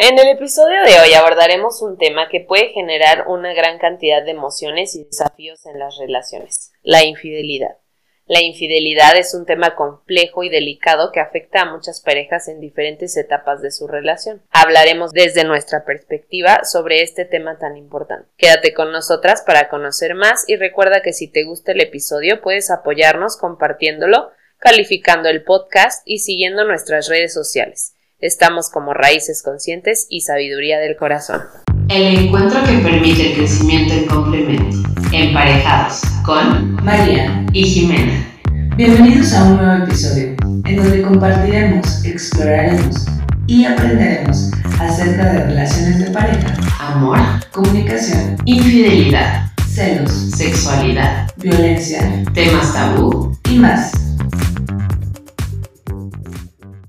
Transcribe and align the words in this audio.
En 0.00 0.16
el 0.16 0.28
episodio 0.28 0.84
de 0.84 1.00
hoy 1.00 1.12
abordaremos 1.14 1.82
un 1.82 1.98
tema 1.98 2.28
que 2.28 2.38
puede 2.38 2.68
generar 2.68 3.24
una 3.26 3.52
gran 3.52 3.80
cantidad 3.80 4.22
de 4.22 4.30
emociones 4.30 4.94
y 4.94 5.02
desafíos 5.02 5.66
en 5.66 5.80
las 5.80 5.98
relaciones, 5.98 6.70
la 6.82 7.02
infidelidad. 7.02 7.78
La 8.26 8.40
infidelidad 8.40 9.16
es 9.16 9.34
un 9.34 9.44
tema 9.44 9.74
complejo 9.74 10.44
y 10.44 10.50
delicado 10.50 11.10
que 11.10 11.18
afecta 11.18 11.62
a 11.62 11.72
muchas 11.72 12.00
parejas 12.00 12.46
en 12.46 12.60
diferentes 12.60 13.16
etapas 13.16 13.60
de 13.60 13.72
su 13.72 13.88
relación. 13.88 14.40
Hablaremos 14.50 15.10
desde 15.10 15.42
nuestra 15.42 15.84
perspectiva 15.84 16.60
sobre 16.62 17.02
este 17.02 17.24
tema 17.24 17.58
tan 17.58 17.76
importante. 17.76 18.28
Quédate 18.36 18.72
con 18.74 18.92
nosotras 18.92 19.42
para 19.44 19.68
conocer 19.68 20.14
más 20.14 20.48
y 20.48 20.54
recuerda 20.54 21.02
que 21.02 21.12
si 21.12 21.26
te 21.26 21.42
gusta 21.42 21.72
el 21.72 21.80
episodio 21.80 22.40
puedes 22.40 22.70
apoyarnos 22.70 23.36
compartiéndolo, 23.36 24.30
calificando 24.58 25.28
el 25.28 25.42
podcast 25.42 26.02
y 26.06 26.20
siguiendo 26.20 26.62
nuestras 26.62 27.08
redes 27.08 27.34
sociales. 27.34 27.94
Estamos 28.20 28.68
como 28.68 28.94
Raíces 28.94 29.44
Conscientes 29.44 30.08
y 30.10 30.22
Sabiduría 30.22 30.80
del 30.80 30.96
Corazón. 30.96 31.40
El 31.88 32.18
encuentro 32.26 32.64
que 32.64 32.78
permite 32.78 33.30
el 33.30 33.36
crecimiento 33.36 33.94
en 33.94 34.06
complemento. 34.06 34.76
Emparejados 35.12 36.00
con 36.26 36.74
María 36.84 37.46
y 37.52 37.62
Jimena. 37.62 38.26
Bienvenidos 38.74 39.32
a 39.34 39.44
un 39.44 39.56
nuevo 39.58 39.84
episodio 39.84 40.34
en 40.64 40.76
donde 40.76 41.02
compartiremos, 41.02 42.04
exploraremos 42.04 43.06
y 43.46 43.64
aprenderemos 43.64 44.50
acerca 44.80 45.32
de 45.34 45.44
relaciones 45.44 46.00
de 46.00 46.10
pareja, 46.10 46.56
Amor, 46.80 47.20
comunicación, 47.52 48.36
infidelidad, 48.46 49.44
celos, 49.68 50.10
sexualidad, 50.10 51.30
violencia 51.36 52.00
temas 52.34 52.72
tabú. 52.72 53.38
y 53.48 53.58
más. 53.60 53.92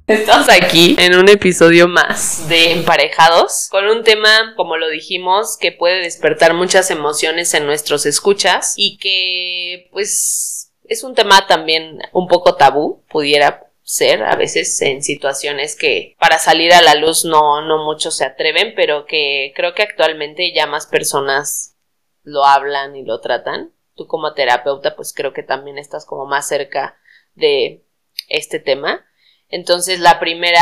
Estamos 0.10 0.50
aquí 0.50 0.96
en 0.98 1.16
un 1.16 1.30
episodio 1.30 1.88
más 1.88 2.50
de 2.50 2.72
Emparejados 2.72 3.68
con 3.70 3.86
un 3.86 4.04
tema, 4.04 4.56
como 4.58 4.76
lo 4.76 4.90
dijimos, 4.90 5.56
que 5.56 5.72
puede 5.72 6.02
despertar 6.02 6.56
muchas 6.56 6.90
emociones 6.90 7.54
en 7.54 7.68
nuestros 7.68 8.08
escuchas 8.08 8.74
y 8.76 8.98
que 8.98 9.88
pues 9.92 10.74
es 10.86 11.04
un 11.04 11.14
tema 11.14 11.46
también 11.46 12.00
un 12.12 12.28
poco 12.28 12.56
tabú, 12.56 13.04
pudiera 13.08 13.72
ser 13.84 14.24
a 14.24 14.36
veces 14.36 14.82
en 14.82 15.04
situaciones 15.04 15.76
que 15.76 16.16
para 16.18 16.40
salir 16.40 16.74
a 16.74 16.82
la 16.82 16.96
luz 16.96 17.24
no, 17.24 17.62
no 17.62 17.86
muchos 17.86 18.18
se 18.18 18.26
atreven, 18.26 18.74
pero 18.76 19.06
que 19.06 19.54
creo 19.56 19.76
que 19.76 19.84
actualmente 19.84 20.56
ya 20.56 20.66
más 20.66 20.88
personas 20.88 21.76
lo 22.24 22.46
hablan 22.46 22.96
y 22.96 23.06
lo 23.06 23.22
tratan. 23.22 23.74
Tú 23.96 24.08
como 24.08 24.34
terapeuta 24.34 24.96
pues 24.96 25.14
creo 25.14 25.34
que 25.34 25.44
también 25.44 25.78
estás 25.78 26.08
como 26.08 26.26
más 26.26 26.48
cerca 26.48 26.98
de 27.36 27.84
este 28.28 28.60
tema. 28.60 29.06
Entonces, 29.50 30.00
la 30.00 30.20
primera, 30.20 30.62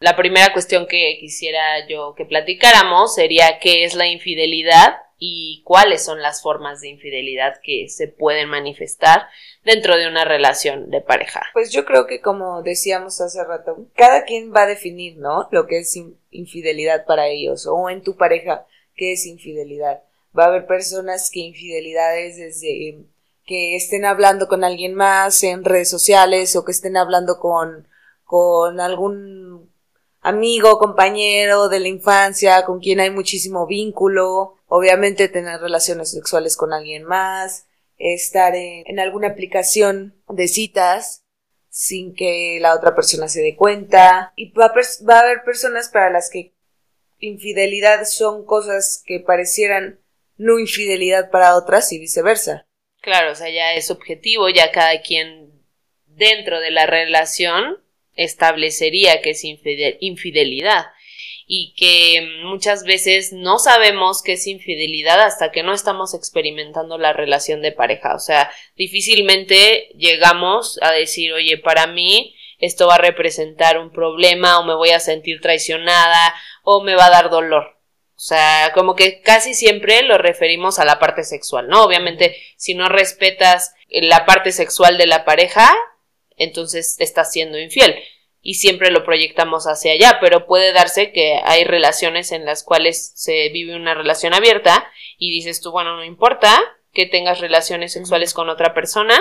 la 0.00 0.16
primera 0.16 0.52
cuestión 0.52 0.86
que 0.86 1.18
quisiera 1.20 1.86
yo 1.86 2.14
que 2.14 2.24
platicáramos 2.24 3.14
sería 3.14 3.58
qué 3.60 3.84
es 3.84 3.94
la 3.94 4.06
infidelidad 4.06 4.96
y 5.18 5.62
cuáles 5.64 6.04
son 6.04 6.20
las 6.20 6.42
formas 6.42 6.80
de 6.80 6.88
infidelidad 6.88 7.60
que 7.62 7.88
se 7.88 8.08
pueden 8.08 8.48
manifestar 8.48 9.28
dentro 9.64 9.96
de 9.96 10.08
una 10.08 10.24
relación 10.24 10.90
de 10.90 11.00
pareja. 11.00 11.42
Pues 11.52 11.70
yo 11.70 11.84
creo 11.84 12.06
que 12.06 12.20
como 12.20 12.62
decíamos 12.62 13.20
hace 13.20 13.44
rato, 13.44 13.86
cada 13.94 14.24
quien 14.24 14.52
va 14.52 14.62
a 14.62 14.66
definir, 14.66 15.18
¿no? 15.18 15.48
Lo 15.52 15.66
que 15.66 15.78
es 15.78 15.94
in- 15.94 16.16
infidelidad 16.32 17.04
para 17.04 17.28
ellos 17.28 17.68
o 17.70 17.88
en 17.88 18.02
tu 18.02 18.16
pareja, 18.16 18.66
¿qué 18.96 19.12
es 19.12 19.26
infidelidad? 19.26 20.02
Va 20.36 20.44
a 20.44 20.48
haber 20.48 20.66
personas 20.66 21.30
que 21.30 21.40
infidelidad 21.40 22.18
es 22.18 22.38
desde 22.38 22.96
que 23.44 23.76
estén 23.76 24.04
hablando 24.04 24.48
con 24.48 24.64
alguien 24.64 24.94
más 24.94 25.44
en 25.44 25.64
redes 25.64 25.90
sociales 25.90 26.56
o 26.56 26.64
que 26.64 26.72
estén 26.72 26.96
hablando 26.96 27.38
con, 27.38 27.86
con 28.32 28.80
algún 28.80 29.70
amigo, 30.22 30.78
compañero 30.78 31.68
de 31.68 31.80
la 31.80 31.88
infancia, 31.88 32.64
con 32.64 32.80
quien 32.80 32.98
hay 32.98 33.10
muchísimo 33.10 33.66
vínculo, 33.66 34.56
obviamente 34.68 35.28
tener 35.28 35.60
relaciones 35.60 36.12
sexuales 36.12 36.56
con 36.56 36.72
alguien 36.72 37.04
más, 37.04 37.66
estar 37.98 38.54
en, 38.54 38.84
en 38.86 39.00
alguna 39.00 39.28
aplicación 39.28 40.14
de 40.30 40.48
citas 40.48 41.26
sin 41.68 42.14
que 42.14 42.56
la 42.58 42.74
otra 42.74 42.94
persona 42.94 43.28
se 43.28 43.42
dé 43.42 43.54
cuenta. 43.54 44.32
Y 44.34 44.52
va 44.52 44.64
a, 44.64 44.72
va 45.06 45.18
a 45.18 45.20
haber 45.20 45.44
personas 45.44 45.90
para 45.90 46.08
las 46.08 46.30
que 46.30 46.54
infidelidad 47.18 48.06
son 48.06 48.46
cosas 48.46 49.02
que 49.04 49.20
parecieran 49.20 50.00
no 50.38 50.58
infidelidad 50.58 51.30
para 51.30 51.54
otras 51.54 51.92
y 51.92 51.98
viceversa. 51.98 52.66
Claro, 53.02 53.32
o 53.32 53.34
sea, 53.34 53.50
ya 53.50 53.74
es 53.74 53.90
objetivo, 53.90 54.48
ya 54.48 54.72
cada 54.72 55.02
quien 55.02 55.52
dentro 56.06 56.60
de 56.60 56.70
la 56.70 56.86
relación 56.86 57.81
establecería 58.14 59.20
que 59.22 59.30
es 59.30 59.44
infide- 59.44 59.96
infidelidad 60.00 60.86
y 61.46 61.74
que 61.76 62.26
muchas 62.44 62.84
veces 62.84 63.32
no 63.32 63.58
sabemos 63.58 64.22
qué 64.22 64.34
es 64.34 64.46
infidelidad 64.46 65.20
hasta 65.20 65.50
que 65.50 65.62
no 65.62 65.74
estamos 65.74 66.14
experimentando 66.14 66.98
la 66.98 67.12
relación 67.12 67.62
de 67.62 67.72
pareja. 67.72 68.14
O 68.14 68.18
sea, 68.18 68.50
difícilmente 68.76 69.88
llegamos 69.96 70.78
a 70.82 70.92
decir, 70.92 71.32
oye, 71.32 71.58
para 71.58 71.86
mí 71.86 72.34
esto 72.58 72.86
va 72.86 72.94
a 72.94 72.98
representar 72.98 73.78
un 73.78 73.90
problema 73.90 74.60
o 74.60 74.64
me 74.64 74.74
voy 74.74 74.90
a 74.90 75.00
sentir 75.00 75.40
traicionada 75.40 76.34
o 76.62 76.82
me 76.82 76.94
va 76.94 77.06
a 77.06 77.10
dar 77.10 77.28
dolor. 77.28 77.76
O 78.14 78.24
sea, 78.24 78.70
como 78.72 78.94
que 78.94 79.20
casi 79.20 79.52
siempre 79.52 80.02
lo 80.02 80.16
referimos 80.16 80.78
a 80.78 80.84
la 80.84 81.00
parte 81.00 81.24
sexual, 81.24 81.66
¿no? 81.66 81.82
Obviamente, 81.82 82.36
si 82.56 82.74
no 82.74 82.88
respetas 82.88 83.74
la 83.88 84.24
parte 84.26 84.52
sexual 84.52 84.96
de 84.96 85.06
la 85.08 85.24
pareja, 85.24 85.74
entonces 86.36 86.96
estás 86.98 87.32
siendo 87.32 87.58
infiel. 87.58 87.94
Y 88.40 88.54
siempre 88.54 88.90
lo 88.90 89.04
proyectamos 89.04 89.64
hacia 89.66 89.92
allá, 89.92 90.18
pero 90.20 90.46
puede 90.46 90.72
darse 90.72 91.12
que 91.12 91.40
hay 91.44 91.64
relaciones 91.64 92.32
en 92.32 92.44
las 92.44 92.64
cuales 92.64 93.12
se 93.14 93.48
vive 93.50 93.76
una 93.76 93.94
relación 93.94 94.34
abierta 94.34 94.84
y 95.16 95.30
dices 95.30 95.60
tú, 95.60 95.70
bueno, 95.70 95.96
no 95.96 96.04
importa 96.04 96.60
que 96.92 97.06
tengas 97.06 97.40
relaciones 97.40 97.92
sexuales 97.92 98.34
con 98.34 98.48
otra 98.48 98.74
persona, 98.74 99.18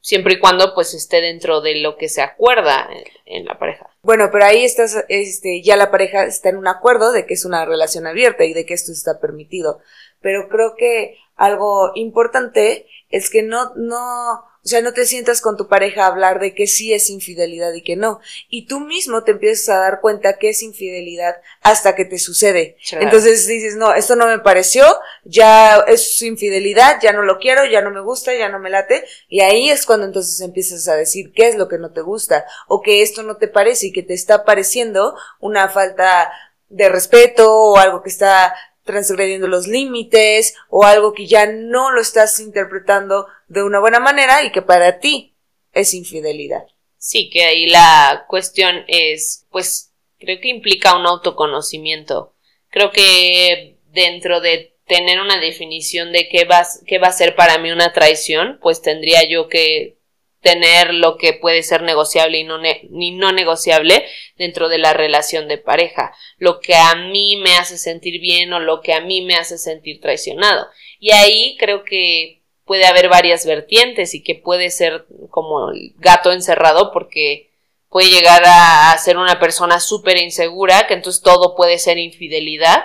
siempre 0.00 0.34
y 0.34 0.38
cuando 0.38 0.74
pues 0.74 0.94
esté 0.94 1.20
dentro 1.20 1.60
de 1.60 1.76
lo 1.76 1.96
que 1.96 2.08
se 2.08 2.22
acuerda 2.22 2.88
en, 2.90 3.04
en 3.26 3.44
la 3.44 3.58
pareja. 3.58 3.90
Bueno, 4.02 4.30
pero 4.32 4.46
ahí 4.46 4.64
estás, 4.64 5.04
este, 5.08 5.62
ya 5.62 5.76
la 5.76 5.90
pareja 5.90 6.24
está 6.24 6.48
en 6.48 6.56
un 6.56 6.68
acuerdo 6.68 7.12
de 7.12 7.26
que 7.26 7.34
es 7.34 7.44
una 7.44 7.64
relación 7.64 8.06
abierta 8.06 8.44
y 8.44 8.54
de 8.54 8.66
que 8.66 8.74
esto 8.74 8.92
está 8.92 9.20
permitido. 9.20 9.80
Pero 10.20 10.48
creo 10.48 10.74
que 10.76 11.18
algo 11.36 11.92
importante 11.94 12.86
es 13.08 13.30
que 13.30 13.42
no, 13.42 13.72
no, 13.76 14.44
o 14.62 14.68
sea, 14.68 14.82
no 14.82 14.92
te 14.92 15.06
sientas 15.06 15.40
con 15.40 15.56
tu 15.56 15.68
pareja 15.68 16.04
a 16.04 16.08
hablar 16.08 16.38
de 16.38 16.54
que 16.54 16.66
sí 16.66 16.92
es 16.92 17.08
infidelidad 17.08 17.72
y 17.72 17.82
que 17.82 17.96
no. 17.96 18.20
Y 18.50 18.66
tú 18.66 18.80
mismo 18.80 19.24
te 19.24 19.30
empiezas 19.30 19.70
a 19.70 19.78
dar 19.78 20.00
cuenta 20.00 20.38
que 20.38 20.50
es 20.50 20.62
infidelidad 20.62 21.36
hasta 21.62 21.94
que 21.94 22.04
te 22.04 22.18
sucede. 22.18 22.76
Claro. 22.86 23.04
Entonces 23.06 23.46
dices, 23.46 23.76
no, 23.76 23.94
esto 23.94 24.16
no 24.16 24.26
me 24.26 24.38
pareció, 24.38 24.84
ya 25.24 25.78
es 25.88 26.20
infidelidad, 26.20 26.98
ya 27.00 27.12
no 27.12 27.22
lo 27.22 27.38
quiero, 27.38 27.64
ya 27.64 27.80
no 27.80 27.90
me 27.90 28.00
gusta, 28.00 28.34
ya 28.34 28.50
no 28.50 28.58
me 28.58 28.68
late. 28.68 29.04
Y 29.28 29.40
ahí 29.40 29.70
es 29.70 29.86
cuando 29.86 30.04
entonces 30.04 30.38
empiezas 30.40 30.86
a 30.88 30.96
decir 30.96 31.32
qué 31.32 31.48
es 31.48 31.56
lo 31.56 31.66
que 31.66 31.78
no 31.78 31.92
te 31.92 32.02
gusta 32.02 32.44
o 32.68 32.82
que 32.82 33.00
esto 33.00 33.22
no 33.22 33.38
te 33.38 33.48
parece 33.48 33.86
y 33.86 33.92
que 33.92 34.02
te 34.02 34.14
está 34.14 34.44
pareciendo 34.44 35.16
una 35.38 35.70
falta 35.70 36.30
de 36.68 36.88
respeto 36.90 37.50
o 37.50 37.78
algo 37.78 38.02
que 38.02 38.10
está 38.10 38.54
transgrediendo 38.84 39.46
los 39.46 39.66
límites 39.66 40.54
o 40.68 40.84
algo 40.84 41.12
que 41.12 41.26
ya 41.26 41.46
no 41.46 41.92
lo 41.92 42.00
estás 42.00 42.40
interpretando 42.40 43.26
de 43.50 43.64
una 43.64 43.80
buena 43.80 43.98
manera 43.98 44.44
y 44.44 44.52
que 44.52 44.62
para 44.62 45.00
ti 45.00 45.34
es 45.72 45.92
infidelidad. 45.92 46.66
Sí, 46.96 47.30
que 47.30 47.44
ahí 47.44 47.66
la 47.66 48.24
cuestión 48.28 48.84
es, 48.86 49.46
pues, 49.50 49.92
creo 50.18 50.40
que 50.40 50.48
implica 50.48 50.96
un 50.96 51.06
autoconocimiento. 51.06 52.34
Creo 52.68 52.92
que 52.92 53.76
dentro 53.86 54.40
de 54.40 54.76
tener 54.86 55.20
una 55.20 55.40
definición 55.40 56.12
de 56.12 56.28
qué 56.28 56.44
va, 56.44 56.64
qué 56.86 56.98
va 56.98 57.08
a 57.08 57.12
ser 57.12 57.34
para 57.34 57.58
mí 57.58 57.72
una 57.72 57.92
traición, 57.92 58.60
pues 58.62 58.82
tendría 58.82 59.28
yo 59.28 59.48
que 59.48 59.98
tener 60.40 60.94
lo 60.94 61.16
que 61.16 61.32
puede 61.32 61.64
ser 61.64 61.82
negociable 61.82 62.38
y 62.38 62.44
no, 62.44 62.58
ni 62.58 63.10
no 63.10 63.32
negociable 63.32 64.06
dentro 64.36 64.68
de 64.68 64.78
la 64.78 64.92
relación 64.92 65.48
de 65.48 65.58
pareja, 65.58 66.14
lo 66.38 66.60
que 66.60 66.74
a 66.74 66.94
mí 66.94 67.36
me 67.36 67.56
hace 67.56 67.76
sentir 67.76 68.20
bien 68.20 68.52
o 68.52 68.60
lo 68.60 68.80
que 68.80 68.92
a 68.92 69.00
mí 69.00 69.22
me 69.22 69.34
hace 69.34 69.58
sentir 69.58 70.00
traicionado. 70.00 70.68
Y 71.00 71.10
ahí 71.10 71.56
creo 71.58 71.82
que 71.84 72.39
puede 72.70 72.86
haber 72.86 73.08
varias 73.08 73.44
vertientes 73.46 74.14
y 74.14 74.22
que 74.22 74.36
puede 74.36 74.70
ser 74.70 75.04
como 75.28 75.72
el 75.72 75.92
gato 75.96 76.30
encerrado 76.30 76.92
porque 76.92 77.50
puede 77.88 78.10
llegar 78.10 78.44
a, 78.46 78.92
a 78.92 78.98
ser 78.98 79.16
una 79.16 79.40
persona 79.40 79.80
súper 79.80 80.18
insegura, 80.18 80.86
que 80.86 80.94
entonces 80.94 81.20
todo 81.20 81.56
puede 81.56 81.80
ser 81.80 81.98
infidelidad, 81.98 82.84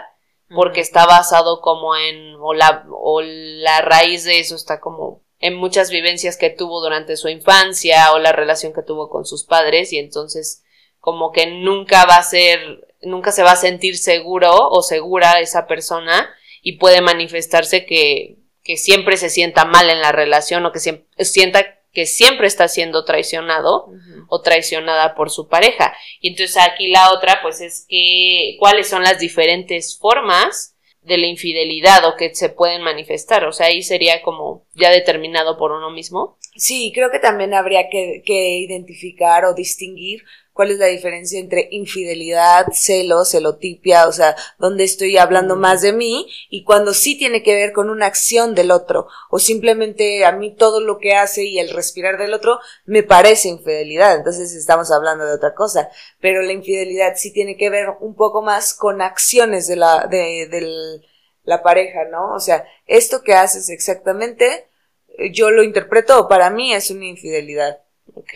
porque 0.49 0.81
está 0.81 1.05
basado 1.05 1.61
como 1.61 1.95
en, 1.95 2.33
o 2.39 2.55
la, 2.55 2.87
o 2.89 3.21
la 3.21 3.81
raíz 3.81 4.23
de 4.23 4.39
eso 4.39 4.55
está 4.55 4.79
como 4.79 5.21
en 5.37 5.53
muchas 5.53 5.91
vivencias 5.91 6.35
que 6.35 6.49
tuvo 6.49 6.81
durante 6.81 7.15
su 7.15 7.29
infancia 7.29 8.11
o 8.11 8.17
la 8.17 8.31
relación 8.31 8.73
que 8.73 8.81
tuvo 8.81 9.11
con 9.11 9.23
sus 9.23 9.43
padres 9.43 9.93
y 9.93 9.99
entonces 9.99 10.63
como 10.99 11.31
que 11.31 11.45
nunca 11.45 12.05
va 12.05 12.15
a 12.15 12.23
ser, 12.23 12.87
nunca 13.03 13.31
se 13.31 13.43
va 13.43 13.51
a 13.51 13.55
sentir 13.55 13.99
seguro 13.99 14.67
o 14.67 14.81
segura 14.81 15.41
esa 15.41 15.67
persona 15.67 16.27
y 16.63 16.79
puede 16.79 17.01
manifestarse 17.01 17.85
que, 17.85 18.39
que 18.65 18.77
siempre 18.77 19.15
se 19.15 19.29
sienta 19.29 19.63
mal 19.63 19.89
en 19.91 20.01
la 20.01 20.11
relación 20.11 20.65
o 20.65 20.71
que 20.71 20.79
siempre, 20.79 21.05
sienta 21.23 21.79
que 21.93 22.07
siempre 22.07 22.47
está 22.47 22.67
siendo 22.67 23.05
traicionado 23.05 23.87
o 24.27 24.41
traicionada 24.41 25.13
por 25.15 25.29
su 25.29 25.47
pareja. 25.47 25.95
Y 26.19 26.29
entonces 26.29 26.57
aquí 26.57 26.87
la 26.87 27.13
otra, 27.13 27.39
pues 27.43 27.61
es 27.61 27.85
que 27.87 28.57
cuáles 28.59 28.89
son 28.89 29.03
las 29.03 29.19
diferentes 29.19 29.97
formas 29.97 30.75
de 31.01 31.19
la 31.19 31.27
infidelidad 31.27 32.03
o 32.05 32.15
que 32.15 32.33
se 32.33 32.49
pueden 32.49 32.81
manifestar. 32.81 33.45
O 33.45 33.53
sea, 33.53 33.67
ahí 33.67 33.83
sería 33.83 34.23
como 34.23 34.65
ya 34.73 34.89
determinado 34.89 35.57
por 35.57 35.71
uno 35.71 35.91
mismo. 35.91 36.37
Sí, 36.55 36.91
creo 36.93 37.11
que 37.11 37.19
también 37.19 37.53
habría 37.53 37.87
que, 37.89 38.23
que 38.25 38.57
identificar 38.57 39.45
o 39.45 39.53
distinguir 39.53 40.23
cuál 40.55 40.71
es 40.71 40.77
la 40.77 40.85
diferencia 40.85 41.37
entre 41.37 41.67
infidelidad, 41.71 42.67
celo, 42.71 43.25
celotipia, 43.25 44.07
o 44.07 44.13
sea, 44.13 44.37
donde 44.57 44.85
estoy 44.85 45.17
hablando 45.17 45.57
más 45.57 45.81
de 45.81 45.91
mí 45.91 46.31
y 46.49 46.63
cuando 46.63 46.93
sí 46.93 47.17
tiene 47.17 47.43
que 47.43 47.53
ver 47.53 47.73
con 47.73 47.89
una 47.89 48.05
acción 48.05 48.55
del 48.55 48.71
otro 48.71 49.09
o 49.29 49.37
simplemente 49.37 50.23
a 50.23 50.31
mí 50.31 50.55
todo 50.55 50.79
lo 50.79 50.97
que 50.97 51.13
hace 51.13 51.43
y 51.43 51.59
el 51.59 51.71
respirar 51.71 52.17
del 52.17 52.33
otro 52.33 52.59
me 52.85 53.03
parece 53.03 53.49
infidelidad, 53.49 54.15
entonces 54.15 54.55
estamos 54.55 54.93
hablando 54.93 55.25
de 55.25 55.33
otra 55.33 55.53
cosa, 55.53 55.89
pero 56.21 56.41
la 56.41 56.53
infidelidad 56.53 57.15
sí 57.17 57.33
tiene 57.33 57.57
que 57.57 57.69
ver 57.69 57.89
un 57.99 58.15
poco 58.15 58.41
más 58.41 58.73
con 58.73 59.01
acciones 59.01 59.67
de 59.67 59.75
la, 59.75 60.07
de, 60.09 60.47
de 60.49 61.01
la 61.43 61.63
pareja, 61.63 62.05
¿no? 62.05 62.33
O 62.33 62.39
sea, 62.39 62.65
esto 62.85 63.23
que 63.23 63.33
haces 63.33 63.67
exactamente, 63.67 64.69
eh, 65.17 65.33
yo 65.33 65.51
lo 65.51 65.63
interpreto, 65.63 66.29
para 66.29 66.49
mí 66.49 66.73
es 66.73 66.91
una 66.91 67.07
infidelidad. 67.07 67.81
Ok. 68.13 68.31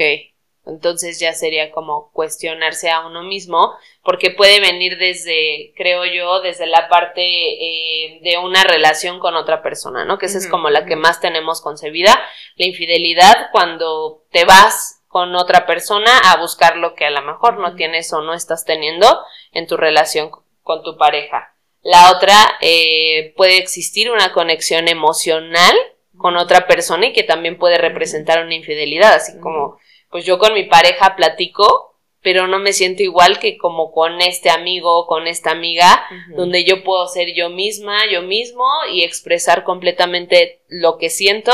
Entonces 0.69 1.19
ya 1.19 1.33
sería 1.33 1.71
como 1.71 2.11
cuestionarse 2.11 2.89
a 2.89 3.05
uno 3.05 3.23
mismo, 3.23 3.73
porque 4.03 4.31
puede 4.31 4.59
venir 4.59 4.97
desde, 4.97 5.73
creo 5.75 6.05
yo, 6.05 6.41
desde 6.41 6.67
la 6.67 6.87
parte 6.87 7.21
eh, 7.21 8.19
de 8.21 8.37
una 8.37 8.63
relación 8.63 9.19
con 9.19 9.35
otra 9.35 9.61
persona, 9.61 10.05
¿no? 10.05 10.17
Que 10.17 10.27
esa 10.27 10.37
es 10.37 10.47
como 10.47 10.69
la 10.69 10.85
que 10.85 10.95
más 10.95 11.19
tenemos 11.19 11.61
concebida, 11.61 12.19
la 12.55 12.65
infidelidad 12.65 13.49
cuando 13.51 14.23
te 14.31 14.45
vas 14.45 15.01
con 15.07 15.35
otra 15.35 15.65
persona 15.65 16.19
a 16.19 16.37
buscar 16.37 16.77
lo 16.77 16.93
que 16.93 17.05
a 17.05 17.09
lo 17.09 17.21
mejor 17.23 17.59
no 17.59 17.75
tienes 17.75 18.13
o 18.13 18.21
no 18.21 18.33
estás 18.33 18.63
teniendo 18.63 19.19
en 19.51 19.67
tu 19.67 19.75
relación 19.75 20.31
con 20.61 20.83
tu 20.83 20.97
pareja. 20.97 21.55
La 21.81 22.11
otra, 22.11 22.35
eh, 22.61 23.33
puede 23.37 23.57
existir 23.57 24.11
una 24.11 24.33
conexión 24.33 24.87
emocional 24.87 25.75
con 26.17 26.35
otra 26.37 26.67
persona 26.67 27.07
y 27.07 27.13
que 27.13 27.23
también 27.23 27.57
puede 27.57 27.77
representar 27.77 28.43
una 28.43 28.53
infidelidad, 28.53 29.13
así 29.13 29.39
como 29.39 29.79
pues 30.09 30.25
yo 30.25 30.39
con 30.39 30.53
mi 30.53 30.63
pareja 30.63 31.15
platico, 31.15 31.97
pero 32.21 32.47
no 32.47 32.59
me 32.59 32.73
siento 32.73 33.03
igual 33.03 33.39
que 33.39 33.57
como 33.57 33.91
con 33.91 34.21
este 34.21 34.49
amigo 34.49 34.97
o 34.99 35.07
con 35.07 35.27
esta 35.27 35.51
amiga, 35.51 36.05
donde 36.35 36.65
yo 36.65 36.83
puedo 36.83 37.07
ser 37.07 37.33
yo 37.33 37.49
misma, 37.49 38.05
yo 38.11 38.21
mismo 38.21 38.65
y 38.91 39.03
expresar 39.03 39.63
completamente 39.63 40.61
lo 40.67 40.97
que 40.97 41.09
siento. 41.09 41.53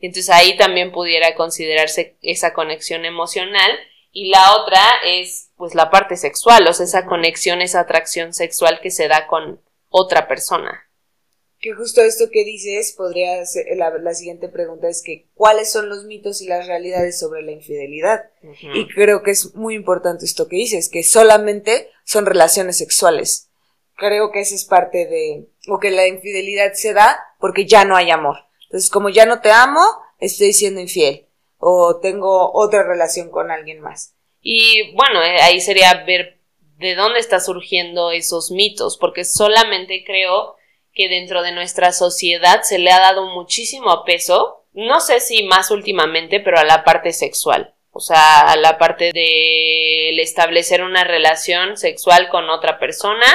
Y 0.00 0.06
entonces 0.06 0.30
ahí 0.30 0.56
también 0.56 0.90
pudiera 0.90 1.34
considerarse 1.36 2.16
esa 2.22 2.52
conexión 2.54 3.04
emocional. 3.04 3.78
Y 4.10 4.30
la 4.30 4.56
otra 4.56 4.82
es 5.04 5.52
pues 5.56 5.76
la 5.76 5.90
parte 5.90 6.16
sexual, 6.16 6.66
o 6.66 6.72
sea, 6.72 6.84
esa 6.84 7.06
conexión, 7.06 7.62
esa 7.62 7.80
atracción 7.80 8.32
sexual 8.32 8.80
que 8.80 8.90
se 8.90 9.06
da 9.06 9.28
con 9.28 9.60
otra 9.88 10.26
persona 10.26 10.89
que 11.60 11.74
justo 11.74 12.00
esto 12.00 12.30
que 12.30 12.44
dices 12.44 12.94
podría 12.96 13.44
ser, 13.44 13.66
la, 13.76 14.14
siguiente 14.14 14.48
pregunta 14.48 14.88
es 14.88 15.02
que 15.02 15.26
cuáles 15.34 15.70
son 15.70 15.90
los 15.90 16.04
mitos 16.04 16.40
y 16.40 16.48
las 16.48 16.66
realidades 16.66 17.18
sobre 17.18 17.42
la 17.42 17.52
infidelidad 17.52 18.30
y 18.74 18.88
creo 18.88 19.22
que 19.22 19.32
es 19.32 19.54
muy 19.54 19.74
importante 19.74 20.24
esto 20.24 20.48
que 20.48 20.56
dices 20.56 20.88
que 20.88 21.02
solamente 21.02 21.90
son 22.04 22.24
relaciones 22.24 22.78
sexuales. 22.78 23.50
Creo 23.94 24.32
que 24.32 24.40
esa 24.40 24.54
es 24.54 24.64
parte 24.64 25.06
de 25.06 25.48
o 25.68 25.78
que 25.78 25.90
la 25.90 26.06
infidelidad 26.06 26.72
se 26.72 26.94
da 26.94 27.20
porque 27.38 27.66
ya 27.66 27.84
no 27.84 27.94
hay 27.94 28.10
amor. 28.10 28.38
Entonces 28.64 28.88
como 28.88 29.10
ya 29.10 29.26
no 29.26 29.42
te 29.42 29.50
amo 29.50 29.82
estoy 30.18 30.54
siendo 30.54 30.80
infiel 30.80 31.26
o 31.58 31.98
tengo 32.00 32.52
otra 32.54 32.84
relación 32.84 33.30
con 33.30 33.50
alguien 33.50 33.80
más. 33.80 34.14
Y 34.40 34.94
bueno 34.94 35.22
eh, 35.22 35.42
ahí 35.42 35.60
sería 35.60 36.04
ver 36.04 36.38
de 36.78 36.94
dónde 36.94 37.18
está 37.18 37.38
surgiendo 37.38 38.12
esos 38.12 38.50
mitos 38.50 38.96
porque 38.96 39.26
solamente 39.26 40.02
creo 40.06 40.56
que 40.92 41.08
dentro 41.08 41.42
de 41.42 41.52
nuestra 41.52 41.92
sociedad 41.92 42.62
se 42.62 42.78
le 42.78 42.90
ha 42.90 43.00
dado 43.00 43.26
muchísimo 43.26 44.04
peso, 44.04 44.64
no 44.72 45.00
sé 45.00 45.20
si 45.20 45.44
más 45.44 45.70
últimamente, 45.70 46.40
pero 46.40 46.58
a 46.58 46.64
la 46.64 46.84
parte 46.84 47.12
sexual. 47.12 47.74
O 47.92 48.00
sea, 48.00 48.42
a 48.42 48.56
la 48.56 48.78
parte 48.78 49.10
de 49.12 50.10
establecer 50.22 50.82
una 50.82 51.04
relación 51.04 51.76
sexual 51.76 52.28
con 52.28 52.48
otra 52.48 52.78
persona 52.78 53.26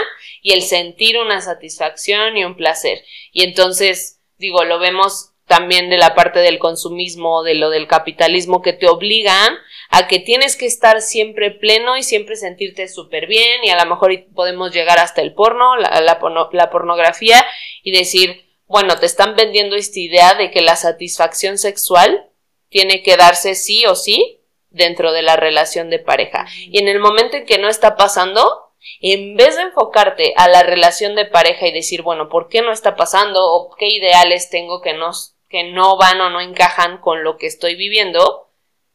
y 0.42 0.54
el 0.54 0.62
sentir 0.62 1.18
una 1.19 1.42
satisfacción 1.42 2.38
y 2.38 2.46
un 2.46 2.56
placer. 2.56 3.04
Y 3.31 3.44
entonces, 3.44 4.22
digo, 4.38 4.63
lo 4.63 4.80
vemos 4.80 5.35
también 5.46 5.90
de 5.90 5.98
la 5.98 6.16
parte 6.16 6.40
del 6.40 6.60
consumismo, 6.60 7.44
de 7.44 7.56
lo 7.56 7.70
del 7.70 7.88
capitalismo 7.88 8.62
que 8.62 8.74
te 8.74 8.88
obligan 8.88 9.56
a 9.90 10.08
que 10.08 10.20
tienes 10.20 10.56
que 10.56 10.66
estar 10.66 11.02
siempre 11.02 11.52
pleno 11.52 11.98
y 11.98 12.04
siempre 12.04 12.36
sentirte 12.36 12.88
súper 12.88 13.28
bien 13.28 13.64
y 13.64 13.70
a 13.70 13.84
lo 13.84 13.90
mejor 13.90 14.12
podemos 14.34 14.74
llegar 14.74 15.00
hasta 15.00 15.22
el 15.22 15.34
porno, 15.34 15.76
la, 15.76 16.02
la, 16.02 16.70
pornografía 16.70 17.46
y 17.84 17.92
decir, 17.92 18.46
bueno, 18.66 18.98
te 18.98 19.06
están 19.06 19.36
vendiendo 19.36 19.76
esta 19.76 20.00
idea 20.00 20.34
de 20.34 20.50
que 20.50 20.62
la 20.62 20.76
satisfacción 20.76 21.60
sexual 21.60 22.30
tiene 22.70 23.04
que 23.04 23.16
darse 23.16 23.54
sí 23.54 23.86
o 23.86 23.96
sí 23.96 24.42
dentro 24.70 25.14
de 25.14 25.22
la 25.22 25.36
relación 25.36 25.92
de 25.92 26.00
pareja. 26.00 26.48
Y 26.64 26.80
en 26.80 26.88
el 26.88 27.00
momento 27.00 27.38
en 27.38 27.46
que 27.46 27.60
no 27.60 27.70
está 27.70 27.96
pasando, 27.96 28.74
en 29.00 29.38
vez 29.38 29.56
de 29.56 29.62
enfocarte 29.62 30.34
a 30.36 30.50
la 30.50 30.64
relación 30.64 31.16
de 31.16 31.26
pareja 31.26 31.68
y 31.68 31.72
decir, 31.72 32.02
bueno, 32.02 32.28
¿por 32.28 32.50
qué 32.50 32.62
no 32.62 32.72
está 32.72 32.96
pasando? 32.96 33.40
o 33.42 33.76
qué 33.76 33.88
ideales 33.88 34.50
tengo 34.50 34.82
que 34.82 34.94
no, 34.94 35.12
que 35.50 35.72
no 35.72 35.98
van 35.98 36.20
o 36.22 36.30
no 36.30 36.42
encajan 36.42 36.98
con 37.00 37.24
lo 37.24 37.38
que 37.38 37.48
estoy 37.48 37.76
viviendo, 37.76 38.50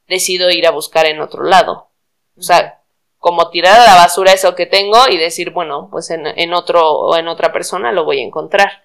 decido 0.06 0.50
ir 0.50 0.67
a 0.67 0.73
buscar 0.73 1.06
en 1.06 1.20
otro 1.20 1.44
lado. 1.44 1.91
O 2.37 2.43
sea, 2.43 2.81
como 3.19 3.50
tirar 3.50 3.79
a 3.79 3.85
la 3.85 3.94
basura 3.97 4.32
eso 4.32 4.55
que 4.55 4.67
tengo 4.67 5.08
y 5.08 5.19
decir, 5.19 5.50
bueno, 5.50 5.88
pues 5.91 6.11
en, 6.11 6.55
otro 6.55 6.91
o 6.91 7.17
en 7.17 7.29
otra 7.29 7.52
persona 7.52 7.93
lo 7.93 8.05
voy 8.05 8.20
a 8.20 8.25
encontrar. 8.25 8.85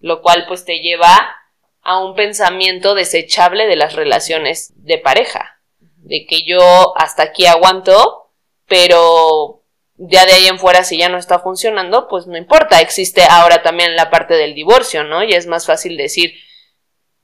Lo 0.00 0.22
cual 0.22 0.46
pues 0.46 0.64
te 0.64 0.78
lleva 0.78 1.36
a 1.82 1.98
un 1.98 2.14
pensamiento 2.14 2.94
desechable 2.94 3.66
de 3.66 3.76
las 3.76 3.94
relaciones 3.94 4.72
de 4.76 4.98
pareja. 4.98 5.60
De 5.96 6.26
que 6.26 6.44
yo 6.44 6.96
hasta 6.96 7.24
aquí 7.24 7.46
aguanto, 7.46 8.30
pero 8.66 9.62
ya 9.96 10.26
de 10.26 10.32
ahí 10.32 10.46
en 10.46 10.58
fuera 10.58 10.84
si 10.84 10.96
ya 10.96 11.08
no 11.08 11.18
está 11.18 11.40
funcionando, 11.40 12.08
pues 12.08 12.26
no 12.26 12.36
importa. 12.36 12.80
Existe 12.80 13.22
ahora 13.28 13.62
también 13.62 13.96
la 13.96 14.10
parte 14.10 14.34
del 14.34 14.54
divorcio, 14.54 15.04
¿no? 15.04 15.24
Y 15.24 15.32
es 15.32 15.46
más 15.46 15.66
fácil 15.66 15.96
decir, 15.96 16.34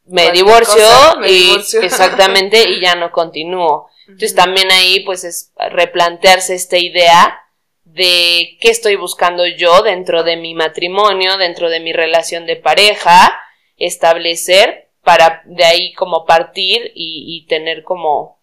me 0.08 0.30
divorcio 0.32 0.84
y 1.26 1.56
exactamente 1.82 2.68
y 2.68 2.80
ya 2.80 2.94
no 2.94 3.10
continúo. 3.12 3.88
Entonces 4.06 4.34
también 4.34 4.70
ahí 4.70 5.00
pues 5.00 5.24
es 5.24 5.52
replantearse 5.70 6.54
esta 6.54 6.78
idea 6.78 7.44
de 7.84 8.56
qué 8.60 8.70
estoy 8.70 8.96
buscando 8.96 9.46
yo 9.46 9.82
dentro 9.82 10.22
de 10.22 10.36
mi 10.36 10.54
matrimonio, 10.54 11.36
dentro 11.36 11.68
de 11.68 11.80
mi 11.80 11.92
relación 11.92 12.46
de 12.46 12.56
pareja, 12.56 13.38
establecer 13.76 14.88
para 15.02 15.42
de 15.44 15.64
ahí 15.64 15.94
como 15.94 16.24
partir 16.24 16.92
y, 16.94 17.46
tener 17.48 17.82
como, 17.82 18.38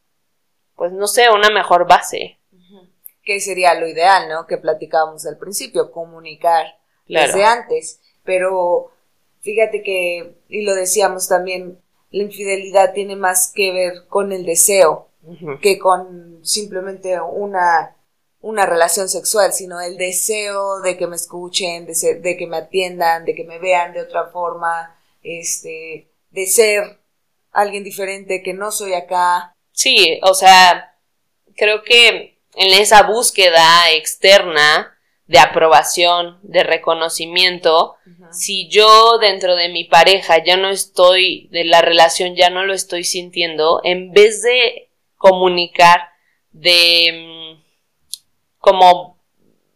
pues 0.75 0.91
no 0.91 1.07
sé, 1.07 1.29
una 1.29 1.49
mejor 1.49 1.87
base. 1.87 2.39
Que 3.23 3.39
sería 3.39 3.73
lo 3.75 3.87
ideal, 3.87 4.29
¿no? 4.29 4.45
Que 4.45 4.57
platicábamos 4.57 5.25
al 5.25 5.37
principio, 5.37 5.91
comunicar 5.91 6.77
desde 7.07 7.43
antes. 7.43 8.01
Pero 8.23 8.91
Fíjate 9.45 9.83
que, 9.83 10.37
y 10.55 10.61
lo 10.61 10.73
decíamos 10.73 11.27
también, 11.27 11.81
la 12.11 12.23
infidelidad 12.23 12.93
tiene 12.93 13.17
más 13.17 13.51
que 13.53 13.73
ver 13.73 14.07
con 14.07 14.31
el 14.31 14.45
deseo 14.45 15.09
que 15.61 15.77
con 15.77 16.39
simplemente 16.43 17.19
una, 17.19 17.95
una 18.39 18.65
relación 18.65 19.09
sexual, 19.09 19.51
sino 19.51 19.81
el 19.81 19.97
deseo 19.97 20.79
de 20.81 20.97
que 20.97 21.07
me 21.07 21.17
escuchen, 21.17 21.85
de, 21.85 22.15
de 22.21 22.37
que 22.37 22.47
me 22.47 22.57
atiendan, 22.57 23.25
de 23.25 23.35
que 23.35 23.43
me 23.43 23.59
vean 23.59 23.91
de 23.91 24.01
otra 24.01 24.27
forma, 24.27 24.95
este, 25.23 26.07
de 26.29 26.47
ser 26.47 26.99
alguien 27.51 27.83
diferente, 27.83 28.43
que 28.43 28.53
no 28.53 28.71
soy 28.71 28.93
acá. 28.93 29.53
Sí, 29.73 30.19
o 30.23 30.35
sea, 30.35 30.95
creo 31.57 31.83
que 31.83 32.37
en 32.55 32.81
esa 32.81 33.03
búsqueda 33.03 33.91
externa 33.91 34.94
de 35.27 35.39
aprobación, 35.39 36.39
de 36.43 36.63
reconocimiento, 36.63 37.95
si 38.31 38.67
yo 38.69 39.17
dentro 39.17 39.55
de 39.55 39.69
mi 39.69 39.83
pareja 39.83 40.43
ya 40.43 40.55
no 40.55 40.69
estoy, 40.69 41.47
de 41.51 41.63
la 41.63 41.81
relación 41.81 42.35
ya 42.35 42.49
no 42.49 42.63
lo 42.65 42.73
estoy 42.73 43.03
sintiendo, 43.03 43.81
en 43.83 44.11
vez 44.11 44.43
de 44.43 44.89
comunicar, 45.17 46.09
de 46.51 47.55
mm, 47.57 47.63
como 48.59 49.15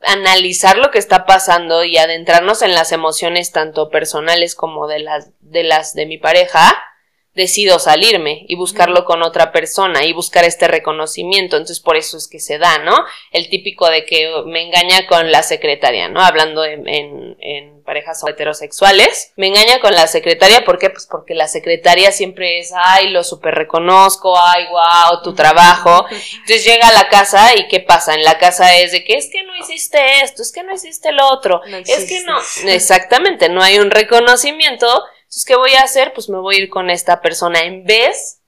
analizar 0.01 0.77
lo 0.77 0.91
que 0.91 0.99
está 0.99 1.25
pasando 1.25 1.83
y 1.83 1.97
adentrarnos 1.97 2.61
en 2.61 2.73
las 2.73 2.91
emociones 2.91 3.51
tanto 3.51 3.89
personales 3.89 4.55
como 4.55 4.87
de 4.87 4.99
las 4.99 5.31
de 5.41 5.63
las 5.63 5.93
de 5.93 6.05
mi 6.05 6.17
pareja, 6.17 6.77
decido 7.33 7.79
salirme 7.79 8.45
y 8.47 8.55
buscarlo 8.55 9.05
con 9.05 9.23
otra 9.23 9.51
persona 9.51 10.03
y 10.03 10.13
buscar 10.13 10.45
este 10.45 10.67
reconocimiento. 10.67 11.55
Entonces, 11.55 11.79
por 11.79 11.95
eso 11.95 12.17
es 12.17 12.27
que 12.27 12.39
se 12.39 12.57
da, 12.57 12.79
¿no? 12.79 12.95
El 13.31 13.49
típico 13.49 13.89
de 13.89 14.05
que 14.05 14.29
me 14.45 14.63
engaña 14.63 15.07
con 15.07 15.31
la 15.31 15.43
secretaria, 15.43 16.09
¿no? 16.09 16.21
Hablando 16.21 16.65
en, 16.65 16.87
en, 16.87 17.37
en 17.39 17.79
parejas 17.83 18.21
heterosexuales. 18.27 19.33
Me 19.35 19.47
engaña 19.47 19.79
con 19.79 19.95
la 19.95 20.05
secretaria, 20.05 20.63
¿por 20.63 20.77
qué? 20.77 20.91
Pues 20.91 21.07
porque 21.07 21.33
la 21.33 21.47
secretaria 21.47 22.11
siempre 22.11 22.59
es, 22.59 22.71
ay, 22.75 23.09
lo 23.09 23.23
super 23.23 23.55
reconozco, 23.55 24.37
ay, 24.37 24.67
wow, 24.69 25.23
tu 25.23 25.33
trabajo. 25.33 26.05
Entonces 26.41 26.63
llega 26.65 26.87
a 26.89 26.93
la 26.93 27.09
casa 27.09 27.55
y 27.55 27.67
¿qué 27.67 27.79
pasa? 27.79 28.13
En 28.13 28.23
la 28.23 28.37
casa 28.37 28.77
es 28.77 28.91
de 28.91 29.03
que 29.03 29.17
es 29.17 29.29
que 29.31 29.43
no 29.43 29.55
hiciste 29.55 30.21
esto, 30.21 30.43
es 30.43 30.51
que 30.51 30.61
no 30.61 30.71
hiciste 30.71 31.11
lo 31.11 31.27
otro, 31.29 31.61
No 31.67 31.77
es 31.77 32.05
que 32.05 32.21
no. 32.21 32.37
Exactamente, 32.71 33.49
no 33.49 33.63
hay 33.63 33.79
un 33.79 33.89
reconocimiento. 33.89 35.03
Entonces, 35.29 35.45
¿qué 35.45 35.55
voy 35.55 35.73
a 35.73 35.83
hacer? 35.83 36.11
Pues 36.15 36.27
me 36.27 36.39
voy 36.39 36.55
a 36.55 36.59
ir 36.59 36.69
con 36.69 36.89
esta 36.89 37.21
persona 37.21 37.61
en 37.61 37.83
vez 37.83 38.41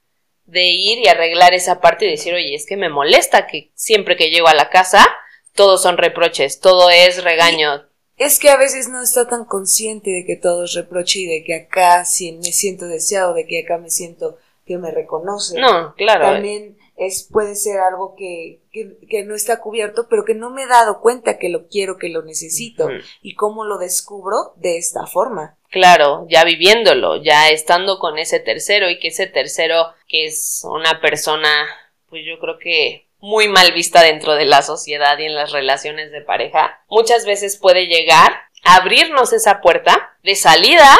de 0.45 0.65
ir 0.65 0.97
y 0.97 1.07
arreglar 1.07 1.53
esa 1.53 1.79
parte 1.79 2.07
y 2.07 2.09
decir, 2.09 2.33
oye, 2.33 2.55
es 2.55 2.65
que 2.65 2.75
me 2.75 2.89
molesta 2.89 3.45
que 3.45 3.71
siempre 3.75 4.17
que 4.17 4.31
llego 4.31 4.47
a 4.47 4.55
la 4.55 4.71
casa, 4.71 5.07
todos 5.53 5.83
son 5.83 5.97
reproches, 5.97 6.59
todo 6.59 6.89
es 6.89 7.23
regaño. 7.23 7.87
Es 8.17 8.39
que 8.39 8.49
a 8.49 8.57
veces 8.57 8.89
no 8.89 8.99
está 8.99 9.27
tan 9.27 9.45
consciente 9.45 10.09
de 10.09 10.25
que 10.25 10.35
todo 10.35 10.63
es 10.63 10.73
reproche 10.73 11.19
y 11.19 11.27
de 11.27 11.43
que 11.43 11.53
acá 11.53 12.03
sí 12.03 12.31
me 12.31 12.51
siento 12.51 12.87
deseado, 12.87 13.35
de 13.35 13.45
que 13.45 13.59
acá 13.59 13.77
me 13.77 13.91
siento 13.91 14.39
que 14.65 14.79
me 14.79 14.89
reconoce. 14.89 15.59
No, 15.59 15.93
claro. 15.93 16.25
También 16.25 16.79
es, 16.97 17.27
puede 17.31 17.53
ser 17.53 17.79
algo 17.79 18.15
que, 18.15 18.59
que, 18.71 18.97
que 19.07 19.23
no 19.23 19.35
está 19.35 19.59
cubierto, 19.59 20.07
pero 20.09 20.25
que 20.25 20.33
no 20.33 20.49
me 20.49 20.63
he 20.63 20.67
dado 20.67 20.99
cuenta 20.99 21.37
que 21.37 21.49
lo 21.49 21.67
quiero, 21.67 21.99
que 21.99 22.09
lo 22.09 22.23
necesito. 22.23 22.89
¿Y 23.21 23.35
cómo 23.35 23.65
lo 23.65 23.77
descubro? 23.77 24.53
De 24.55 24.79
esta 24.79 25.05
forma. 25.05 25.59
Claro, 25.71 26.27
ya 26.29 26.43
viviéndolo, 26.43 27.15
ya 27.23 27.49
estando 27.49 27.97
con 27.97 28.19
ese 28.19 28.41
tercero 28.41 28.89
y 28.89 28.99
que 28.99 29.07
ese 29.07 29.25
tercero, 29.25 29.93
que 30.05 30.25
es 30.25 30.63
una 30.65 30.99
persona, 30.99 31.65
pues 32.09 32.25
yo 32.25 32.37
creo 32.39 32.59
que 32.59 33.07
muy 33.19 33.47
mal 33.47 33.71
vista 33.71 34.03
dentro 34.03 34.35
de 34.35 34.43
la 34.43 34.63
sociedad 34.63 35.17
y 35.17 35.23
en 35.23 35.33
las 35.33 35.53
relaciones 35.53 36.11
de 36.11 36.19
pareja, 36.19 36.81
muchas 36.89 37.25
veces 37.25 37.55
puede 37.55 37.87
llegar 37.87 38.33
a 38.63 38.75
abrirnos 38.75 39.31
esa 39.31 39.61
puerta 39.61 40.17
de 40.23 40.35
salida 40.35 40.97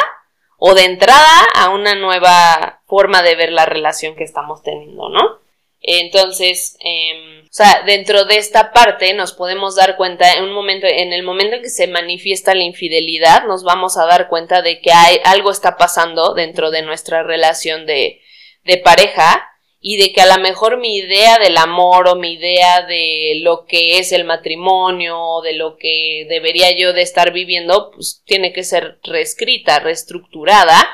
o 0.56 0.74
de 0.74 0.86
entrada 0.86 1.44
a 1.54 1.68
una 1.68 1.94
nueva 1.94 2.80
forma 2.86 3.22
de 3.22 3.34
ver 3.34 3.52
la 3.52 3.66
relación 3.66 4.16
que 4.16 4.24
estamos 4.24 4.62
teniendo, 4.62 5.10
¿no? 5.10 5.41
Entonces, 5.82 6.76
eh, 6.84 7.42
o 7.42 7.52
sea, 7.52 7.82
dentro 7.84 8.24
de 8.24 8.36
esta 8.36 8.72
parte 8.72 9.12
nos 9.14 9.32
podemos 9.32 9.74
dar 9.74 9.96
cuenta 9.96 10.32
en 10.34 10.44
un 10.44 10.52
momento, 10.52 10.86
en 10.86 11.12
el 11.12 11.24
momento 11.24 11.56
en 11.56 11.62
que 11.62 11.70
se 11.70 11.88
manifiesta 11.88 12.54
la 12.54 12.62
infidelidad, 12.62 13.44
nos 13.46 13.64
vamos 13.64 13.98
a 13.98 14.06
dar 14.06 14.28
cuenta 14.28 14.62
de 14.62 14.80
que 14.80 14.92
hay 14.92 15.18
algo 15.24 15.50
está 15.50 15.76
pasando 15.76 16.34
dentro 16.34 16.70
de 16.70 16.82
nuestra 16.82 17.24
relación 17.24 17.84
de, 17.84 18.20
de 18.64 18.76
pareja 18.78 19.48
y 19.80 19.96
de 19.96 20.12
que 20.12 20.20
a 20.20 20.26
lo 20.26 20.40
mejor 20.40 20.78
mi 20.78 20.96
idea 20.96 21.40
del 21.40 21.56
amor 21.56 22.06
o 22.06 22.14
mi 22.14 22.34
idea 22.34 22.86
de 22.86 23.40
lo 23.42 23.64
que 23.66 23.98
es 23.98 24.12
el 24.12 24.24
matrimonio 24.24 25.20
o 25.20 25.42
de 25.42 25.54
lo 25.54 25.76
que 25.76 26.26
debería 26.28 26.70
yo 26.70 26.92
de 26.92 27.02
estar 27.02 27.32
viviendo, 27.32 27.90
pues 27.90 28.22
tiene 28.24 28.52
que 28.52 28.62
ser 28.62 29.00
reescrita, 29.02 29.80
reestructurada 29.80 30.88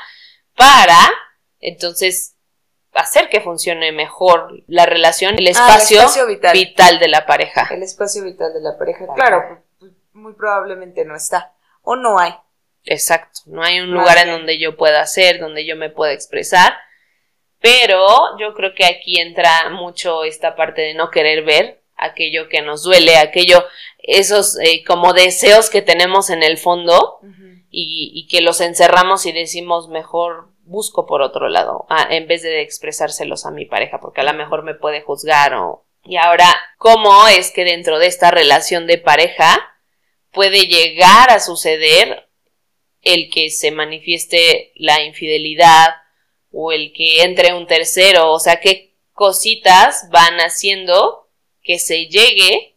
para 0.57 0.97
entonces 1.61 2.38
hacer 3.00 3.28
que 3.28 3.40
funcione 3.40 3.92
mejor 3.92 4.62
la 4.66 4.86
relación, 4.86 5.34
el 5.34 5.38
Ah, 5.38 5.40
el 5.40 5.48
espacio, 5.48 5.98
espacio 5.98 6.26
vital. 6.26 6.52
vital 6.52 6.98
de 6.98 7.08
la 7.08 7.26
pareja. 7.26 7.68
El 7.70 7.82
espacio 7.82 8.24
vital 8.24 8.52
de 8.54 8.60
la 8.60 8.76
pareja. 8.78 9.06
Claro, 9.14 9.62
muy 10.12 10.32
probablemente 10.34 11.04
no 11.04 11.14
está. 11.16 11.52
O 11.82 11.96
no 11.96 12.18
hay. 12.18 12.34
Exacto, 12.84 13.40
no 13.46 13.62
hay 13.62 13.80
un 13.80 13.90
Más 13.90 14.00
lugar 14.00 14.18
en 14.18 14.24
bien. 14.24 14.36
donde 14.38 14.58
yo 14.58 14.76
pueda 14.76 15.00
hacer, 15.02 15.38
donde 15.40 15.66
yo 15.66 15.76
me 15.76 15.90
pueda 15.90 16.12
expresar, 16.12 16.74
pero 17.60 18.38
yo 18.38 18.54
creo 18.54 18.74
que 18.74 18.84
aquí 18.86 19.20
entra 19.20 19.68
mucho 19.70 20.24
esta 20.24 20.54
parte 20.56 20.82
de 20.82 20.94
no 20.94 21.10
querer 21.10 21.44
ver 21.44 21.82
aquello 21.96 22.48
que 22.48 22.62
nos 22.62 22.84
duele, 22.84 23.16
aquello, 23.16 23.64
esos 23.98 24.58
eh, 24.60 24.84
como 24.86 25.12
deseos 25.12 25.68
que 25.68 25.82
tenemos 25.82 26.30
en 26.30 26.42
el 26.44 26.56
fondo 26.56 27.18
y, 27.70 28.12
y 28.14 28.28
que 28.28 28.40
los 28.40 28.60
encerramos 28.60 29.26
y 29.26 29.32
decimos 29.32 29.88
mejor 29.88 30.48
busco 30.68 31.06
por 31.06 31.22
otro 31.22 31.48
lado, 31.48 31.87
en 32.10 32.26
vez 32.28 32.42
de 32.42 32.60
expresárselos 32.60 33.46
a 33.46 33.50
mi 33.50 33.64
pareja, 33.64 34.00
porque 34.00 34.20
a 34.20 34.25
lo 34.25 34.34
mejor 34.34 34.62
me 34.62 34.75
puede 34.75 35.00
juzgar 35.00 35.54
o... 35.54 35.84
Y 36.04 36.16
ahora, 36.16 36.46
¿cómo 36.78 37.26
es 37.26 37.50
que 37.50 37.64
dentro 37.64 37.98
de 37.98 38.06
esta 38.06 38.30
relación 38.30 38.87
de 38.87 38.98
pareja 38.98 39.58
puede 40.30 40.66
llegar 40.66 41.30
a 41.30 41.40
suceder 41.40 42.28
el 43.02 43.30
que 43.30 43.50
se 43.50 43.70
manifieste 43.70 44.72
la 44.76 45.02
infidelidad 45.02 45.96
o 46.52 46.72
el 46.72 46.92
que 46.92 47.22
entre 47.22 47.52
un 47.54 47.66
tercero? 47.66 48.32
O 48.32 48.38
sea, 48.38 48.60
¿qué 48.60 48.94
cositas 49.12 50.08
van 50.10 50.38
haciendo 50.38 51.28
que 51.62 51.78
se 51.78 52.06
llegue 52.06 52.76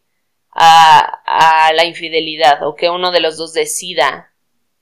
a, 0.50 1.68
a 1.68 1.74
la 1.74 1.86
infidelidad 1.86 2.68
o 2.68 2.76
que 2.76 2.90
uno 2.90 3.12
de 3.12 3.20
los 3.20 3.38
dos 3.38 3.54
decida 3.54 4.34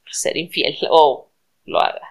ser 0.10 0.38
infiel 0.38 0.78
o 0.90 1.30
lo 1.66 1.80
haga? 1.80 2.09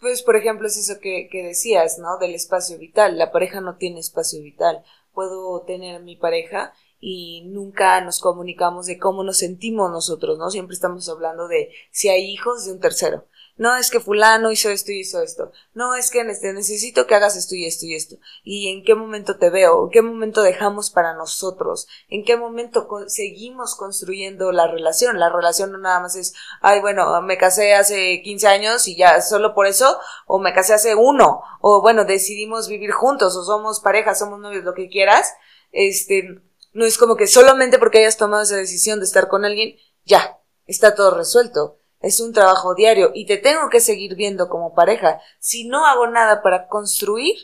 Pues, 0.00 0.22
por 0.22 0.36
ejemplo, 0.36 0.66
es 0.66 0.76
eso 0.78 0.98
que, 1.00 1.28
que 1.30 1.42
decías, 1.44 1.98
¿no? 1.98 2.18
Del 2.18 2.34
espacio 2.34 2.78
vital. 2.78 3.18
La 3.18 3.30
pareja 3.32 3.60
no 3.60 3.76
tiene 3.76 4.00
espacio 4.00 4.42
vital. 4.42 4.82
Puedo 5.12 5.62
tener 5.62 5.96
a 5.96 5.98
mi 6.00 6.16
pareja 6.16 6.72
y 7.00 7.42
nunca 7.46 8.00
nos 8.00 8.20
comunicamos 8.20 8.86
de 8.86 8.98
cómo 8.98 9.24
nos 9.24 9.38
sentimos 9.38 9.90
nosotros, 9.90 10.38
¿no? 10.38 10.50
Siempre 10.50 10.74
estamos 10.74 11.08
hablando 11.08 11.48
de 11.48 11.70
si 11.90 12.08
hay 12.08 12.30
hijos 12.30 12.64
de 12.64 12.72
un 12.72 12.80
tercero. 12.80 13.26
No 13.60 13.76
es 13.76 13.90
que 13.90 14.00
fulano 14.00 14.50
hizo 14.50 14.70
esto 14.70 14.90
y 14.90 15.00
hizo 15.00 15.20
esto. 15.20 15.52
No 15.74 15.94
es 15.94 16.10
que 16.10 16.24
necesito 16.24 17.06
que 17.06 17.14
hagas 17.14 17.36
esto 17.36 17.54
y 17.54 17.66
esto 17.66 17.84
y 17.84 17.94
esto. 17.94 18.16
¿Y 18.42 18.70
en 18.70 18.82
qué 18.82 18.94
momento 18.94 19.36
te 19.36 19.50
veo? 19.50 19.84
¿En 19.84 19.90
qué 19.90 20.00
momento 20.00 20.40
dejamos 20.40 20.88
para 20.88 21.12
nosotros? 21.12 21.86
¿En 22.08 22.24
qué 22.24 22.38
momento 22.38 22.88
seguimos 23.08 23.74
construyendo 23.74 24.50
la 24.50 24.66
relación? 24.66 25.20
La 25.20 25.28
relación 25.28 25.72
no 25.72 25.76
nada 25.76 26.00
más 26.00 26.16
es, 26.16 26.32
ay, 26.62 26.80
bueno, 26.80 27.20
me 27.20 27.36
casé 27.36 27.74
hace 27.74 28.22
15 28.22 28.46
años 28.46 28.88
y 28.88 28.96
ya 28.96 29.20
solo 29.20 29.54
por 29.54 29.66
eso, 29.66 29.98
o 30.26 30.38
me 30.38 30.54
casé 30.54 30.72
hace 30.72 30.94
uno, 30.94 31.42
o 31.60 31.82
bueno, 31.82 32.06
decidimos 32.06 32.66
vivir 32.66 32.92
juntos, 32.92 33.36
o 33.36 33.44
somos 33.44 33.80
pareja, 33.80 34.14
somos 34.14 34.40
novios, 34.40 34.64
lo 34.64 34.72
que 34.72 34.88
quieras. 34.88 35.34
Este, 35.70 36.40
no 36.72 36.86
es 36.86 36.96
como 36.96 37.14
que 37.14 37.26
solamente 37.26 37.78
porque 37.78 37.98
hayas 37.98 38.16
tomado 38.16 38.42
esa 38.42 38.56
decisión 38.56 39.00
de 39.00 39.04
estar 39.04 39.28
con 39.28 39.44
alguien, 39.44 39.76
ya, 40.06 40.38
está 40.66 40.94
todo 40.94 41.14
resuelto. 41.14 41.79
Es 42.00 42.20
un 42.20 42.32
trabajo 42.32 42.74
diario 42.74 43.12
y 43.14 43.26
te 43.26 43.36
tengo 43.36 43.68
que 43.68 43.80
seguir 43.80 44.14
viendo 44.14 44.48
como 44.48 44.74
pareja. 44.74 45.20
Si 45.38 45.64
no 45.64 45.86
hago 45.86 46.06
nada 46.06 46.42
para 46.42 46.66
construir, 46.66 47.36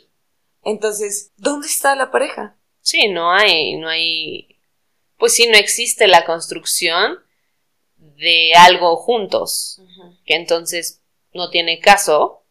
entonces, 0.63 1.31
¿dónde 1.37 1.67
está 1.67 1.95
la 1.95 2.11
pareja? 2.11 2.57
Sí, 2.81 3.07
no 3.07 3.31
hay, 3.31 3.75
no 3.75 3.87
hay, 3.87 4.59
pues 5.17 5.33
sí, 5.33 5.47
no 5.47 5.57
existe 5.57 6.07
la 6.07 6.25
construcción 6.25 7.19
de 7.97 8.53
algo 8.53 8.95
juntos, 8.97 9.81
que 10.25 10.35
entonces 10.35 11.01
no 11.33 11.49
tiene 11.49 11.79
caso 11.79 12.43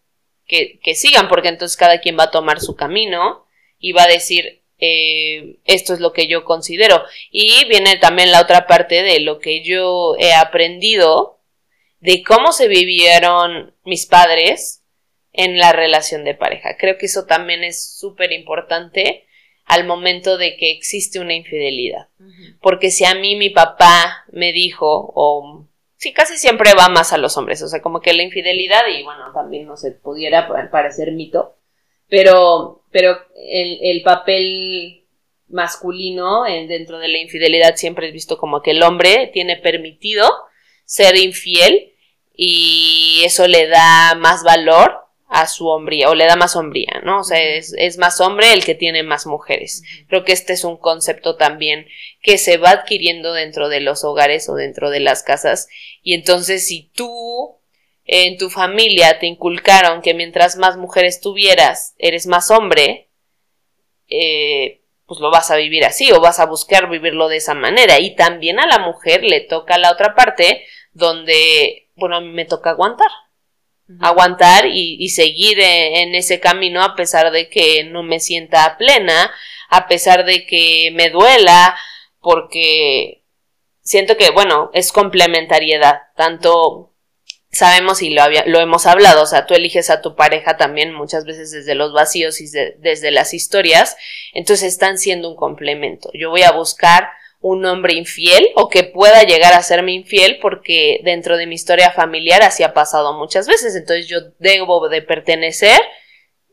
que, 0.46 0.78
que 0.82 0.94
sigan, 0.94 1.28
porque 1.28 1.48
entonces 1.48 1.76
cada 1.76 2.00
quien 2.00 2.18
va 2.18 2.24
a 2.24 2.30
tomar 2.30 2.60
su 2.60 2.76
camino 2.76 3.46
y 3.78 3.92
va 3.92 4.04
a 4.04 4.08
decir, 4.08 4.62
eh, 4.78 5.58
esto 5.64 5.94
es 5.94 6.00
lo 6.00 6.12
que 6.12 6.28
yo 6.28 6.44
considero. 6.44 7.02
Y 7.30 7.64
viene 7.68 7.96
también 7.96 8.30
la 8.30 8.42
otra 8.42 8.66
parte 8.66 9.02
de 9.02 9.20
lo 9.20 9.38
que 9.38 9.62
yo 9.62 10.16
he 10.18 10.34
aprendido 10.34 11.35
de 12.00 12.22
cómo 12.22 12.52
se 12.52 12.68
vivieron 12.68 13.74
mis 13.84 14.06
padres 14.06 14.82
en 15.32 15.58
la 15.58 15.72
relación 15.72 16.24
de 16.24 16.34
pareja. 16.34 16.76
Creo 16.78 16.98
que 16.98 17.06
eso 17.06 17.26
también 17.26 17.64
es 17.64 17.98
súper 17.98 18.32
importante 18.32 19.26
al 19.64 19.84
momento 19.84 20.38
de 20.38 20.56
que 20.56 20.70
existe 20.70 21.18
una 21.18 21.34
infidelidad. 21.34 22.08
Porque 22.60 22.90
si 22.90 23.04
a 23.04 23.14
mí 23.14 23.36
mi 23.36 23.50
papá 23.50 24.24
me 24.30 24.52
dijo, 24.52 25.12
o 25.14 25.66
sí, 25.96 26.12
casi 26.12 26.36
siempre 26.38 26.72
va 26.74 26.88
más 26.88 27.12
a 27.12 27.18
los 27.18 27.36
hombres, 27.36 27.60
o 27.62 27.68
sea, 27.68 27.82
como 27.82 28.00
que 28.00 28.12
la 28.12 28.22
infidelidad, 28.22 28.86
y 28.88 29.02
bueno, 29.02 29.32
también 29.34 29.66
no 29.66 29.76
se 29.76 29.90
pudiera 29.92 30.46
pa- 30.46 30.70
parecer 30.70 31.12
mito, 31.12 31.56
pero, 32.08 32.84
pero 32.92 33.18
el, 33.34 33.78
el 33.82 34.02
papel 34.02 35.04
masculino 35.48 36.46
en- 36.46 36.68
dentro 36.68 36.98
de 36.98 37.08
la 37.08 37.18
infidelidad 37.18 37.74
siempre 37.76 38.06
es 38.08 38.12
visto 38.12 38.38
como 38.38 38.62
que 38.62 38.70
el 38.72 38.82
hombre 38.82 39.30
tiene 39.32 39.56
permitido 39.56 40.30
ser 40.86 41.16
infiel 41.16 41.92
y 42.34 43.22
eso 43.24 43.46
le 43.46 43.68
da 43.68 44.14
más 44.14 44.42
valor 44.42 45.06
a 45.28 45.48
su 45.48 45.66
hombría 45.66 46.08
o 46.08 46.14
le 46.14 46.26
da 46.26 46.36
más 46.36 46.54
hombría, 46.54 47.02
¿no? 47.04 47.20
O 47.20 47.24
sea, 47.24 47.42
es, 47.42 47.74
es 47.76 47.98
más 47.98 48.20
hombre 48.20 48.52
el 48.52 48.64
que 48.64 48.76
tiene 48.76 49.02
más 49.02 49.26
mujeres. 49.26 49.82
Creo 50.08 50.24
que 50.24 50.32
este 50.32 50.52
es 50.52 50.64
un 50.64 50.76
concepto 50.76 51.36
también 51.36 51.86
que 52.22 52.38
se 52.38 52.56
va 52.56 52.70
adquiriendo 52.70 53.32
dentro 53.32 53.68
de 53.68 53.80
los 53.80 54.04
hogares 54.04 54.48
o 54.48 54.54
dentro 54.54 54.90
de 54.90 55.00
las 55.00 55.22
casas 55.22 55.68
y 56.02 56.14
entonces 56.14 56.66
si 56.66 56.90
tú 56.94 57.58
en 58.04 58.38
tu 58.38 58.50
familia 58.50 59.18
te 59.18 59.26
inculcaron 59.26 60.00
que 60.00 60.14
mientras 60.14 60.56
más 60.56 60.76
mujeres 60.76 61.20
tuvieras 61.20 61.94
eres 61.98 62.26
más 62.26 62.52
hombre, 62.52 63.08
eh, 64.08 64.82
pues 65.06 65.20
lo 65.20 65.30
vas 65.30 65.50
a 65.50 65.56
vivir 65.56 65.84
así 65.84 66.12
o 66.12 66.20
vas 66.20 66.38
a 66.38 66.46
buscar 66.46 66.88
vivirlo 66.88 67.28
de 67.28 67.36
esa 67.36 67.54
manera 67.54 67.98
y 67.98 68.14
también 68.14 68.60
a 68.60 68.66
la 68.66 68.78
mujer 68.78 69.24
le 69.24 69.40
toca 69.40 69.78
la 69.78 69.90
otra 69.90 70.14
parte 70.14 70.64
donde, 70.96 71.90
bueno, 71.94 72.16
a 72.16 72.20
mí 72.20 72.30
me 72.30 72.46
toca 72.46 72.70
aguantar. 72.70 73.10
aguantar 74.00 74.66
y, 74.66 75.08
seguir 75.10 75.60
e, 75.60 76.02
en, 76.02 76.14
ese 76.14 76.40
camino 76.40 76.82
a 76.82 76.96
pesar 76.96 77.30
de 77.30 77.48
que 77.48 77.84
no 77.84 78.02
me 78.02 78.18
sienta 78.18 78.76
plena, 78.78 79.30
a 79.68 79.86
pesar 79.86 80.24
de 80.24 80.46
que 80.46 80.90
me 80.94 81.10
duela, 81.10 81.76
porque 82.20 83.22
siento 83.82 84.16
que, 84.16 84.30
bueno, 84.30 84.70
es 84.72 84.90
complementariedad, 84.90 86.02
tanto 86.16 86.94
sabemos 87.52 88.02
y 88.02 88.10
lo, 88.10 88.22
lo 88.46 88.60
hemos 88.60 88.86
hablado, 88.86 89.22
o 89.22 89.26
sea, 89.26 89.46
tú 89.46 89.54
eliges 89.54 89.88
a 89.90 90.02
tu 90.02 90.16
pareja 90.16 90.56
también 90.56 90.92
muchas 90.92 91.24
veces 91.24 91.52
desde 91.52 91.74
los 91.74 91.92
vacíos 91.92 92.40
y 92.40 92.46
desde 92.78 93.10
las 93.10 93.34
historias, 93.34 93.96
entonces 94.32 94.72
están 94.72 94.98
siendo 94.98 95.28
un 95.28 95.36
complemento. 95.36 96.10
Yo 96.14 96.30
voy 96.30 96.42
a 96.42 96.52
buscar 96.52 97.10
un 97.48 97.64
hombre 97.64 97.94
infiel 97.94 98.48
o 98.56 98.68
que 98.68 98.82
pueda 98.82 99.22
llegar 99.22 99.52
a 99.52 99.62
serme 99.62 99.92
infiel 99.92 100.38
porque 100.40 101.00
dentro 101.04 101.36
de 101.36 101.46
mi 101.46 101.54
historia 101.54 101.92
familiar 101.92 102.42
así 102.42 102.64
ha 102.64 102.74
pasado 102.74 103.16
muchas 103.16 103.46
veces, 103.46 103.76
entonces 103.76 104.08
yo 104.08 104.18
debo 104.40 104.88
de 104.88 105.00
pertenecer 105.02 105.80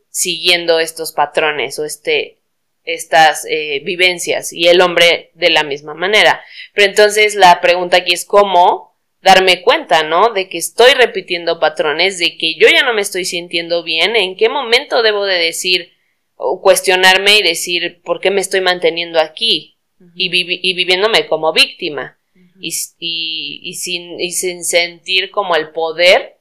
siguiendo 0.08 0.78
estos 0.78 1.12
patrones 1.12 1.78
o 1.80 1.84
este 1.84 2.38
estas 2.84 3.46
eh, 3.48 3.80
vivencias 3.82 4.52
y 4.52 4.68
el 4.68 4.82
hombre 4.82 5.30
de 5.32 5.48
la 5.48 5.62
misma 5.62 5.94
manera. 5.94 6.44
Pero 6.74 6.86
entonces 6.86 7.34
la 7.34 7.60
pregunta 7.62 7.96
aquí 7.96 8.12
es 8.12 8.26
cómo 8.26 8.94
darme 9.22 9.62
cuenta, 9.62 10.02
¿no? 10.02 10.34
De 10.34 10.50
que 10.50 10.58
estoy 10.58 10.92
repitiendo 10.92 11.58
patrones, 11.58 12.18
de 12.18 12.36
que 12.36 12.56
yo 12.56 12.68
ya 12.68 12.82
no 12.82 12.92
me 12.92 13.00
estoy 13.00 13.24
sintiendo 13.24 13.82
bien, 13.82 14.16
en 14.16 14.36
qué 14.36 14.50
momento 14.50 15.02
debo 15.02 15.24
de 15.24 15.38
decir 15.38 15.94
o 16.34 16.60
cuestionarme 16.60 17.38
y 17.38 17.42
decir 17.42 18.02
por 18.04 18.20
qué 18.20 18.30
me 18.30 18.42
estoy 18.42 18.60
manteniendo 18.60 19.18
aquí 19.18 19.73
y, 20.14 20.28
viviéndome 20.28 21.26
como 21.26 21.52
víctima. 21.52 22.18
Y, 22.60 22.72
y, 22.98 23.74
sin, 23.74 24.20
y 24.20 24.32
sin 24.32 24.64
sentir 24.64 25.30
como 25.30 25.56
el 25.56 25.70
poder 25.70 26.38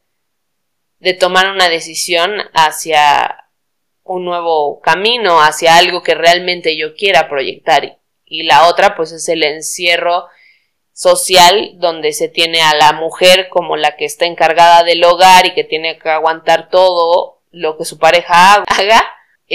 de 1.00 1.13
tomar 1.13 1.51
una 1.51 1.69
decisión 1.69 2.31
hacia 2.53 3.50
un 4.03 4.25
nuevo 4.25 4.79
camino, 4.81 5.41
hacia 5.41 5.77
algo 5.77 6.03
que 6.03 6.15
realmente 6.15 6.77
yo 6.77 6.95
quiera 6.95 7.29
proyectar. 7.29 8.00
Y 8.25 8.43
la 8.43 8.67
otra, 8.67 8.95
pues, 8.95 9.12
es 9.12 9.27
el 9.29 9.43
encierro 9.43 10.27
social 10.93 11.74
donde 11.79 12.13
se 12.13 12.29
tiene 12.29 12.62
a 12.62 12.75
la 12.75 12.93
mujer 12.93 13.50
como 13.50 13.75
la 13.75 13.95
que 13.95 14.05
está 14.05 14.25
encargada 14.25 14.83
del 14.83 15.03
hogar 15.03 15.45
y 15.48 15.53
que 15.53 15.63
tiene 15.63 15.98
que 15.98 16.10
aguantar 16.10 16.69
todo 16.69 17.41
lo 17.51 17.77
que 17.77 17.86
su 17.86 17.98
pareja 17.98 18.63
haga 18.67 19.03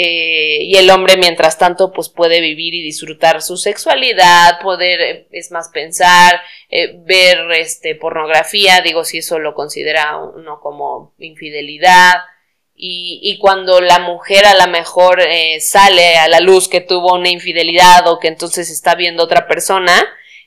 eh, 0.00 0.62
y 0.62 0.76
el 0.76 0.90
hombre 0.90 1.16
mientras 1.16 1.58
tanto 1.58 1.90
pues 1.90 2.08
puede 2.08 2.40
vivir 2.40 2.72
y 2.72 2.84
disfrutar 2.84 3.42
su 3.42 3.56
sexualidad 3.56 4.60
poder 4.62 5.00
eh, 5.00 5.28
es 5.32 5.50
más 5.50 5.70
pensar 5.70 6.40
eh, 6.68 7.00
ver 7.04 7.50
este 7.50 7.96
pornografía. 7.96 8.80
Digo 8.80 9.02
si 9.04 9.18
eso 9.18 9.40
lo 9.40 9.54
considera 9.54 10.16
uno 10.18 10.60
como 10.60 11.14
infidelidad. 11.18 12.14
Y, 12.76 13.18
y 13.24 13.38
cuando 13.40 13.80
la 13.80 13.98
mujer 13.98 14.46
a 14.46 14.54
lo 14.54 14.70
mejor 14.70 15.20
sale 15.58 16.14
a 16.14 16.28
la 16.28 16.38
luz 16.38 16.68
que 16.68 16.80
tuvo 16.80 17.14
una 17.16 17.28
infidelidad 17.28 18.06
o 18.06 18.20
que 18.20 18.28
entonces 18.28 18.70
está 18.70 18.94
viendo 18.94 19.24
otra 19.24 19.48
persona 19.48 19.92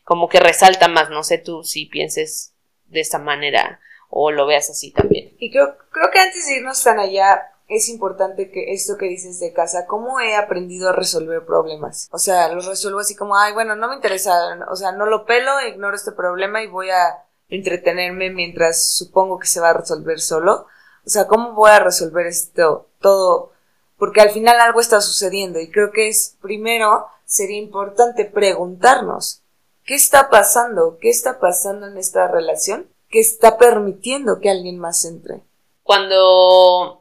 como 0.06 0.30
que 0.30 0.40
resalta 0.40 0.88
más, 0.88 1.10
no 1.10 1.24
sé 1.24 1.40
tú 1.40 1.66
si 1.66 1.88
pienses 1.88 2.54
de 2.86 3.02
esta 3.02 3.20
manera 3.20 3.82
o 4.10 4.32
lo 4.32 4.46
veas 4.46 4.70
así 4.70 4.92
también. 4.94 5.36
Y 5.40 5.52
creo, 5.52 5.78
creo 5.92 6.10
que 6.10 6.20
antes 6.20 6.48
de 6.48 6.56
irnos 6.56 6.82
tan 6.82 7.00
allá, 7.00 7.52
es 7.72 7.90
importante 7.90 8.52
que 8.52 8.74
esto 8.74 8.98
que 8.98 9.08
dices 9.08 9.40
de 9.40 9.54
casa, 9.54 9.86
cómo 9.88 10.20
he 10.20 10.36
aprendido 10.36 10.90
a 10.90 10.94
resolver 10.94 11.46
problemas. 11.46 12.08
O 12.12 12.20
sea, 12.20 12.50
los 12.50 12.66
resuelvo 12.66 13.00
así 13.00 13.16
como, 13.16 13.36
ay, 13.36 13.54
bueno, 13.54 13.76
no 13.76 13.88
me 13.88 13.96
interesa, 13.96 14.60
o 14.70 14.76
sea, 14.76 14.92
no 14.92 15.06
lo 15.06 15.26
pelo, 15.26 15.52
ignoro 15.68 15.96
este 15.96 16.12
problema 16.12 16.62
y 16.62 16.68
voy 16.68 16.90
a 16.90 17.24
entretenerme 17.50 18.30
mientras 18.30 18.94
supongo 18.94 19.40
que 19.40 19.48
se 19.48 19.60
va 19.60 19.70
a 19.70 19.78
resolver 19.78 20.20
solo. 20.20 20.68
O 21.06 21.10
sea, 21.10 21.28
¿cómo 21.28 21.54
voy 21.54 21.72
a 21.72 21.80
resolver 21.80 22.28
esto 22.28 22.90
todo? 23.00 23.52
Porque 23.98 24.22
al 24.22 24.30
final 24.30 24.60
algo 24.60 24.80
está 24.80 25.02
sucediendo 25.02 25.60
y 25.60 25.72
creo 25.72 25.92
que 25.92 26.10
es, 26.10 26.38
primero, 26.42 27.08
sería 27.26 27.58
importante 27.58 28.26
preguntarnos, 28.26 29.42
¿Qué 29.84 29.96
está 29.96 30.30
pasando? 30.30 30.98
¿Qué 31.02 31.10
está 31.10 31.40
pasando 31.40 31.88
en 31.88 31.98
esta 31.98 32.28
relación? 32.28 32.88
¿Qué 33.10 33.20
está 33.20 33.58
permitiendo 33.58 34.40
que 34.40 34.50
alguien 34.50 34.80
más 34.80 35.04
entre? 35.06 35.42
Cuando 35.84 37.01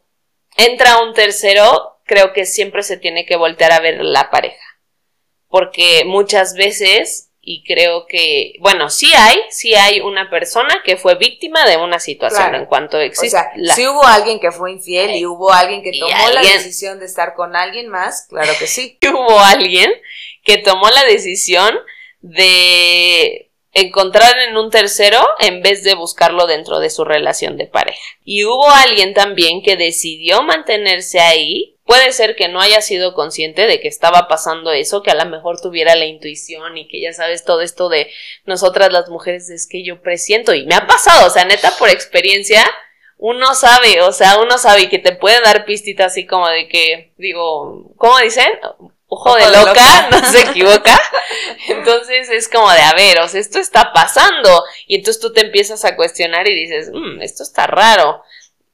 entra 0.57 1.02
un 1.02 1.14
tercero, 1.14 2.00
creo 2.04 2.33
que 2.33 2.47
siempre 2.47 2.83
se 2.83 2.97
tiene 2.97 3.26
que 3.26 3.37
voltear 3.37 3.73
a 3.73 3.80
ver 3.80 4.04
la 4.04 4.30
pareja. 4.30 4.64
Porque 5.49 6.04
muchas 6.07 6.54
veces, 6.54 7.30
y 7.40 7.64
creo 7.64 8.07
que, 8.07 8.54
bueno, 8.61 8.90
sí 8.90 9.12
hay, 9.16 9.40
sí 9.50 9.75
hay 9.75 10.00
una 10.00 10.30
persona 10.30 10.83
que 10.85 10.97
fue 10.97 11.16
víctima 11.16 11.64
de 11.64 11.76
una 11.76 11.99
situación 11.99 12.54
en 12.54 12.66
cuanto 12.66 12.99
existe. 12.99 13.37
O 13.37 13.40
sea, 13.40 13.75
si 13.75 13.87
hubo 13.87 14.04
alguien 14.04 14.38
que 14.38 14.52
fue 14.52 14.73
infiel 14.73 15.16
y 15.16 15.27
hubo 15.27 15.53
alguien 15.53 15.83
que 15.83 15.92
tomó 15.98 16.31
la 16.33 16.42
decisión 16.42 17.01
de 17.01 17.07
estar 17.07 17.35
con 17.35 17.57
alguien 17.57 17.88
más, 17.88 18.27
claro 18.29 18.53
que 18.59 18.66
sí. 18.66 18.98
hubo 19.09 19.40
alguien 19.40 19.90
que 20.44 20.59
tomó 20.59 20.88
la 20.90 21.05
decisión 21.05 21.79
de 22.20 23.50
encontrar 23.72 24.38
en 24.40 24.56
un 24.56 24.70
tercero 24.70 25.24
en 25.38 25.62
vez 25.62 25.85
de 25.85 25.94
buscarlo 25.94 26.46
dentro 26.46 26.80
de 26.80 26.90
su 26.90 27.04
relación 27.04 27.56
de 27.56 27.66
pareja. 27.66 28.00
Y 28.24 28.44
hubo 28.44 28.68
alguien 28.70 29.14
también 29.14 29.62
que 29.62 29.76
decidió 29.76 30.42
mantenerse 30.42 31.20
ahí. 31.20 31.76
Puede 31.85 32.12
ser 32.12 32.37
que 32.37 32.48
no 32.48 32.61
haya 32.61 32.80
sido 32.83 33.14
consciente 33.14 33.66
de 33.66 33.80
que 33.80 33.88
estaba 33.88 34.28
pasando 34.28 34.72
eso, 34.72 35.02
que 35.02 35.11
a 35.11 35.16
lo 35.16 35.26
mejor 35.26 35.61
tuviera 35.61 35.96
la 35.96 36.06
intuición 36.06 36.76
y 36.78 36.87
que 36.87 37.00
ya 37.00 37.12
sabes 37.12 37.44
todo 37.44 37.62
esto 37.62 37.88
de 37.88 38.11
nosotras 38.44 38.92
las 38.92 39.09
mujeres 39.09 39.50
es 39.50 39.66
que 39.68 39.85
yo 39.85 40.00
presiento 40.00 40.54
y 40.54 40.66
me 40.66 40.76
ha 40.76 40.87
pasado, 40.87 41.26
o 41.26 41.30
sea, 41.30 41.44
neta 41.44 41.72
por 41.78 41.88
experiencia, 41.88 42.64
uno 43.16 43.54
sabe, 43.54 44.00
o 44.02 44.12
sea, 44.12 44.38
uno 44.38 44.56
sabe 44.56 44.88
que 44.88 44.98
te 44.98 45.16
puede 45.16 45.40
dar 45.40 45.64
pistitas 45.64 46.12
así 46.12 46.26
como 46.26 46.48
de 46.48 46.68
que, 46.68 47.12
digo, 47.18 47.92
¿cómo 47.96 48.16
dicen? 48.18 48.48
Ojo, 49.11 49.35
de, 49.35 49.51
loca, 49.51 50.09
no 50.11 50.25
se 50.31 50.40
equivoca. 50.40 50.99
Entonces 51.68 52.31
es 52.31 52.49
como 52.49 52.70
de, 52.70 52.81
a 52.81 52.94
ver, 52.94 53.20
o 53.20 53.29
sea, 53.29 53.40
esto 53.40 53.59
está 53.59 53.92
pasando. 53.92 54.64
Y 54.87 54.96
entonces 54.96 55.20
tú 55.20 55.33
te 55.33 55.42
empiezas 55.42 55.85
a 55.85 55.96
cuestionar 55.96 56.49
y 56.49 56.55
dices, 56.55 56.90
mmm, 56.92 57.20
esto 57.20 57.42
está 57.42 57.66
raro. 57.66 58.23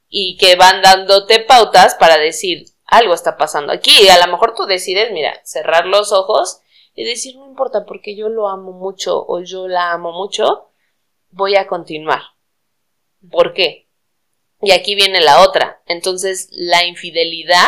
Y 0.07 0.37
que 0.37 0.55
van 0.55 0.81
dándote 0.81 1.39
pautas 1.39 1.95
para 1.95 2.17
decir, 2.17 2.65
algo 2.85 3.13
está 3.13 3.35
pasando 3.35 3.73
aquí. 3.73 4.03
Y 4.03 4.09
a 4.09 4.25
lo 4.25 4.31
mejor 4.31 4.53
tú 4.55 4.65
decides, 4.65 5.11
mira, 5.11 5.41
cerrar 5.43 5.85
los 5.85 6.11
ojos 6.13 6.61
y 6.93 7.03
decir, 7.03 7.35
no 7.35 7.47
importa, 7.47 7.85
porque 7.85 8.15
yo 8.15 8.29
lo 8.29 8.47
amo 8.47 8.71
mucho 8.71 9.25
o 9.27 9.41
yo 9.41 9.67
la 9.67 9.91
amo 9.91 10.13
mucho, 10.13 10.69
voy 11.29 11.55
a 11.55 11.67
continuar. 11.67 12.21
¿Por 13.29 13.53
qué? 13.53 13.89
Y 14.61 14.71
aquí 14.71 14.95
viene 14.95 15.19
la 15.21 15.41
otra. 15.41 15.81
Entonces, 15.85 16.47
la 16.51 16.85
infidelidad 16.85 17.67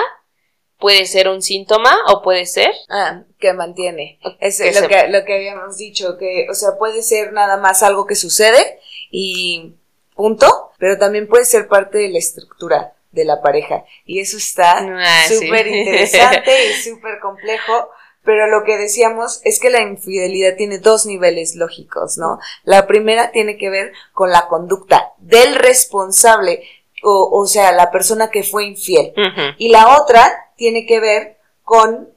puede 0.80 1.06
ser 1.06 1.28
un 1.28 1.42
síntoma 1.42 1.96
o 2.08 2.22
puede 2.22 2.46
ser. 2.46 2.72
Ah, 2.90 3.24
que 3.38 3.54
mantiene. 3.54 4.20
Es 4.40 4.60
lo 4.60 4.88
que 4.88 5.08
lo 5.10 5.26
que 5.26 5.36
habíamos 5.36 5.78
dicho 5.78 6.18
que 6.18 6.48
o 6.50 6.54
sea 6.54 6.78
puede 6.80 7.04
ser 7.04 7.34
nada 7.34 7.58
más 7.58 7.84
algo 7.84 8.08
que 8.08 8.16
sucede 8.16 8.80
y 9.12 9.74
punto 10.16 10.72
pero 10.80 10.98
también 10.98 11.28
puede 11.28 11.46
ser 11.46 11.68
parte 11.68 11.98
de 11.98 12.10
la 12.10 12.20
estructura 12.20 12.94
de 13.12 13.26
la 13.26 13.42
pareja. 13.42 13.84
Y 14.06 14.20
eso 14.20 14.38
está 14.38 14.78
ah, 14.80 15.26
súper 15.28 15.68
interesante 15.68 16.52
y 16.70 16.74
súper 16.82 17.20
complejo 17.20 17.90
pero 18.24 18.48
lo 18.48 18.64
que 18.64 18.78
decíamos 18.78 19.42
es 19.44 19.60
que 19.60 19.70
la 19.70 19.82
infidelidad 19.82 20.56
tiene 20.56 20.78
dos 20.78 21.06
niveles 21.06 21.56
lógicos, 21.56 22.18
¿no? 22.18 22.38
La 22.64 22.86
primera 22.86 23.32
tiene 23.32 23.58
que 23.58 23.70
ver 23.70 23.94
con 24.14 24.30
la 24.30 24.48
conducta 24.48 25.14
del 25.18 25.56
responsable, 25.56 26.62
o, 27.02 27.30
o 27.32 27.48
sea, 27.48 27.72
la 27.72 27.92
persona 27.92 28.30
que 28.30 28.44
fue 28.44 28.66
infiel. 28.66 29.14
Y 29.58 29.70
la 29.70 29.98
otra 30.00 30.49
tiene 30.60 30.86
que 30.86 31.00
ver 31.00 31.40
con 31.64 32.14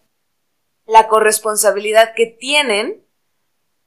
la 0.85 1.09
corresponsabilidad 1.09 2.13
que 2.15 2.27
tienen 2.27 3.07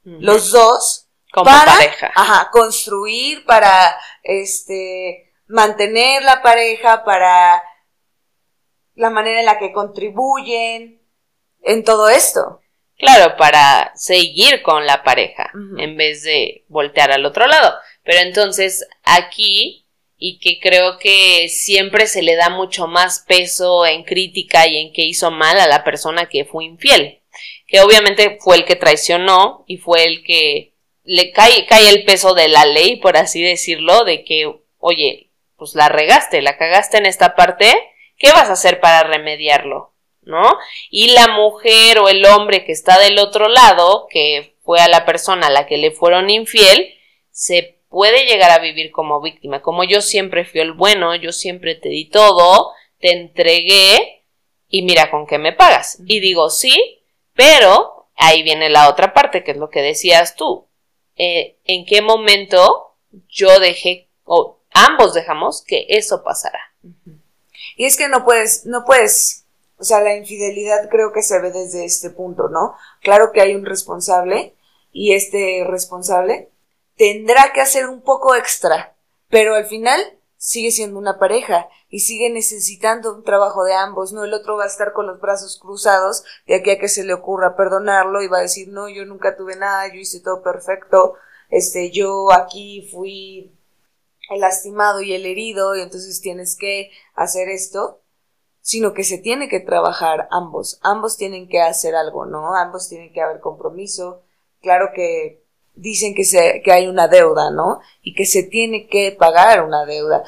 los 0.04 0.52
dos 0.52 1.10
para 1.32 1.66
pareja. 1.66 2.12
Ajá, 2.16 2.50
construir, 2.52 3.46
para 3.46 4.00
este 4.24 5.34
mantener 5.48 6.24
la 6.24 6.42
pareja, 6.42 7.04
para 7.04 7.62
la 8.96 9.10
manera 9.10 9.42
en 9.42 9.46
la 9.46 9.60
que 9.60 9.74
contribuyen 9.74 11.02
en 11.62 11.84
todo 11.84 12.10
esto. 12.10 12.62
Claro, 12.98 13.36
para 13.36 13.92
seguir 13.96 14.64
con 14.64 14.86
la 14.86 15.04
pareja 15.04 15.52
en 15.78 15.98
vez 15.98 16.24
de 16.24 16.64
voltear 16.70 17.12
al 17.12 17.26
otro 17.26 17.46
lado. 17.46 17.76
Pero 18.04 18.20
entonces 18.20 18.88
aquí 19.04 19.85
y 20.18 20.40
que 20.40 20.60
creo 20.60 20.98
que 20.98 21.50
siempre 21.50 22.08
se 22.08 22.22
le 22.22 22.36
da 22.36 22.50
mucho 22.50 22.88
más 22.88 23.26
peso 23.28 23.86
en 23.86 24.04
crítica 24.04 24.68
y 24.68 24.78
en 24.78 24.94
que 24.94 25.04
hizo 25.04 25.32
mal 25.32 25.60
a 25.60 25.68
la 25.68 25.84
persona 25.84 26.30
que 26.30 26.46
fue 26.46 26.66
infiel, 26.66 27.22
que 27.68 27.82
obviamente 27.82 28.38
fue 28.40 28.58
el 28.58 28.66
que 28.66 28.76
traicionó 28.76 29.66
y 29.68 29.78
fue 29.78 30.06
el 30.06 30.24
que 30.24 30.74
le 31.04 31.32
cae, 31.32 31.66
cae 31.66 31.90
el 31.90 32.06
peso 32.06 32.34
de 32.34 32.48
la 32.48 32.66
ley, 32.66 32.98
por 32.98 33.18
así 33.18 33.42
decirlo, 33.42 34.06
de 34.06 34.24
que, 34.24 34.52
oye, 34.80 35.32
pues 35.58 35.76
la 35.76 35.90
regaste, 35.90 36.42
la 36.42 36.58
cagaste 36.58 36.98
en 36.98 37.06
esta 37.06 37.36
parte, 37.36 37.74
¿qué 38.18 38.32
vas 38.32 38.50
a 38.50 38.54
hacer 38.54 38.80
para 38.80 39.04
remediarlo? 39.04 39.94
¿No? 40.22 40.58
Y 40.90 41.12
la 41.12 41.28
mujer 41.28 42.00
o 42.00 42.10
el 42.10 42.26
hombre 42.26 42.66
que 42.66 42.72
está 42.72 42.98
del 42.98 43.20
otro 43.20 43.48
lado, 43.48 44.08
que 44.10 44.56
fue 44.64 44.80
a 44.80 44.88
la 44.88 45.06
persona 45.06 45.48
a 45.48 45.52
la 45.52 45.68
que 45.68 45.78
le 45.78 45.92
fueron 45.92 46.32
infiel, 46.32 46.96
se 47.30 47.78
puede 47.90 48.26
llegar 48.26 48.52
a 48.52 48.60
vivir 48.60 48.92
como 48.92 49.22
víctima, 49.22 49.62
como 49.62 49.84
yo 49.84 50.02
siempre 50.02 50.46
fui 50.46 50.62
el 50.62 50.74
bueno, 50.74 51.16
yo 51.16 51.32
siempre 51.32 51.76
te 51.76 51.90
di 51.90 52.10
todo, 52.10 52.72
te 53.00 53.12
entregué 53.12 54.24
y 54.68 54.82
mira 54.82 55.12
con 55.12 55.26
qué 55.26 55.38
me 55.38 55.54
pagas. 55.54 56.00
Y 56.06 56.20
digo, 56.20 56.50
sí, 56.50 57.04
pero 57.34 58.08
ahí 58.16 58.44
viene 58.44 58.70
la 58.70 58.90
otra 58.90 59.14
parte, 59.14 59.44
que 59.44 59.52
es 59.52 59.58
lo 59.58 59.70
que 59.70 59.82
decías 59.82 60.36
tú. 60.36 60.68
Eh, 61.16 61.58
¿En 61.66 61.86
qué 61.86 62.02
momento 62.02 62.96
yo 63.30 63.60
dejé, 63.60 64.10
o 64.24 64.60
ambos 64.72 65.14
dejamos 65.14 65.64
que 65.64 65.86
eso 65.90 66.24
pasara? 66.24 66.60
Y 67.78 67.86
es 67.86 67.98
que 67.98 68.08
no 68.08 68.26
puedes, 68.26 68.66
no 68.66 68.86
puedes, 68.86 69.46
o 69.78 69.84
sea, 69.84 70.02
la 70.02 70.16
infidelidad 70.16 70.90
creo 70.90 71.12
que 71.14 71.22
se 71.22 71.40
ve 71.40 71.52
desde 71.52 71.86
este 71.86 72.10
punto, 72.10 72.50
¿no? 72.50 72.76
Claro 73.02 73.32
que 73.34 73.42
hay 73.42 73.56
un 73.56 73.66
responsable 73.66 74.56
y 74.92 75.14
este 75.14 75.64
responsable 75.66 76.50
tendrá 76.96 77.52
que 77.54 77.62
hacer 77.62 77.88
un 77.88 78.02
poco 78.02 78.36
extra, 78.36 78.96
pero 79.30 79.56
al 79.56 79.66
final 79.66 80.00
sigue 80.38 80.72
siendo 80.72 81.00
una 81.00 81.18
pareja 81.18 81.70
y 81.90 82.02
sigue 82.02 82.30
necesitando 82.30 83.16
un 83.16 83.24
trabajo 83.24 83.64
de 83.64 83.74
ambos, 83.74 84.14
¿no? 84.14 84.24
El 84.24 84.34
otro 84.34 84.58
va 84.58 84.66
a 84.66 84.68
estar 84.68 84.94
con 84.94 85.08
los 85.08 85.20
brazos 85.20 85.58
cruzados 85.60 86.24
de 86.46 86.56
aquí 86.56 86.72
a 86.72 86.80
que 86.80 86.88
se 86.88 87.04
le 87.04 87.14
ocurra 87.14 87.56
perdonarlo 87.56 88.22
y 88.22 88.28
va 88.28 88.40
a 88.40 88.42
decir, 88.42 88.68
no, 88.68 88.88
yo 88.90 89.06
nunca 89.06 89.36
tuve 89.36 89.56
nada, 89.56 89.88
yo 89.88 90.00
hice 90.00 90.20
todo 90.20 90.44
perfecto, 90.44 91.16
este, 91.50 91.92
yo 91.92 92.32
aquí 92.32 92.88
fui 92.92 93.58
el 94.30 94.40
lastimado 94.40 95.02
y 95.02 95.14
el 95.14 95.26
herido 95.26 95.76
y 95.76 95.82
entonces 95.82 96.22
tienes 96.22 96.56
que 96.56 96.92
hacer 97.14 97.50
esto, 97.50 98.02
sino 98.62 98.94
que 98.94 99.04
se 99.04 99.18
tiene 99.18 99.48
que 99.48 99.60
trabajar 99.60 100.28
ambos, 100.32 100.80
ambos 100.82 101.18
tienen 101.18 101.48
que 101.48 101.62
hacer 101.62 101.96
algo, 101.96 102.26
¿no? 102.26 102.56
Ambos 102.56 102.90
tienen 102.90 103.14
que 103.14 103.22
haber 103.22 103.40
compromiso, 103.40 104.24
claro 104.62 104.90
que 104.94 105.45
dicen 105.76 106.16
que, 106.16 106.24
se, 106.24 106.62
que 106.64 106.72
hay 106.72 106.88
una 106.88 107.08
deuda, 107.08 107.52
¿no? 107.52 107.80
Y 108.02 108.14
que 108.14 108.26
se 108.26 108.44
tiene 108.44 108.88
que 108.88 109.12
pagar 109.12 109.64
una 109.64 109.86
deuda. 109.86 110.24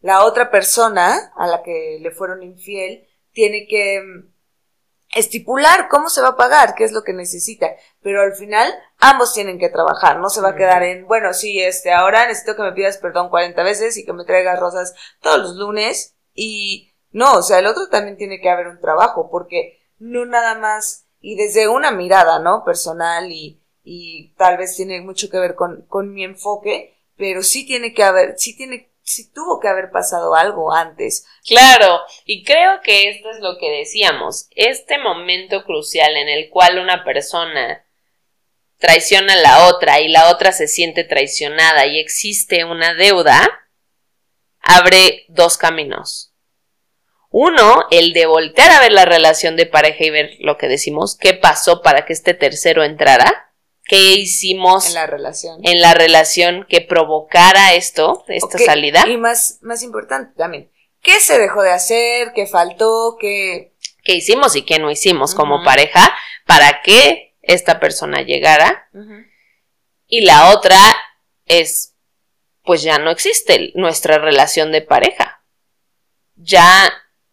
La 0.00 0.24
otra 0.24 0.50
persona 0.50 1.32
a 1.36 1.46
la 1.46 1.62
que 1.62 1.98
le 2.00 2.10
fueron 2.10 2.42
infiel 2.42 3.08
tiene 3.32 3.66
que 3.68 4.00
mm, 4.00 4.32
estipular 5.14 5.88
cómo 5.88 6.08
se 6.08 6.22
va 6.22 6.28
a 6.28 6.36
pagar, 6.36 6.74
qué 6.74 6.84
es 6.84 6.92
lo 6.92 7.02
que 7.02 7.12
necesita, 7.12 7.68
pero 8.00 8.22
al 8.22 8.34
final 8.34 8.72
ambos 8.98 9.34
tienen 9.34 9.58
que 9.58 9.68
trabajar, 9.68 10.18
no 10.18 10.30
se 10.30 10.40
va 10.40 10.50
a 10.50 10.56
quedar 10.56 10.82
en, 10.82 11.06
bueno, 11.06 11.34
sí, 11.34 11.60
este, 11.60 11.92
ahora 11.92 12.26
necesito 12.26 12.56
que 12.56 12.62
me 12.62 12.72
pidas 12.72 12.98
perdón 12.98 13.28
40 13.28 13.62
veces 13.62 13.96
y 13.96 14.04
que 14.04 14.12
me 14.12 14.24
traigas 14.24 14.58
rosas 14.58 14.94
todos 15.20 15.38
los 15.38 15.56
lunes 15.56 16.16
y 16.34 16.92
no, 17.12 17.34
o 17.34 17.42
sea, 17.42 17.58
el 17.58 17.66
otro 17.66 17.88
también 17.88 18.16
tiene 18.16 18.40
que 18.40 18.48
haber 18.48 18.68
un 18.68 18.80
trabajo, 18.80 19.28
porque 19.30 19.78
no 19.98 20.24
nada 20.24 20.54
más, 20.58 21.06
y 21.20 21.36
desde 21.36 21.68
una 21.68 21.90
mirada, 21.90 22.38
¿no? 22.38 22.64
Personal 22.64 23.30
y, 23.30 23.61
y 23.84 24.32
tal 24.36 24.56
vez 24.56 24.76
tiene 24.76 25.00
mucho 25.00 25.28
que 25.28 25.38
ver 25.38 25.54
con, 25.54 25.82
con 25.88 26.12
mi 26.12 26.24
enfoque, 26.24 26.98
pero 27.16 27.42
sí 27.42 27.66
tiene 27.66 27.92
que 27.94 28.02
haber, 28.02 28.34
sí 28.38 28.56
tiene, 28.56 28.90
sí 29.02 29.32
tuvo 29.32 29.60
que 29.60 29.68
haber 29.68 29.90
pasado 29.90 30.34
algo 30.34 30.72
antes. 30.72 31.26
Claro, 31.46 32.00
y 32.24 32.44
creo 32.44 32.80
que 32.82 33.08
esto 33.08 33.30
es 33.30 33.40
lo 33.40 33.58
que 33.58 33.70
decíamos, 33.70 34.48
este 34.54 34.98
momento 34.98 35.64
crucial 35.64 36.16
en 36.16 36.28
el 36.28 36.48
cual 36.50 36.78
una 36.78 37.04
persona 37.04 37.84
traiciona 38.78 39.34
a 39.34 39.36
la 39.36 39.68
otra 39.68 40.00
y 40.00 40.08
la 40.08 40.30
otra 40.30 40.52
se 40.52 40.66
siente 40.66 41.04
traicionada 41.04 41.86
y 41.86 41.98
existe 41.98 42.64
una 42.64 42.94
deuda, 42.94 43.68
abre 44.60 45.24
dos 45.28 45.58
caminos. 45.58 46.32
Uno, 47.30 47.86
el 47.90 48.12
de 48.12 48.26
voltear 48.26 48.70
a 48.72 48.80
ver 48.80 48.92
la 48.92 49.06
relación 49.06 49.56
de 49.56 49.64
pareja 49.66 50.04
y 50.04 50.10
ver 50.10 50.32
lo 50.40 50.58
que 50.58 50.68
decimos, 50.68 51.16
qué 51.16 51.32
pasó 51.32 51.80
para 51.80 52.04
que 52.04 52.12
este 52.12 52.34
tercero 52.34 52.84
entrara 52.84 53.51
qué 53.92 54.14
hicimos 54.14 54.86
en 54.86 54.94
la 54.94 55.06
relación. 55.06 55.60
En 55.64 55.82
la 55.82 55.92
relación 55.92 56.64
que 56.66 56.80
provocara 56.80 57.74
esto, 57.74 58.24
esta 58.26 58.56
salida. 58.58 59.04
Y 59.06 59.18
más, 59.18 59.58
más 59.60 59.82
importante 59.82 60.32
también, 60.34 60.72
¿qué 61.02 61.20
se 61.20 61.38
dejó 61.38 61.62
de 61.62 61.72
hacer? 61.72 62.32
¿Qué 62.34 62.46
faltó? 62.46 63.18
¿Qué, 63.20 63.74
¿Qué 64.02 64.14
hicimos 64.14 64.56
y 64.56 64.62
qué 64.62 64.78
no 64.78 64.90
hicimos 64.90 65.34
como 65.34 65.62
pareja 65.62 66.16
para 66.46 66.80
que 66.80 67.36
esta 67.42 67.80
persona 67.80 68.22
llegara? 68.22 68.88
Y 70.06 70.22
la 70.22 70.52
otra 70.52 70.78
es, 71.44 71.94
pues 72.64 72.82
ya 72.82 72.98
no 72.98 73.10
existe 73.10 73.72
nuestra 73.74 74.16
relación 74.16 74.72
de 74.72 74.80
pareja. 74.80 75.44
Ya 76.36 76.90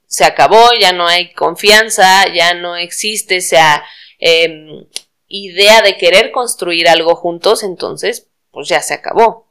se 0.08 0.26
acabó, 0.26 0.72
ya 0.78 0.92
no 0.92 1.08
hay 1.08 1.32
confianza, 1.32 2.28
ya 2.34 2.54
no 2.54 2.76
existe 2.76 3.38
esa 3.38 3.82
eh, 4.20 4.86
idea 5.30 5.82
de 5.82 5.98
querer 5.98 6.32
construir 6.32 6.90
algo 6.90 7.16
juntos, 7.16 7.64
entonces 7.64 8.28
pues 8.52 8.68
ya 8.68 8.82
se 8.82 8.96
acabó. 8.96 9.48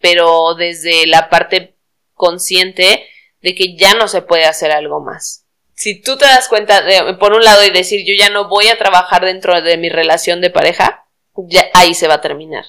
Pero 0.00 0.54
desde 0.54 1.06
la 1.06 1.28
parte 1.28 1.76
consciente 2.14 3.06
de 3.40 3.54
que 3.54 3.76
ya 3.76 3.94
no 3.94 4.08
se 4.08 4.22
puede 4.22 4.46
hacer 4.46 4.72
algo 4.72 5.00
más. 5.00 5.44
Si 5.74 6.00
tú 6.00 6.16
te 6.16 6.24
das 6.24 6.48
cuenta, 6.48 6.82
de, 6.82 7.14
por 7.14 7.32
un 7.32 7.44
lado, 7.44 7.64
y 7.64 7.70
decir 7.70 8.04
yo 8.06 8.14
ya 8.18 8.30
no 8.30 8.48
voy 8.48 8.68
a 8.68 8.78
trabajar 8.78 9.24
dentro 9.24 9.60
de 9.60 9.76
mi 9.76 9.90
relación 9.90 10.40
de 10.40 10.50
pareja, 10.50 11.06
ya 11.36 11.66
ahí 11.74 11.94
se 11.94 12.08
va 12.08 12.14
a 12.14 12.20
terminar. 12.20 12.64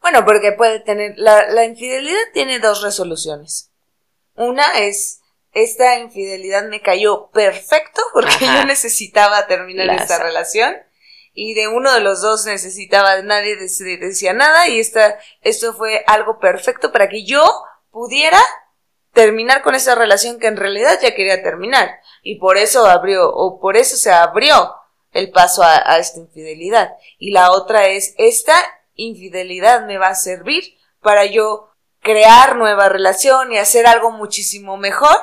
Bueno, 0.00 0.24
porque 0.24 0.52
puede 0.52 0.80
tener, 0.80 1.14
la, 1.16 1.48
la 1.48 1.64
infidelidad 1.64 2.20
tiene 2.34 2.58
dos 2.58 2.82
resoluciones. 2.82 3.70
Una 4.34 4.80
es, 4.80 5.20
esta 5.52 5.98
infidelidad 5.98 6.64
me 6.64 6.82
cayó 6.82 7.30
perfecto 7.30 8.02
porque 8.12 8.44
yo 8.44 8.64
necesitaba 8.66 9.46
terminar 9.46 9.88
esta 9.90 10.22
relación 10.22 10.76
y 11.34 11.54
de 11.54 11.66
uno 11.66 11.92
de 11.92 12.00
los 12.00 12.22
dos 12.22 12.46
necesitaba, 12.46 13.20
nadie 13.22 13.56
decía 13.56 14.32
nada 14.32 14.68
y 14.68 14.78
esta, 14.78 15.18
esto 15.42 15.74
fue 15.74 16.04
algo 16.06 16.38
perfecto 16.38 16.92
para 16.92 17.08
que 17.08 17.24
yo 17.24 17.42
pudiera 17.90 18.40
terminar 19.12 19.62
con 19.62 19.74
esa 19.74 19.96
relación 19.96 20.38
que 20.38 20.46
en 20.46 20.56
realidad 20.56 20.98
ya 21.02 21.14
quería 21.14 21.42
terminar. 21.42 22.00
Y 22.22 22.38
por 22.38 22.56
eso 22.56 22.86
abrió 22.86 23.30
o 23.30 23.60
por 23.60 23.76
eso 23.76 23.96
se 23.96 24.12
abrió 24.12 24.74
el 25.12 25.30
paso 25.30 25.64
a, 25.64 25.92
a 25.92 25.98
esta 25.98 26.20
infidelidad. 26.20 26.94
Y 27.18 27.32
la 27.32 27.50
otra 27.50 27.88
es 27.88 28.14
esta 28.16 28.56
infidelidad 28.94 29.86
me 29.86 29.98
va 29.98 30.08
a 30.08 30.14
servir 30.14 30.76
para 31.00 31.24
yo 31.24 31.68
crear 32.00 32.54
nueva 32.56 32.88
relación 32.88 33.52
y 33.52 33.58
hacer 33.58 33.88
algo 33.88 34.12
muchísimo 34.12 34.76
mejor 34.76 35.16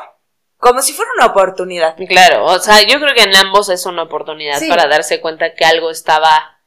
como 0.61 0.83
si 0.83 0.93
fuera 0.93 1.11
una 1.17 1.25
oportunidad. 1.25 1.95
Claro, 2.07 2.45
o 2.45 2.59
sea, 2.59 2.83
yo 2.83 2.99
creo 2.99 3.15
que 3.15 3.23
en 3.23 3.35
ambos 3.35 3.67
es 3.69 3.87
una 3.87 4.03
oportunidad 4.03 4.61
para 4.69 4.87
darse 4.87 5.19
cuenta 5.19 5.55
que 5.55 5.65
algo 5.65 5.89
estaba 5.89 6.59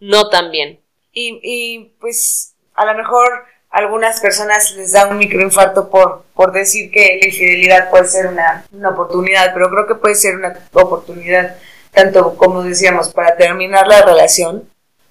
no 0.00 0.28
tan 0.28 0.50
bien. 0.50 0.80
Y, 1.12 1.38
y 1.42 1.94
pues 2.00 2.54
a 2.74 2.84
lo 2.84 2.94
mejor 2.94 3.44
algunas 3.70 4.18
personas 4.18 4.72
les 4.72 4.90
da 4.92 5.06
un 5.06 5.18
microinfarto 5.18 5.88
por, 5.88 6.24
por 6.34 6.50
decir 6.50 6.90
que 6.90 7.20
la 7.22 7.28
infidelidad 7.28 7.88
puede 7.88 8.06
ser 8.06 8.26
una, 8.26 8.66
una 8.72 8.90
oportunidad, 8.90 9.54
pero 9.54 9.70
creo 9.70 9.86
que 9.86 9.94
puede 9.94 10.16
ser 10.16 10.34
una 10.34 10.58
oportunidad 10.72 11.56
tanto 11.92 12.36
como 12.36 12.64
decíamos 12.64 13.10
para 13.10 13.36
terminar 13.36 13.86
la 13.86 14.02
relación 14.02 14.68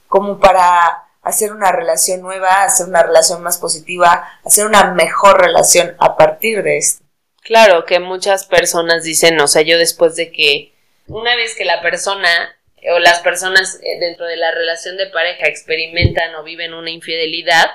como 0.09 0.39
para 0.39 1.05
hacer 1.23 1.53
una 1.53 1.71
relación 1.71 2.21
nueva, 2.21 2.63
hacer 2.63 2.87
una 2.87 3.01
relación 3.01 3.41
más 3.41 3.57
positiva, 3.59 4.27
hacer 4.45 4.67
una 4.67 4.93
mejor 4.93 5.39
relación 5.39 5.95
a 5.99 6.17
partir 6.17 6.61
de 6.63 6.77
esto. 6.77 7.04
Claro, 7.45 7.85
que 7.85 7.99
muchas 7.99 8.47
personas 8.47 9.03
dicen, 9.03 9.39
o 9.39 9.47
sea, 9.47 9.61
yo 9.61 9.77
después 9.77 10.15
de 10.15 10.31
que 10.31 10.73
una 11.05 11.35
vez 11.35 11.53
que 11.55 11.63
la 11.63 11.79
persona 11.79 12.57
o 12.91 12.97
las 12.97 13.19
personas 13.19 13.79
eh, 13.83 13.99
dentro 13.99 14.25
de 14.25 14.35
la 14.35 14.49
relación 14.49 14.97
de 14.97 15.05
pareja 15.05 15.45
experimentan 15.45 16.33
o 16.33 16.43
viven 16.43 16.73
una 16.73 16.89
infidelidad, 16.89 17.69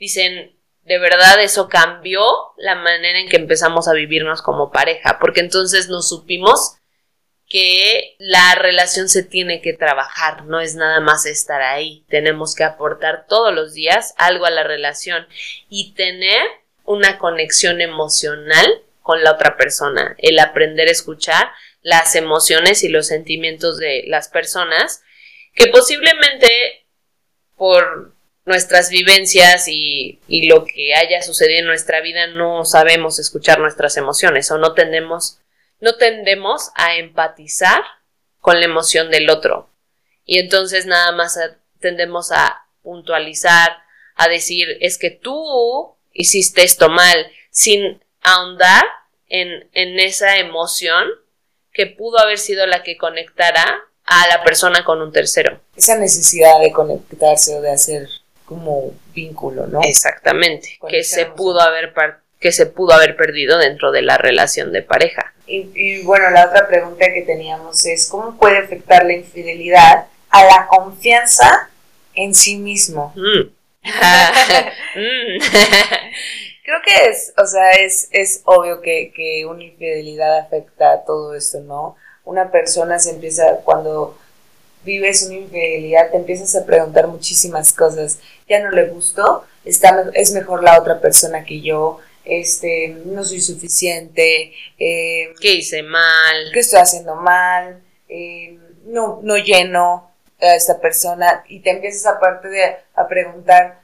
dicen, 0.00 0.58
de 0.82 0.98
verdad 0.98 1.40
eso 1.40 1.68
cambió 1.68 2.24
la 2.56 2.74
manera 2.74 3.20
en 3.20 3.28
que 3.28 3.36
empezamos 3.36 3.86
a 3.86 3.92
vivirnos 3.92 4.42
como 4.42 4.72
pareja, 4.72 5.20
porque 5.20 5.38
entonces 5.38 5.88
nos 5.88 6.08
supimos 6.08 6.78
que 7.48 8.16
la 8.18 8.56
relación 8.56 9.08
se 9.08 9.22
tiene 9.22 9.60
que 9.60 9.74
trabajar, 9.74 10.44
no 10.46 10.60
es 10.60 10.74
nada 10.74 10.98
más 10.98 11.24
estar 11.24 11.62
ahí, 11.62 12.04
tenemos 12.08 12.56
que 12.56 12.64
aportar 12.64 13.26
todos 13.28 13.54
los 13.54 13.74
días 13.74 14.12
algo 14.18 14.44
a 14.44 14.50
la 14.50 14.64
relación 14.64 15.28
y 15.68 15.94
tener 15.94 16.42
una 16.82 17.18
conexión 17.18 17.80
emocional 17.80 18.82
con 19.04 19.22
la 19.22 19.32
otra 19.32 19.58
persona, 19.58 20.16
el 20.16 20.38
aprender 20.38 20.88
a 20.88 20.92
escuchar 20.92 21.50
las 21.82 22.16
emociones 22.16 22.82
y 22.84 22.88
los 22.88 23.06
sentimientos 23.06 23.76
de 23.76 24.04
las 24.06 24.28
personas, 24.28 25.02
que 25.52 25.66
posiblemente 25.66 26.48
por 27.54 28.14
nuestras 28.46 28.88
vivencias 28.88 29.68
y, 29.68 30.20
lo 30.48 30.64
que 30.64 30.94
haya 30.94 31.20
sucedido 31.20 31.60
en 31.60 31.66
nuestra 31.66 32.00
vida 32.00 32.28
no 32.28 32.64
sabemos 32.64 33.18
escuchar 33.18 33.58
nuestras 33.58 33.98
emociones 33.98 34.50
o 34.50 34.56
no 34.56 34.72
tendemos, 34.72 35.38
no 35.80 35.96
tendemos 35.96 36.70
a 36.74 36.96
empatizar 36.96 37.82
con 38.40 38.58
la 38.58 38.64
emoción 38.64 39.10
del 39.10 39.28
otro. 39.28 39.68
Y 40.24 40.38
entonces 40.38 40.86
nada 40.86 41.12
más 41.12 41.38
tendemos 41.78 42.32
a 42.32 42.68
puntualizar, 42.80 43.76
a 44.14 44.28
decir, 44.28 44.78
es 44.80 44.96
que 44.96 45.10
tú 45.10 45.94
hiciste 46.14 46.62
esto 46.62 46.88
mal, 46.88 47.30
sin 47.50 48.02
ahondar 48.24 48.84
en, 49.28 49.68
en 49.72 50.00
esa 50.00 50.38
emoción 50.38 51.06
que 51.72 51.86
pudo 51.86 52.18
haber 52.18 52.38
sido 52.38 52.66
la 52.66 52.82
que 52.82 52.96
conectara 52.96 53.82
a 54.06 54.26
la 54.28 54.42
persona 54.42 54.84
con 54.84 55.00
un 55.00 55.12
tercero. 55.12 55.60
Esa 55.76 55.96
necesidad 55.98 56.60
de 56.60 56.72
conectarse 56.72 57.54
o 57.56 57.60
de 57.60 57.70
hacer 57.70 58.08
como 58.44 58.92
vínculo, 59.14 59.66
¿no? 59.66 59.80
Exactamente, 59.82 60.78
que 60.88 61.04
se 61.04 61.26
pudo 61.26 61.60
haber 61.60 61.94
par- 61.94 62.20
que 62.40 62.52
se 62.52 62.66
pudo 62.66 62.92
haber 62.92 63.16
perdido 63.16 63.58
dentro 63.58 63.90
de 63.90 64.02
la 64.02 64.18
relación 64.18 64.72
de 64.72 64.82
pareja. 64.82 65.32
Y, 65.46 65.70
y, 65.74 66.02
bueno, 66.02 66.30
la 66.30 66.46
otra 66.46 66.66
pregunta 66.68 67.06
que 67.12 67.22
teníamos 67.22 67.84
es, 67.86 68.08
¿cómo 68.08 68.36
puede 68.36 68.58
afectar 68.58 69.04
la 69.04 69.14
infidelidad 69.14 70.06
a 70.30 70.44
la 70.44 70.66
confianza 70.66 71.70
en 72.14 72.34
sí 72.34 72.56
mismo? 72.56 73.12
Mm. 73.16 73.48
Creo 76.64 76.78
que 76.84 77.10
es, 77.10 77.32
o 77.36 77.46
sea, 77.46 77.72
es, 77.72 78.08
es 78.10 78.40
obvio 78.46 78.80
que, 78.80 79.12
que 79.14 79.46
una 79.46 79.64
infidelidad 79.64 80.38
afecta 80.38 80.92
a 80.92 81.04
todo 81.04 81.34
esto, 81.34 81.60
¿no? 81.60 81.96
Una 82.24 82.50
persona 82.50 82.98
se 82.98 83.10
empieza, 83.10 83.56
cuando 83.64 84.16
vives 84.82 85.24
una 85.24 85.34
infidelidad, 85.36 86.10
te 86.10 86.16
empiezas 86.16 86.56
a 86.56 86.64
preguntar 86.66 87.06
muchísimas 87.06 87.72
cosas. 87.72 88.18
Ya 88.48 88.60
no 88.60 88.70
le 88.70 88.86
gustó, 88.88 89.44
está, 89.64 90.10
es 90.14 90.32
mejor 90.32 90.62
la 90.64 90.78
otra 90.80 91.00
persona 91.00 91.44
que 91.44 91.60
yo, 91.60 92.00
este, 92.24 92.88
no 93.04 93.22
soy 93.24 93.40
suficiente, 93.40 94.52
eh, 94.78 95.34
¿Qué 95.40 95.54
hice 95.56 95.82
mal? 95.82 96.50
qué 96.52 96.60
estoy 96.60 96.80
haciendo 96.80 97.14
mal, 97.16 97.82
Eh, 98.08 98.58
no, 98.86 99.20
no 99.22 99.36
lleno 99.38 100.10
a 100.40 100.54
esta 100.54 100.78
persona 100.80 101.44
y 101.48 101.60
te 101.60 101.70
empiezas 101.70 102.06
aparte 102.06 102.48
de 102.48 102.76
a 102.94 103.08
preguntar, 103.08 103.80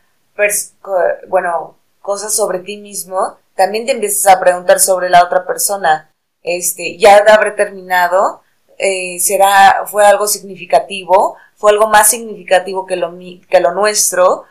bueno, 1.28 1.79
cosas 2.10 2.34
sobre 2.34 2.58
ti 2.58 2.76
mismo, 2.76 3.38
también 3.54 3.86
te 3.86 3.92
empiezas 3.92 4.34
a 4.34 4.40
preguntar 4.40 4.80
sobre 4.80 5.08
la 5.08 5.22
otra 5.22 5.46
persona. 5.46 6.12
Este, 6.42 6.98
ya 6.98 7.18
haber 7.18 7.54
terminado, 7.54 8.42
eh, 8.78 9.20
será, 9.20 9.84
fue 9.86 10.04
algo 10.04 10.26
significativo, 10.26 11.36
fue 11.54 11.70
algo 11.70 11.86
más 11.86 12.10
significativo 12.10 12.84
que 12.84 12.96
lo, 12.96 13.16
que 13.48 13.60
lo 13.60 13.74
nuestro. 13.74 14.44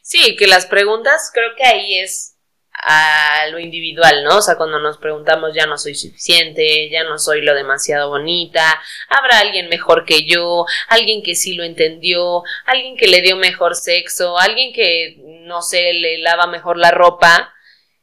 Sí, 0.00 0.36
que 0.36 0.46
las 0.46 0.64
preguntas 0.64 1.30
creo 1.34 1.50
que 1.54 1.66
ahí 1.66 1.98
es 1.98 2.36
a 2.72 3.46
lo 3.50 3.58
individual, 3.58 4.24
¿no? 4.24 4.38
O 4.38 4.42
sea, 4.42 4.56
cuando 4.56 4.78
nos 4.78 4.98
preguntamos 4.98 5.52
ya 5.54 5.66
no 5.66 5.76
soy 5.76 5.94
suficiente, 5.94 6.88
ya 6.90 7.04
no 7.04 7.18
soy 7.18 7.42
lo 7.42 7.54
demasiado 7.54 8.08
bonita, 8.08 8.80
habrá 9.08 9.40
alguien 9.40 9.68
mejor 9.68 10.04
que 10.04 10.24
yo, 10.24 10.64
alguien 10.88 11.22
que 11.22 11.34
sí 11.34 11.54
lo 11.54 11.64
entendió, 11.64 12.42
alguien 12.64 12.96
que 12.96 13.08
le 13.08 13.22
dio 13.22 13.36
mejor 13.36 13.74
sexo, 13.74 14.38
alguien 14.38 14.72
que, 14.72 15.16
no 15.46 15.62
sé, 15.62 15.92
le 15.94 16.18
lava 16.18 16.46
mejor 16.46 16.76
la 16.76 16.90
ropa. 16.90 17.52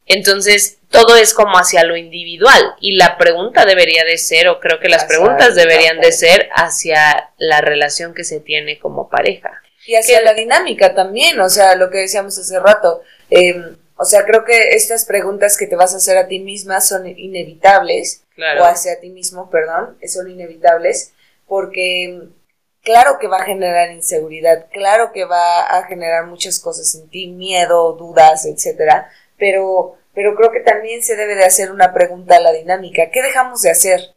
Entonces, 0.06 0.80
todo 0.90 1.16
es 1.16 1.34
como 1.34 1.58
hacia 1.58 1.84
lo 1.86 1.96
individual 1.96 2.62
y 2.82 2.96
la 2.98 3.18
pregunta 3.18 3.66
debería 3.66 4.04
de 4.04 4.18
ser, 4.18 4.48
o 4.50 4.60
creo 4.60 4.80
que 4.80 4.90
las 4.90 5.04
Hacia 5.04 5.08
preguntas 5.18 5.56
deberían 5.56 6.00
de 6.02 6.12
ser 6.12 6.50
hacia 6.54 7.32
la 7.38 7.62
relación 7.62 8.14
que 8.14 8.24
se 8.24 8.40
tiene 8.40 8.80
como 8.80 9.10
pareja. 9.10 9.62
Y 9.86 9.96
hacia 9.96 10.20
Que- 10.20 10.26
la 10.26 10.34
dinámica 10.34 10.94
también, 10.94 11.40
o 11.40 11.50
sea, 11.50 11.76
lo 11.76 11.90
que 11.90 12.00
decíamos 12.00 12.38
hace 12.38 12.60
rato. 12.60 13.02
eh, 13.30 13.56
o 13.96 14.06
sea, 14.06 14.26
creo 14.26 14.44
que 14.44 14.70
estas 14.76 15.06
preguntas 15.06 15.58
que 15.58 15.66
te 15.68 15.76
vas 15.76 15.94
a 15.94 15.98
hacer 15.98 16.18
a 16.18 16.28
ti 16.28 16.40
misma 16.40 16.82
son 16.82 17.08
inevitables, 17.08 18.24
Claro. 18.36 18.64
o 18.64 18.66
hacia 18.66 19.00
ti 19.00 19.10
mismo, 19.10 19.50
perdón, 19.50 19.98
son 20.08 20.30
inevitables, 20.30 21.14
porque 21.48 22.20
claro 22.84 23.18
que 23.20 23.28
va 23.28 23.38
a 23.38 23.46
generar 23.46 23.92
inseguridad, 23.92 24.68
claro 24.72 25.12
que 25.12 25.26
va 25.26 25.78
a 25.78 25.84
generar 25.86 26.28
muchas 26.28 26.60
cosas 26.60 26.94
en 26.96 27.10
ti, 27.10 27.28
miedo, 27.28 27.94
dudas, 27.94 28.46
etcétera, 28.46 29.10
pero, 29.38 29.96
pero 30.14 30.36
creo 30.36 30.52
que 30.52 30.60
también 30.60 31.02
se 31.02 31.16
debe 31.16 31.36
de 31.36 31.46
hacer 31.46 31.72
una 31.72 31.94
pregunta 31.94 32.36
a 32.38 32.42
la 32.42 32.52
dinámica. 32.52 33.10
¿Qué 33.12 33.22
dejamos 33.22 33.62
de 33.62 33.72
hacer? 33.72 34.16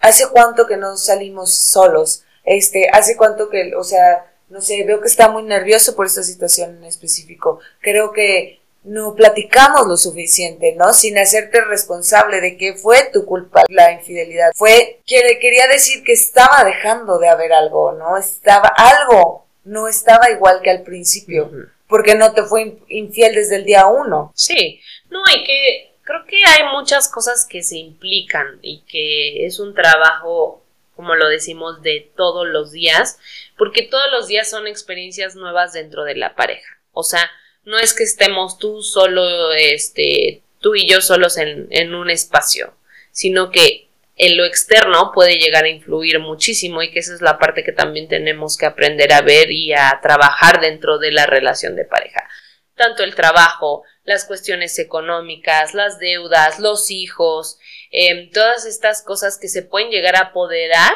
¿Hace 0.00 0.28
cuánto 0.30 0.66
que 0.66 0.76
no 0.76 0.96
salimos 0.96 1.54
solos? 1.54 2.24
Este, 2.44 2.88
¿hace 2.92 3.16
cuánto 3.16 3.48
que, 3.48 3.74
o 3.74 3.84
sea, 3.84 4.26
no 4.48 4.60
sé, 4.60 4.84
veo 4.84 5.00
que 5.00 5.08
está 5.08 5.28
muy 5.28 5.42
nervioso 5.42 5.96
por 5.96 6.06
esta 6.06 6.22
situación 6.22 6.76
en 6.76 6.84
específico. 6.84 7.60
Creo 7.80 8.12
que 8.12 8.60
no 8.84 9.14
platicamos 9.14 9.86
lo 9.86 9.96
suficiente, 9.96 10.74
¿no? 10.76 10.92
Sin 10.92 11.18
hacerte 11.18 11.60
responsable 11.62 12.40
de 12.40 12.56
que 12.56 12.74
fue 12.74 13.10
tu 13.12 13.24
culpa 13.24 13.64
la 13.68 13.92
infidelidad. 13.92 14.52
Fue, 14.54 15.00
quiere, 15.06 15.38
quería 15.38 15.66
decir 15.66 16.04
que 16.04 16.12
estaba 16.12 16.64
dejando 16.64 17.18
de 17.18 17.28
haber 17.28 17.52
algo, 17.52 17.92
¿no? 17.92 18.16
Estaba 18.16 18.68
algo, 18.68 19.46
no 19.64 19.88
estaba 19.88 20.30
igual 20.30 20.60
que 20.62 20.70
al 20.70 20.82
principio, 20.82 21.50
porque 21.88 22.14
no 22.14 22.32
te 22.34 22.42
fue 22.42 22.62
in- 22.62 22.84
infiel 22.88 23.34
desde 23.34 23.56
el 23.56 23.64
día 23.64 23.86
uno. 23.86 24.32
Sí, 24.34 24.80
no, 25.08 25.22
y 25.34 25.44
que 25.44 25.94
creo 26.02 26.26
que 26.26 26.44
hay 26.44 26.64
muchas 26.76 27.08
cosas 27.08 27.46
que 27.46 27.62
se 27.62 27.78
implican 27.78 28.58
y 28.60 28.82
que 28.82 29.46
es 29.46 29.58
un 29.60 29.74
trabajo, 29.74 30.62
como 30.94 31.14
lo 31.14 31.28
decimos, 31.28 31.80
de 31.82 32.10
todos 32.16 32.46
los 32.46 32.70
días, 32.72 33.18
porque 33.56 33.82
todos 33.82 34.10
los 34.12 34.26
días 34.28 34.50
son 34.50 34.66
experiencias 34.66 35.36
nuevas 35.36 35.72
dentro 35.72 36.04
de 36.04 36.16
la 36.16 36.34
pareja. 36.34 36.78
O 36.92 37.02
sea, 37.02 37.30
no 37.64 37.78
es 37.78 37.94
que 37.94 38.04
estemos 38.04 38.58
tú 38.58 38.82
solo, 38.82 39.52
este, 39.52 40.42
tú 40.60 40.74
y 40.74 40.86
yo 40.86 41.00
solos 41.00 41.38
en, 41.38 41.94
un 41.94 42.10
espacio, 42.10 42.74
sino 43.10 43.50
que 43.50 43.88
en 44.16 44.36
lo 44.36 44.44
externo 44.44 45.12
puede 45.12 45.38
llegar 45.38 45.64
a 45.64 45.68
influir 45.68 46.20
muchísimo 46.20 46.82
y 46.82 46.90
que 46.90 47.00
esa 47.00 47.14
es 47.14 47.20
la 47.20 47.38
parte 47.38 47.64
que 47.64 47.72
también 47.72 48.08
tenemos 48.08 48.56
que 48.56 48.66
aprender 48.66 49.12
a 49.12 49.22
ver 49.22 49.50
y 49.50 49.72
a 49.72 49.98
trabajar 50.02 50.60
dentro 50.60 50.98
de 50.98 51.10
la 51.10 51.26
relación 51.26 51.74
de 51.74 51.84
pareja. 51.84 52.28
Tanto 52.76 53.02
el 53.02 53.14
trabajo, 53.14 53.84
las 54.04 54.24
cuestiones 54.24 54.78
económicas, 54.78 55.74
las 55.74 55.98
deudas, 55.98 56.58
los 56.58 56.90
hijos, 56.90 57.58
em, 57.90 58.30
todas 58.30 58.66
estas 58.66 59.02
cosas 59.02 59.38
que 59.38 59.48
se 59.48 59.62
pueden 59.62 59.90
llegar 59.90 60.16
a 60.16 60.28
apoderar 60.30 60.92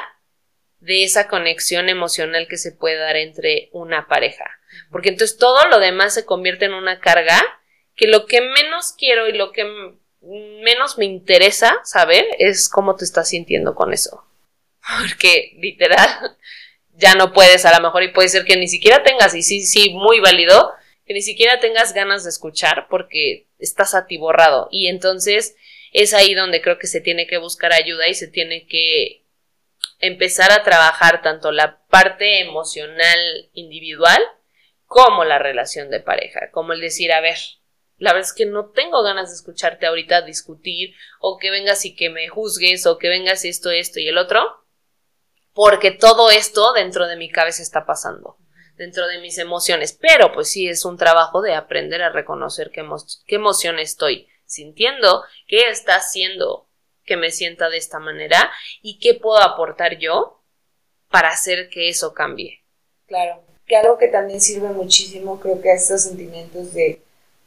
de 0.81 1.04
esa 1.04 1.28
conexión 1.28 1.88
emocional 1.88 2.46
que 2.48 2.57
se 2.57 2.72
puede 2.72 2.96
dar 2.96 3.16
entre 3.16 3.68
una 3.72 4.07
pareja. 4.07 4.58
Porque 4.90 5.11
entonces 5.11 5.37
todo 5.37 5.68
lo 5.68 5.79
demás 5.79 6.14
se 6.14 6.24
convierte 6.24 6.64
en 6.64 6.74
una 6.74 7.01
carga 7.01 7.40
que 7.94 8.07
lo 8.07 8.27
que 8.27 8.40
menos 8.40 8.94
quiero 8.96 9.29
y 9.29 9.33
lo 9.33 9.53
que 9.53 9.66
menos 10.20 10.98
me 10.98 11.05
interesa 11.05 11.81
saber 11.85 12.27
es 12.38 12.68
cómo 12.68 12.96
te 12.96 13.05
estás 13.05 13.29
sintiendo 13.29 13.74
con 13.74 13.92
eso. 13.92 14.24
Porque 15.01 15.55
literal 15.59 16.37
ya 16.94 17.14
no 17.14 17.33
puedes 17.33 17.64
a 17.64 17.77
lo 17.77 17.83
mejor 17.83 18.03
y 18.03 18.12
puede 18.12 18.29
ser 18.29 18.44
que 18.44 18.57
ni 18.57 18.68
siquiera 18.68 19.03
tengas, 19.03 19.35
y 19.35 19.42
sí, 19.42 19.64
sí, 19.64 19.90
muy 19.90 20.20
válido, 20.20 20.72
que 21.07 21.14
ni 21.14 21.22
siquiera 21.22 21.61
tengas 21.61 21.94
ganas 21.94 22.24
de 22.24 22.31
escuchar 22.31 22.87
porque 22.88 23.46
estás 23.59 23.94
atiborrado. 23.94 24.68
Y 24.70 24.88
entonces 24.88 25.57
es 25.92 26.12
ahí 26.12 26.35
donde 26.35 26.61
creo 26.61 26.79
que 26.79 26.87
se 26.87 27.01
tiene 27.01 27.27
que 27.27 27.38
buscar 27.38 27.72
ayuda 27.72 28.09
y 28.09 28.14
se 28.14 28.29
tiene 28.29 28.66
que 28.66 29.24
empezar 30.01 30.53
a 30.53 30.62
trabajar 30.62 31.22
tanto 31.22 31.51
la 31.51 31.81
parte 31.88 32.40
emocional 32.40 33.51
individual 33.55 34.22
como 34.88 35.24
la 35.24 35.38
relación 35.38 35.90
de 35.90 36.01
pareja, 36.01 36.51
como 36.51 36.72
el 36.72 36.81
decir, 36.81 37.12
a 37.12 37.20
ver, 37.20 37.37
la 37.98 38.14
verdad 38.14 38.31
es 38.31 38.35
que 38.35 38.46
no 38.46 38.70
tengo 38.70 39.03
ganas 39.03 39.29
de 39.29 39.37
escucharte 39.37 39.87
ahorita 39.87 40.22
discutir 40.22 40.94
o 41.20 41.38
que 41.38 41.51
vengas 41.51 41.85
y 41.85 41.94
que 41.94 42.09
me 42.09 42.29
juzgues 42.29 42.87
o 42.87 42.96
que 42.96 43.09
vengas 43.09 43.44
esto, 43.44 43.70
esto 43.70 44.01
y 44.01 44.09
el 44.09 44.16
otro, 44.16 44.64
porque 45.53 45.90
todo 45.90 46.31
esto 46.31 46.72
dentro 46.72 47.07
de 47.07 47.16
mi 47.16 47.31
cabeza 47.31 47.62
está 47.62 47.85
pasando, 47.85 48.38
dentro 48.77 49.07
de 49.07 49.20
mis 49.20 49.37
emociones, 49.37 49.92
pero 49.92 50.33
pues 50.33 50.48
sí 50.51 50.66
es 50.68 50.87
un 50.87 50.96
trabajo 50.96 51.42
de 51.42 51.55
aprender 51.55 52.03
a 52.03 52.11
reconocer 52.11 52.70
qué, 52.70 52.81
emo 52.81 52.96
qué 53.27 53.35
emoción 53.35 53.79
estoy 53.79 54.27
sintiendo, 54.46 55.22
qué 55.46 55.68
está 55.68 55.96
haciendo 55.96 56.70
que 57.05 57.18
me 57.18 57.31
sienta 57.31 57.68
de 57.68 57.77
esta 57.77 57.98
manera 57.98 58.51
y 58.81 58.98
qué 59.01 59.12
puedo 59.12 59.42
aportar 59.42 59.98
yo 59.98 60.42
para 61.11 61.29
hacer 61.29 61.68
que 61.68 61.90
eso 61.90 62.14
cambie. 62.14 62.64
Claro, 63.07 63.48
que 63.68 63.76
algo 63.76 63.98
que 63.98 64.09
también 64.09 64.40
sirve 64.40 64.68
muchísimo, 64.70 65.38
creo 65.38 65.61
que 65.61 65.70
a 65.70 65.74
estos 65.74 66.02
sentimientos 66.02 66.72
de, 66.72 67.02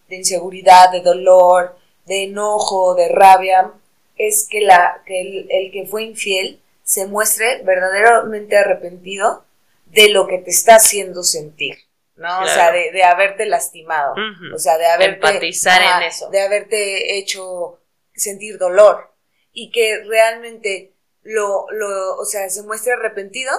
de 0.08 0.16
inseguridad, 0.16 0.92
de 0.92 1.02
dolor, 1.02 1.78
de 2.06 2.26
enojo, 2.26 2.96
de 2.96 3.10
rabia, 3.10 3.72
es 4.18 4.48
que, 4.50 4.62
la, 4.62 5.02
que 5.06 5.22
el, 5.22 5.48
el 5.50 5.72
que 5.72 5.88
fue 5.88 6.04
infiel 6.04 6.62
se 6.84 7.08
muestre 7.08 7.64
verdaderamente 7.64 8.58
arrepentido 8.58 9.44
de 9.86 10.10
lo 10.10 10.28
que 10.28 10.38
te 10.38 10.52
está 10.52 10.76
haciendo 10.76 11.24
sentir, 11.24 11.78
¿no? 12.16 12.42
O 12.42 12.48
sea, 12.48 12.72
de, 12.72 12.92
de 12.92 13.04
haberte 13.04 13.46
lastimado, 13.46 14.14
o 14.54 14.60
sea, 14.60 14.78
de 14.78 14.86
haberte... 14.86 15.28
Empatizar 15.28 15.82
en 15.82 16.08
eso. 16.08 16.30
De 16.30 16.42
haberte 16.42 17.18
hecho 17.18 17.80
sentir 18.14 18.58
dolor 18.58 19.12
y 19.54 19.72
que 19.72 20.04
realmente 20.06 20.94
lo, 21.24 21.66
lo, 21.72 22.18
o 22.18 22.26
sea, 22.26 22.50
se 22.50 22.64
muestre 22.64 22.94
arrepentido, 22.94 23.52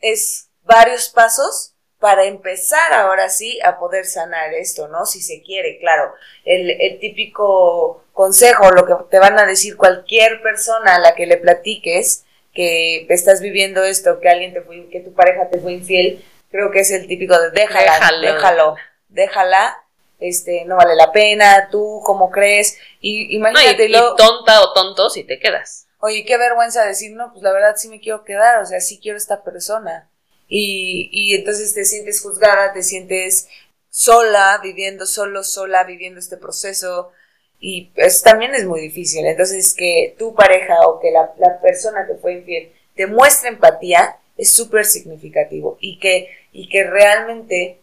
es 0.00 0.50
varios 0.62 1.08
pasos 1.08 1.74
para 1.98 2.24
empezar 2.24 2.92
ahora 2.92 3.28
sí 3.28 3.58
a 3.64 3.78
poder 3.78 4.06
sanar 4.06 4.54
esto, 4.54 4.88
¿no? 4.88 5.04
Si 5.04 5.20
se 5.20 5.42
quiere, 5.42 5.78
claro. 5.78 6.14
El, 6.44 6.70
el 6.70 6.98
típico 7.00 8.04
consejo, 8.12 8.70
lo 8.70 8.86
que 8.86 8.94
te 9.10 9.18
van 9.18 9.38
a 9.38 9.46
decir 9.46 9.76
cualquier 9.76 10.40
persona 10.42 10.96
a 10.96 11.00
la 11.00 11.14
que 11.14 11.26
le 11.26 11.36
platiques 11.38 12.24
que 12.54 13.06
estás 13.08 13.40
viviendo 13.40 13.84
esto, 13.84 14.20
que 14.20 14.28
alguien 14.28 14.52
te 14.52 14.62
fue, 14.62 14.88
que 14.88 15.00
tu 15.00 15.12
pareja 15.12 15.48
te 15.48 15.58
fue 15.58 15.72
infiel, 15.72 16.24
creo 16.50 16.70
que 16.70 16.80
es 16.80 16.90
el 16.90 17.06
típico 17.06 17.38
de 17.38 17.50
déjala, 17.50 17.92
Déjalo. 17.94 18.20
déjalo, 18.20 18.76
déjala, 19.08 19.76
este, 20.18 20.64
no 20.64 20.76
vale 20.76 20.96
la 20.96 21.12
pena, 21.12 21.68
tú 21.70 22.00
cómo 22.04 22.30
crees, 22.30 22.76
y 23.00 23.24
No, 23.26 23.30
y, 23.32 23.36
imagínate, 23.36 23.84
y 23.84 23.88
luego- 23.88 24.16
tonta 24.16 24.60
o 24.62 24.72
tonto 24.72 25.10
si 25.10 25.24
te 25.24 25.38
quedas. 25.38 25.86
Oye, 26.00 26.24
qué 26.24 26.36
vergüenza 26.36 26.84
decir, 26.84 27.12
no, 27.14 27.32
pues 27.32 27.42
la 27.42 27.52
verdad 27.52 27.74
sí 27.76 27.88
me 27.88 28.00
quiero 28.00 28.24
quedar, 28.24 28.60
o 28.60 28.66
sea, 28.66 28.80
sí 28.80 28.98
quiero 29.00 29.18
esta 29.18 29.42
persona. 29.44 30.07
Y, 30.48 31.10
y 31.12 31.34
entonces 31.34 31.74
te 31.74 31.84
sientes 31.84 32.22
juzgada, 32.22 32.72
te 32.72 32.82
sientes 32.82 33.48
sola, 33.90 34.58
viviendo 34.62 35.06
solo, 35.06 35.44
sola, 35.44 35.84
viviendo 35.84 36.18
este 36.18 36.36
proceso. 36.36 37.12
Y 37.60 37.86
pues 37.94 38.22
también 38.22 38.54
es 38.54 38.64
muy 38.64 38.80
difícil. 38.80 39.26
Entonces, 39.26 39.74
que 39.74 40.14
tu 40.18 40.34
pareja 40.34 40.80
o 40.86 41.00
que 41.00 41.10
la, 41.10 41.32
la 41.38 41.60
persona 41.60 42.06
que 42.06 42.14
fue 42.14 42.34
infiel 42.34 42.72
te 42.94 43.06
muestre 43.06 43.50
empatía 43.50 44.16
es 44.36 44.52
súper 44.52 44.84
significativo. 44.84 45.76
Y 45.80 45.98
que, 45.98 46.30
y 46.52 46.68
que 46.68 46.84
realmente 46.84 47.78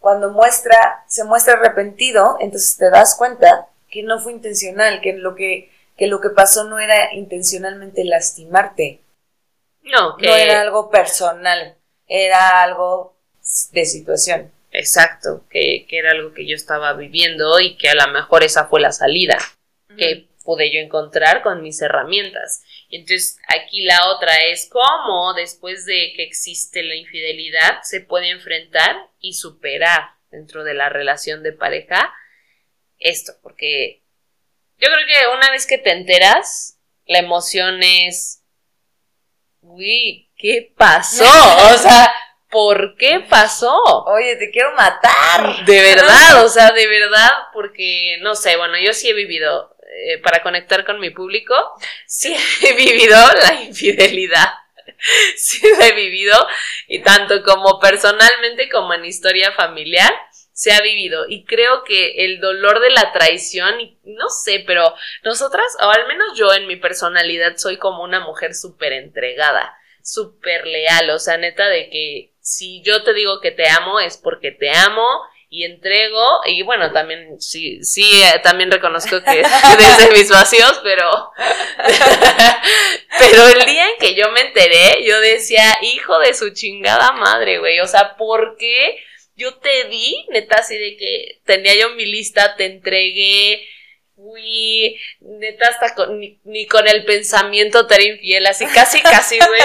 cuando 0.00 0.30
muestra, 0.30 1.04
se 1.06 1.24
muestra 1.24 1.54
arrepentido, 1.54 2.38
entonces 2.40 2.76
te 2.76 2.90
das 2.90 3.14
cuenta 3.16 3.68
que 3.90 4.02
no 4.02 4.20
fue 4.20 4.32
intencional, 4.32 5.00
que 5.00 5.12
lo 5.12 5.34
que, 5.34 5.70
que 5.96 6.06
lo 6.06 6.20
que 6.20 6.30
pasó 6.30 6.64
no 6.64 6.78
era 6.78 7.12
intencionalmente 7.12 8.04
lastimarte. 8.04 9.00
No, 9.82 10.16
que... 10.16 10.26
No 10.26 10.34
era 10.34 10.62
algo 10.62 10.90
personal, 10.90 11.76
era 12.10 12.62
algo 12.62 13.16
de 13.72 13.86
situación. 13.86 14.52
Exacto, 14.72 15.44
que, 15.50 15.86
que 15.88 15.98
era 15.98 16.10
algo 16.10 16.34
que 16.34 16.46
yo 16.46 16.54
estaba 16.54 16.92
viviendo 16.92 17.58
y 17.58 17.76
que 17.76 17.88
a 17.88 17.94
lo 17.94 18.12
mejor 18.12 18.44
esa 18.44 18.66
fue 18.66 18.80
la 18.80 18.92
salida 18.92 19.38
que 19.96 20.28
pude 20.44 20.72
yo 20.72 20.80
encontrar 20.80 21.42
con 21.42 21.62
mis 21.62 21.80
herramientas. 21.82 22.62
Y 22.88 22.96
entonces 22.96 23.38
aquí 23.48 23.82
la 23.82 24.08
otra 24.10 24.32
es 24.46 24.68
cómo 24.70 25.34
después 25.34 25.86
de 25.86 26.12
que 26.14 26.22
existe 26.22 26.82
la 26.82 26.94
infidelidad 26.94 27.80
se 27.82 28.00
puede 28.00 28.30
enfrentar 28.30 29.08
y 29.20 29.34
superar 29.34 30.10
dentro 30.30 30.62
de 30.62 30.74
la 30.74 30.88
relación 30.88 31.42
de 31.42 31.52
pareja 31.52 32.14
esto, 33.00 33.32
porque 33.42 34.02
yo 34.78 34.88
creo 34.88 35.06
que 35.06 35.36
una 35.36 35.50
vez 35.50 35.66
que 35.66 35.78
te 35.78 35.90
enteras, 35.90 36.78
la 37.06 37.18
emoción 37.18 37.82
es, 37.82 38.39
uy, 39.72 40.28
¿qué 40.36 40.72
pasó? 40.76 41.24
O 41.72 41.78
sea, 41.78 42.12
¿por 42.50 42.96
qué 42.96 43.20
pasó? 43.20 43.82
Oye, 44.06 44.36
te 44.36 44.50
quiero 44.50 44.72
matar. 44.72 45.64
De 45.64 45.80
verdad, 45.94 46.44
o 46.44 46.48
sea, 46.48 46.70
de 46.72 46.86
verdad, 46.86 47.30
porque 47.52 48.18
no 48.20 48.34
sé, 48.34 48.56
bueno, 48.56 48.74
yo 48.78 48.92
sí 48.92 49.08
he 49.08 49.14
vivido, 49.14 49.76
eh, 50.06 50.18
para 50.18 50.42
conectar 50.42 50.84
con 50.84 51.00
mi 51.00 51.10
público, 51.10 51.54
sí 52.06 52.36
he 52.62 52.72
vivido 52.74 53.16
la 53.42 53.62
infidelidad. 53.62 54.48
Sí 55.34 55.62
la 55.78 55.86
he 55.86 55.92
vivido, 55.92 56.46
y 56.86 56.98
tanto 56.98 57.42
como 57.42 57.80
personalmente 57.80 58.68
como 58.68 58.92
en 58.92 59.06
historia 59.06 59.50
familiar, 59.52 60.12
se 60.60 60.72
ha 60.72 60.82
vivido. 60.82 61.24
Y 61.26 61.46
creo 61.46 61.84
que 61.84 62.26
el 62.26 62.38
dolor 62.38 62.80
de 62.80 62.90
la 62.90 63.12
traición, 63.12 63.80
y 63.80 63.96
no 64.04 64.28
sé, 64.28 64.62
pero 64.66 64.94
nosotras, 65.24 65.64
o 65.80 65.88
al 65.88 66.06
menos 66.06 66.36
yo 66.36 66.52
en 66.52 66.66
mi 66.66 66.76
personalidad, 66.76 67.56
soy 67.56 67.78
como 67.78 68.02
una 68.02 68.20
mujer 68.20 68.54
súper 68.54 68.92
entregada, 68.92 69.74
súper 70.02 70.66
leal, 70.66 71.08
o 71.08 71.18
sea, 71.18 71.38
neta 71.38 71.66
de 71.68 71.88
que 71.88 72.34
si 72.42 72.82
yo 72.82 73.02
te 73.04 73.14
digo 73.14 73.40
que 73.40 73.52
te 73.52 73.70
amo 73.70 74.00
es 74.00 74.18
porque 74.18 74.50
te 74.50 74.70
amo 74.70 75.06
y 75.48 75.64
entrego. 75.64 76.42
Y 76.44 76.62
bueno 76.62 76.92
también 76.92 77.40
sí 77.40 77.82
sí 77.82 78.22
eh, 78.22 78.40
también 78.42 78.70
reconozco 78.70 79.22
que 79.22 79.42
desde 79.78 80.12
mis 80.12 80.28
vacíos 80.28 80.78
pero 80.82 81.08
pero 83.18 83.48
el 83.48 83.64
día 83.64 83.88
en 83.88 83.98
que 83.98 84.14
yo 84.14 84.30
me 84.30 84.42
enteré 84.42 85.04
yo 85.04 85.18
decía 85.20 85.78
hijo 85.82 86.18
de 86.18 86.34
su 86.34 86.50
chingada 86.50 87.12
madre 87.12 87.58
güey 87.58 87.80
o 87.80 87.86
sea 87.86 88.16
¿por 88.16 88.56
qué 88.58 88.98
yo 89.40 89.56
te 89.58 89.84
di 89.88 90.26
neta 90.30 90.56
así 90.56 90.76
de 90.76 90.96
que 90.96 91.40
tenía 91.44 91.74
yo 91.74 91.90
mi 91.94 92.04
lista 92.04 92.56
te 92.56 92.66
entregué 92.66 93.66
fui 94.14 94.96
neta 95.20 95.68
hasta 95.68 95.94
con, 95.94 96.20
ni, 96.20 96.38
ni 96.44 96.66
con 96.66 96.86
el 96.86 97.04
pensamiento 97.04 97.86
te 97.86 98.04
infiel 98.04 98.46
así 98.46 98.66
casi 98.66 99.00
casi 99.00 99.38
güey 99.38 99.60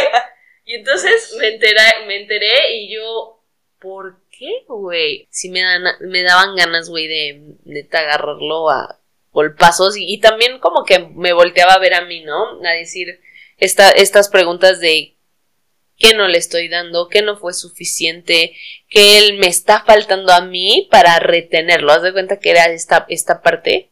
y 0.66 0.74
entonces 0.74 1.36
me 1.38 1.50
enteré, 1.50 1.80
me 2.08 2.16
enteré 2.22 2.78
y 2.78 2.94
yo, 2.94 3.40
¿por 3.80 4.20
qué, 4.32 4.64
güey? 4.68 5.28
Sí 5.30 5.50
me, 5.50 5.62
dan, 5.62 5.84
me 6.02 6.24
daban 6.24 6.56
ganas, 6.56 6.90
güey, 6.90 7.08
de 7.08 7.42
neta 7.66 8.00
agarrarlo 8.00 8.72
a 8.72 9.00
golpazos 9.32 9.96
y, 9.96 10.20
también 10.20 10.60
como 10.60 10.84
que 10.84 11.00
me 11.00 11.34
volteaba 11.34 11.74
a 11.74 11.80
ver 11.80 11.94
a 11.94 12.06
mí, 12.06 12.22
¿no? 12.22 12.60
A 12.66 12.72
decir 12.72 13.22
esta, 13.58 13.92
estas 13.92 14.30
preguntas 14.30 14.80
de 14.80 15.15
qué 15.98 16.14
no 16.14 16.28
le 16.28 16.38
estoy 16.38 16.68
dando, 16.68 17.08
qué 17.08 17.22
no 17.22 17.38
fue 17.38 17.54
suficiente, 17.54 18.56
que 18.90 19.18
él 19.18 19.38
me 19.38 19.48
está 19.48 19.84
faltando 19.86 20.34
a 20.34 20.42
mí 20.42 20.88
para 20.92 21.20
retenerlo. 21.20 21.92
Haz 21.92 22.04
de 22.04 22.14
cuenta 22.14 22.40
que 22.40 22.52
era 22.52 22.66
esta, 22.66 23.06
esta 23.10 23.42
parte 23.42 23.92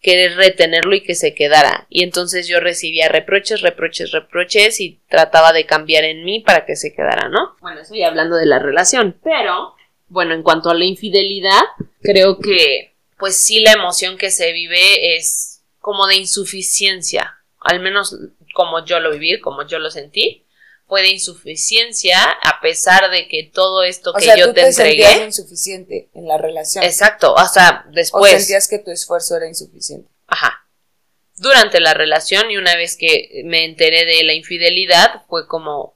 querer 0.00 0.36
retenerlo 0.36 0.94
y 0.94 1.02
que 1.02 1.14
se 1.14 1.34
quedara. 1.34 1.86
Y 1.90 2.02
entonces 2.02 2.48
yo 2.48 2.60
recibía 2.60 3.08
reproches, 3.08 3.60
reproches, 3.60 4.12
reproches 4.12 4.80
y 4.80 5.00
trataba 5.08 5.52
de 5.52 5.66
cambiar 5.66 6.04
en 6.04 6.24
mí 6.24 6.40
para 6.40 6.64
que 6.64 6.76
se 6.76 6.94
quedara, 6.94 7.28
¿no? 7.28 7.56
Bueno, 7.60 7.80
estoy 7.80 8.02
hablando 8.02 8.36
de 8.36 8.46
la 8.46 8.58
relación, 8.58 9.18
pero 9.22 9.74
bueno, 10.08 10.34
en 10.34 10.42
cuanto 10.42 10.70
a 10.70 10.74
la 10.74 10.84
infidelidad, 10.84 11.60
creo 12.02 12.38
que 12.38 12.94
pues 13.18 13.36
sí 13.36 13.60
la 13.60 13.72
emoción 13.72 14.16
que 14.16 14.30
se 14.30 14.52
vive 14.52 15.16
es 15.16 15.62
como 15.78 16.06
de 16.06 16.16
insuficiencia, 16.16 17.36
al 17.60 17.80
menos 17.80 18.16
como 18.54 18.84
yo 18.84 19.00
lo 19.00 19.10
viví, 19.12 19.38
como 19.40 19.66
yo 19.66 19.78
lo 19.78 19.90
sentí, 19.90 20.44
fue 20.90 21.02
de 21.02 21.10
insuficiencia 21.10 22.18
a 22.42 22.60
pesar 22.60 23.12
de 23.12 23.28
que 23.28 23.44
todo 23.44 23.84
esto 23.84 24.10
O 24.10 24.14
que 24.14 24.24
sea, 24.24 24.36
yo 24.36 24.48
tú 24.48 24.54
te 24.54 24.62
te 24.62 24.66
entregué. 24.66 25.04
sentías 25.04 25.26
insuficiente 25.38 26.10
en 26.14 26.26
la 26.26 26.36
relación. 26.36 26.82
Exacto, 26.82 27.32
o 27.32 27.46
sea, 27.46 27.84
o 27.86 27.92
después. 27.92 28.32
sentías 28.32 28.66
que 28.66 28.80
tu 28.80 28.90
esfuerzo 28.90 29.36
era 29.36 29.46
insuficiente. 29.46 30.10
Ajá. 30.26 30.66
Durante 31.36 31.78
la 31.80 31.94
relación 31.94 32.50
y 32.50 32.56
una 32.56 32.74
vez 32.74 32.96
que 32.96 33.42
me 33.44 33.64
enteré 33.64 34.04
de 34.04 34.24
la 34.24 34.34
infidelidad, 34.34 35.22
fue 35.28 35.46
como, 35.46 35.94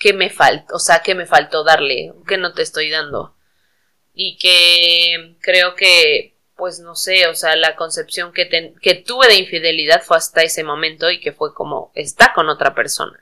¿qué 0.00 0.12
me 0.12 0.30
faltó? 0.30 0.74
O 0.74 0.78
sea, 0.80 0.98
¿qué 0.98 1.14
me 1.14 1.26
faltó 1.26 1.62
darle? 1.62 2.12
¿Qué 2.26 2.36
no 2.36 2.54
te 2.54 2.62
estoy 2.62 2.90
dando? 2.90 3.36
Y 4.14 4.36
que 4.38 5.36
creo 5.42 5.76
que, 5.76 6.34
pues 6.56 6.80
no 6.80 6.96
sé, 6.96 7.28
o 7.28 7.36
sea, 7.36 7.54
la 7.54 7.76
concepción 7.76 8.32
que, 8.32 8.74
que 8.82 8.94
tuve 8.96 9.28
de 9.28 9.36
infidelidad 9.36 10.02
fue 10.02 10.16
hasta 10.16 10.42
ese 10.42 10.64
momento 10.64 11.08
y 11.12 11.20
que 11.20 11.30
fue 11.30 11.54
como, 11.54 11.92
está 11.94 12.32
con 12.34 12.48
otra 12.48 12.74
persona. 12.74 13.16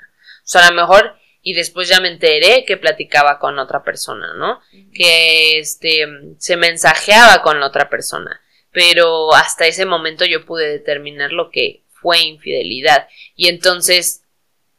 O 0.44 0.48
sea, 0.52 0.66
a 0.66 0.70
lo 0.70 0.76
mejor, 0.76 1.16
y 1.42 1.54
después 1.54 1.88
ya 1.88 2.00
me 2.00 2.08
enteré 2.08 2.64
que 2.64 2.76
platicaba 2.76 3.38
con 3.38 3.58
otra 3.58 3.82
persona, 3.82 4.34
¿no? 4.34 4.60
Que 4.94 5.58
este, 5.58 6.06
se 6.38 6.56
mensajeaba 6.56 7.42
con 7.42 7.60
la 7.60 7.66
otra 7.66 7.88
persona 7.88 8.40
pero 8.72 9.34
hasta 9.34 9.66
ese 9.66 9.84
momento 9.84 10.24
yo 10.24 10.44
pude 10.46 10.66
determinar 10.68 11.30
lo 11.32 11.50
que 11.50 11.84
fue 11.90 12.20
infidelidad. 12.22 13.06
Y 13.36 13.48
entonces 13.48 14.22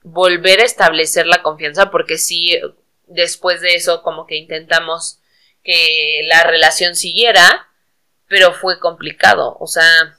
volver 0.01 0.59
a 0.59 0.65
establecer 0.65 1.27
la 1.27 1.41
confianza 1.43 1.91
porque 1.91 2.17
sí 2.17 2.59
después 3.05 3.61
de 3.61 3.75
eso 3.75 4.01
como 4.01 4.25
que 4.25 4.35
intentamos 4.35 5.19
que 5.63 6.21
la 6.27 6.43
relación 6.43 6.95
siguiera 6.95 7.69
pero 8.27 8.51
fue 8.53 8.79
complicado. 8.79 9.55
O 9.59 9.67
sea 9.67 10.17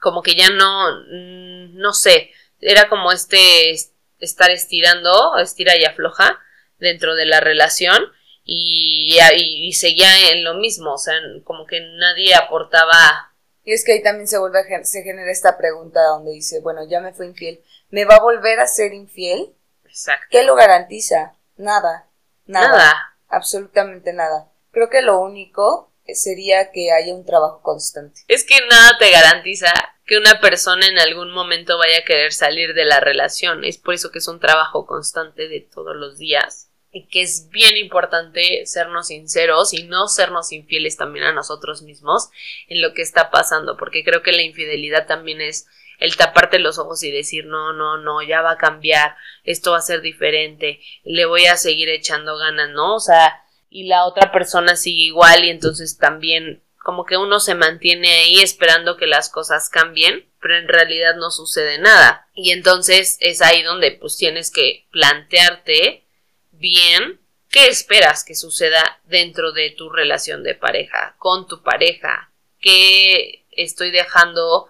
como 0.00 0.22
que 0.22 0.34
ya 0.34 0.48
no 0.48 0.90
mm, 1.10 1.76
no 1.76 1.92
sé 1.92 2.32
era 2.60 2.88
como 2.88 3.12
este 3.12 3.70
es- 3.70 3.92
estar 4.20 4.50
estirando 4.50 5.38
estira 5.38 5.76
y 5.76 5.84
afloja 5.84 6.38
dentro 6.78 7.14
de 7.14 7.26
la 7.26 7.40
relación 7.40 8.02
y, 8.44 9.18
y, 9.36 9.68
y 9.68 9.72
seguía 9.74 10.30
en 10.32 10.44
lo 10.44 10.54
mismo, 10.54 10.94
o 10.94 10.98
sea, 10.98 11.14
como 11.44 11.66
que 11.66 11.80
nadie 11.80 12.34
aportaba. 12.34 13.32
Y 13.64 13.72
es 13.72 13.84
que 13.84 13.92
ahí 13.92 14.02
también 14.02 14.26
se 14.26 14.38
vuelve 14.38 14.60
a 14.60 14.84
se 14.84 15.02
genera 15.02 15.30
esta 15.30 15.56
pregunta 15.58 16.00
donde 16.02 16.32
dice, 16.32 16.60
bueno, 16.60 16.88
ya 16.88 17.00
me 17.00 17.12
fue 17.12 17.26
infiel, 17.26 17.60
¿me 17.90 18.04
va 18.04 18.16
a 18.16 18.22
volver 18.22 18.60
a 18.60 18.66
ser 18.66 18.92
infiel? 18.92 19.54
Exacto. 19.84 20.26
¿Qué 20.30 20.42
lo 20.44 20.54
garantiza? 20.54 21.34
Nada. 21.56 22.08
Nada. 22.46 22.68
Nada. 22.68 23.16
Absolutamente 23.28 24.12
nada. 24.12 24.50
Creo 24.72 24.88
que 24.88 25.02
lo 25.02 25.20
único 25.20 25.92
sería 26.14 26.70
que 26.72 26.92
haya 26.92 27.14
un 27.14 27.24
trabajo 27.24 27.62
constante. 27.62 28.22
Es 28.28 28.44
que 28.44 28.54
nada 28.68 28.96
te 28.98 29.10
garantiza 29.10 29.72
que 30.10 30.18
una 30.18 30.40
persona 30.40 30.88
en 30.88 30.98
algún 30.98 31.30
momento 31.30 31.78
vaya 31.78 31.98
a 31.98 32.04
querer 32.04 32.32
salir 32.32 32.74
de 32.74 32.84
la 32.84 32.98
relación. 32.98 33.64
Es 33.64 33.78
por 33.78 33.94
eso 33.94 34.10
que 34.10 34.18
es 34.18 34.26
un 34.26 34.40
trabajo 34.40 34.84
constante 34.84 35.46
de 35.46 35.60
todos 35.60 35.94
los 35.94 36.18
días. 36.18 36.68
Y 36.90 37.06
que 37.06 37.22
es 37.22 37.48
bien 37.50 37.76
importante 37.76 38.66
sernos 38.66 39.06
sinceros 39.06 39.72
y 39.72 39.84
no 39.84 40.08
sernos 40.08 40.50
infieles 40.50 40.96
también 40.96 41.26
a 41.26 41.32
nosotros 41.32 41.82
mismos 41.82 42.28
en 42.66 42.82
lo 42.82 42.92
que 42.92 43.02
está 43.02 43.30
pasando. 43.30 43.76
Porque 43.76 44.02
creo 44.02 44.24
que 44.24 44.32
la 44.32 44.42
infidelidad 44.42 45.06
también 45.06 45.40
es 45.40 45.68
el 46.00 46.16
taparte 46.16 46.58
los 46.58 46.80
ojos 46.80 47.04
y 47.04 47.12
decir 47.12 47.46
no, 47.46 47.72
no, 47.72 47.96
no, 47.96 48.20
ya 48.20 48.42
va 48.42 48.52
a 48.52 48.58
cambiar, 48.58 49.14
esto 49.44 49.70
va 49.70 49.78
a 49.78 49.82
ser 49.82 50.00
diferente, 50.00 50.80
le 51.04 51.24
voy 51.24 51.46
a 51.46 51.56
seguir 51.56 51.88
echando 51.88 52.36
ganas, 52.36 52.70
¿no? 52.70 52.96
O 52.96 53.00
sea, 53.00 53.44
y 53.68 53.86
la 53.86 54.06
otra 54.06 54.32
persona 54.32 54.74
sigue 54.74 55.04
igual 55.04 55.44
y 55.44 55.50
entonces 55.50 55.98
también 55.98 56.64
como 56.82 57.04
que 57.04 57.16
uno 57.16 57.40
se 57.40 57.54
mantiene 57.54 58.10
ahí 58.10 58.40
esperando 58.40 58.96
que 58.96 59.06
las 59.06 59.28
cosas 59.28 59.68
cambien, 59.68 60.26
pero 60.40 60.56
en 60.56 60.66
realidad 60.66 61.14
no 61.16 61.30
sucede 61.30 61.78
nada. 61.78 62.28
Y 62.34 62.52
entonces 62.52 63.18
es 63.20 63.42
ahí 63.42 63.62
donde 63.62 63.92
pues 63.92 64.16
tienes 64.16 64.50
que 64.50 64.86
plantearte 64.90 66.04
bien 66.52 67.20
qué 67.50 67.66
esperas 67.66 68.24
que 68.24 68.34
suceda 68.34 69.00
dentro 69.04 69.52
de 69.52 69.70
tu 69.70 69.90
relación 69.90 70.42
de 70.42 70.54
pareja, 70.54 71.16
con 71.18 71.46
tu 71.46 71.62
pareja, 71.62 72.30
qué 72.60 73.44
estoy 73.50 73.90
dejando 73.90 74.68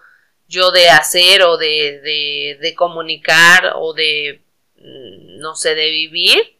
yo 0.48 0.72
de 0.72 0.88
hacer 0.88 1.42
o 1.42 1.58
de, 1.58 2.58
de, 2.60 2.74
comunicar 2.74 3.74
o 3.76 3.92
de, 3.92 4.42
mm, 4.76 5.38
no 5.38 5.54
sé, 5.54 5.76
de 5.76 5.90
vivir 5.90 6.56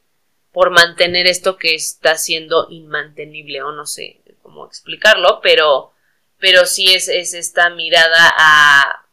por 0.52 0.70
mantener 0.70 1.26
esto 1.26 1.56
que 1.56 1.74
está 1.74 2.16
siendo 2.16 2.68
inmantenible 2.70 3.62
o 3.62 3.72
no 3.72 3.86
sé, 3.86 4.20
cómo 4.50 4.66
explicarlo, 4.66 5.40
pero, 5.42 5.92
pero 6.38 6.66
sí 6.66 6.92
es, 6.92 7.08
es 7.08 7.34
esta 7.34 7.70
mirada 7.70 8.34
a 8.36 9.06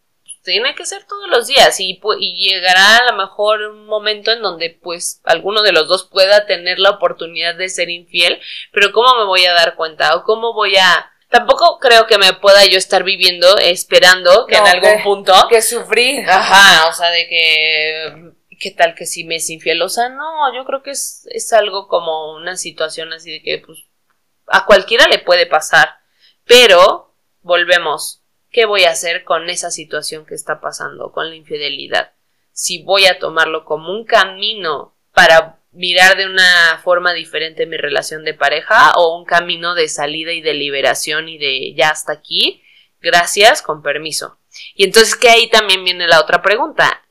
tiene 0.43 0.75
que 0.75 0.85
ser 0.85 1.03
todos 1.03 1.27
los 1.29 1.47
días 1.47 1.77
y, 1.81 1.99
y, 2.19 2.49
llegará 2.49 2.97
a 2.97 3.11
lo 3.11 3.17
mejor 3.17 3.61
un 3.63 3.85
momento 3.85 4.31
en 4.31 4.41
donde 4.41 4.79
pues 4.81 5.19
alguno 5.25 5.61
de 5.61 5.73
los 5.73 5.89
dos 5.89 6.07
pueda 6.09 6.45
tener 6.45 6.79
la 6.79 6.91
oportunidad 6.91 7.55
de 7.55 7.67
ser 7.67 7.89
infiel, 7.89 8.39
pero 8.71 8.93
¿cómo 8.93 9.13
me 9.17 9.25
voy 9.25 9.45
a 9.45 9.51
dar 9.51 9.75
cuenta? 9.75 10.15
¿O 10.15 10.23
cómo 10.23 10.53
voy 10.53 10.77
a... 10.77 11.11
Tampoco 11.29 11.79
creo 11.79 12.07
que 12.07 12.17
me 12.17 12.31
pueda 12.31 12.65
yo 12.65 12.77
estar 12.77 13.03
viviendo 13.03 13.57
esperando 13.57 14.45
que 14.47 14.55
en 14.55 14.67
algún 14.67 15.03
punto... 15.03 15.33
Que 15.49 15.61
sufrir. 15.61 16.25
Ajá, 16.29 16.88
o 16.88 16.93
sea, 16.93 17.09
de 17.09 17.27
que... 17.27 18.31
¿Qué 18.57 18.71
tal 18.71 18.95
que 18.95 19.05
si 19.05 19.25
me 19.25 19.35
es 19.35 19.49
infiel? 19.49 19.81
O 19.81 19.89
sea, 19.89 20.07
no, 20.07 20.55
yo 20.55 20.63
creo 20.63 20.81
que 20.81 20.91
es, 20.91 21.27
es 21.29 21.51
algo 21.51 21.89
como 21.89 22.38
una 22.38 22.55
situación 22.55 23.11
así 23.11 23.31
de 23.31 23.43
que 23.43 23.57
pues 23.59 23.79
a 24.47 24.65
cualquiera 24.65 25.07
le 25.07 25.19
puede 25.19 25.45
pasar, 25.45 25.99
pero 26.45 27.13
volvemos, 27.41 28.23
¿qué 28.49 28.65
voy 28.65 28.83
a 28.83 28.91
hacer 28.91 29.23
con 29.23 29.49
esa 29.49 29.71
situación 29.71 30.25
que 30.25 30.35
está 30.35 30.61
pasando, 30.61 31.11
con 31.11 31.29
la 31.29 31.35
infidelidad? 31.35 32.13
Si 32.51 32.81
voy 32.83 33.05
a 33.05 33.19
tomarlo 33.19 33.65
como 33.65 33.91
un 33.91 34.05
camino 34.05 34.95
para 35.13 35.59
mirar 35.71 36.17
de 36.17 36.25
una 36.25 36.79
forma 36.83 37.13
diferente 37.13 37.65
mi 37.65 37.77
relación 37.77 38.23
de 38.23 38.33
pareja 38.33 38.93
o 38.95 39.17
un 39.17 39.25
camino 39.25 39.75
de 39.75 39.87
salida 39.87 40.31
y 40.31 40.41
de 40.41 40.53
liberación 40.53 41.29
y 41.29 41.37
de 41.37 41.73
ya 41.75 41.89
hasta 41.89 42.13
aquí, 42.13 42.63
gracias, 42.99 43.61
con 43.61 43.83
permiso. 43.83 44.39
Y 44.73 44.85
entonces 44.85 45.15
que 45.15 45.29
ahí 45.29 45.49
también 45.49 45.83
viene 45.83 46.07
la 46.07 46.19
otra 46.19 46.41
pregunta. 46.41 47.03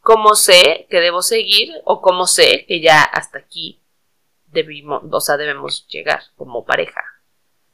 ¿Cómo 0.00 0.34
sé 0.34 0.86
que 0.90 1.00
debo 1.00 1.22
seguir 1.22 1.70
o 1.84 2.00
cómo 2.00 2.26
sé 2.26 2.64
que 2.66 2.80
ya 2.80 3.02
hasta 3.02 3.38
aquí 3.38 3.80
debimos, 4.52 5.02
o 5.10 5.20
sea, 5.20 5.36
debemos 5.36 5.86
llegar 5.88 6.20
como 6.36 6.64
pareja? 6.64 7.00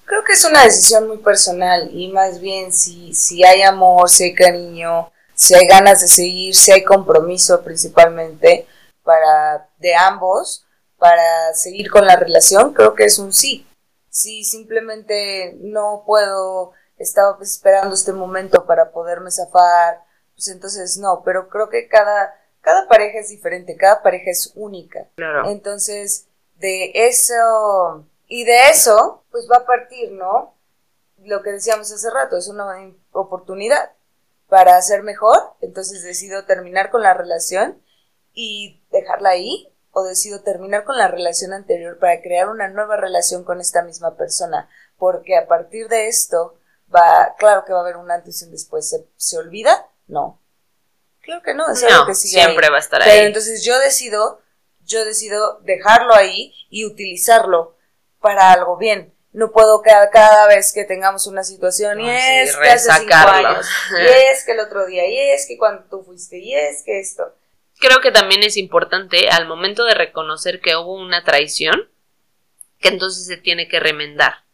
Creo 0.04 0.22
que 0.24 0.32
es 0.32 0.44
una 0.44 0.64
decisión 0.64 1.08
muy 1.08 1.18
personal 1.18 1.88
y 1.92 2.08
más 2.08 2.40
bien 2.40 2.72
si, 2.72 3.14
si 3.14 3.44
hay 3.44 3.62
amor, 3.62 4.08
si 4.10 4.24
hay 4.24 4.34
cariño, 4.34 5.10
si 5.34 5.54
hay 5.54 5.66
ganas 5.66 6.00
de 6.00 6.08
seguir, 6.08 6.54
si 6.54 6.72
hay 6.72 6.84
compromiso 6.84 7.62
principalmente 7.62 8.66
para 9.02 9.68
de 9.78 9.94
ambos 9.94 10.64
para 11.04 11.52
seguir 11.52 11.90
con 11.90 12.06
la 12.06 12.16
relación, 12.16 12.72
creo 12.72 12.94
que 12.94 13.04
es 13.04 13.18
un 13.18 13.32
sí. 13.32 13.66
Si 14.08 14.44
simplemente 14.44 15.54
no 15.60 16.04
puedo, 16.06 16.72
estaba 16.96 17.36
esperando 17.42 17.94
este 17.94 18.12
momento 18.12 18.64
para 18.64 18.90
poderme 18.90 19.30
zafar, 19.30 20.00
pues 20.34 20.48
entonces 20.48 20.96
no, 20.96 21.22
pero 21.22 21.48
creo 21.48 21.68
que 21.68 21.88
cada, 21.88 22.34
cada 22.60 22.88
pareja 22.88 23.18
es 23.18 23.28
diferente, 23.28 23.76
cada 23.76 24.02
pareja 24.02 24.30
es 24.30 24.52
única. 24.54 25.08
Claro. 25.16 25.50
Entonces, 25.50 26.28
de 26.64 26.92
eso 26.94 28.06
y 28.26 28.44
de 28.44 28.70
eso, 28.70 29.22
pues 29.30 29.46
va 29.50 29.56
a 29.58 29.66
partir, 29.66 30.12
¿no? 30.12 30.54
Lo 31.22 31.42
que 31.42 31.52
decíamos 31.52 31.92
hace 31.92 32.08
rato, 32.08 32.38
es 32.38 32.48
una 32.48 32.64
oportunidad 33.12 33.92
para 34.48 34.78
hacer 34.78 35.02
mejor, 35.02 35.36
entonces 35.60 36.02
decido 36.02 36.46
terminar 36.46 36.90
con 36.90 37.02
la 37.02 37.12
relación 37.12 37.82
y 38.32 38.82
dejarla 38.90 39.30
ahí, 39.30 39.70
o 39.92 40.04
decido 40.04 40.40
terminar 40.40 40.84
con 40.84 40.96
la 40.96 41.08
relación 41.08 41.52
anterior 41.52 41.98
para 41.98 42.22
crear 42.22 42.48
una 42.48 42.68
nueva 42.68 42.96
relación 42.96 43.44
con 43.44 43.60
esta 43.60 43.82
misma 43.82 44.16
persona, 44.16 44.70
porque 44.96 45.36
a 45.36 45.46
partir 45.46 45.88
de 45.88 46.08
esto 46.08 46.58
va, 46.94 47.34
claro 47.38 47.64
que 47.66 47.74
va 47.74 47.80
a 47.80 47.82
haber 47.82 47.96
un 47.96 48.10
antes 48.10 48.40
y 48.40 48.46
un 48.46 48.52
después, 48.52 48.96
¿se, 49.16 49.38
olvida? 49.38 49.86
No. 50.06 50.40
Claro 51.20 51.42
que 51.42 51.54
no, 51.54 51.70
es 51.70 51.82
algo 51.84 52.06
que 52.06 52.14
sigue 52.14 52.42
siempre 52.42 52.70
va 52.70 52.76
a 52.76 52.80
estar 52.80 53.02
ahí. 53.02 53.10
Pero 53.10 53.26
entonces 53.26 53.62
yo 53.62 53.78
decido, 53.78 54.40
yo 54.87 55.05
decido 55.05 55.61
dejarlo 55.62 56.14
ahí 56.14 56.55
y 56.70 56.85
utilizarlo 56.85 57.76
para 58.20 58.53
algo 58.53 58.76
bien. 58.76 59.12
No 59.32 59.51
puedo 59.51 59.82
cada, 59.82 60.11
cada 60.11 60.47
vez 60.47 60.72
que 60.72 60.85
tengamos 60.85 61.26
una 61.26 61.43
situación, 61.43 62.01
y 62.01 62.09
es 62.09 62.57
que 62.57 62.68
hace 62.68 62.91
cinco 63.01 63.14
años, 63.14 63.66
y 63.91 64.32
es 64.32 64.45
que 64.45 64.53
el 64.53 64.61
otro 64.61 64.87
día, 64.87 65.07
y 65.09 65.18
es 65.18 65.47
que 65.49 65.59
cuando 65.59 65.85
tú 65.91 66.05
fuiste, 66.05 66.39
y 66.39 66.55
es 66.55 66.82
que 66.85 67.01
esto. 67.01 67.35
Creo 67.80 68.01
que 68.01 68.12
también 68.12 68.45
es 68.45 68.57
importante 68.57 69.28
al 69.28 69.49
momento 69.49 69.85
de 69.85 69.95
reconocer 69.95 70.61
que 70.61 70.76
hubo 70.76 70.95
una 70.95 71.24
traición, 71.24 71.91
que 72.78 72.89
entonces 72.89 73.26
se 73.26 73.37
tiene 73.37 73.68
que 73.68 73.80
remendar. 73.80 74.45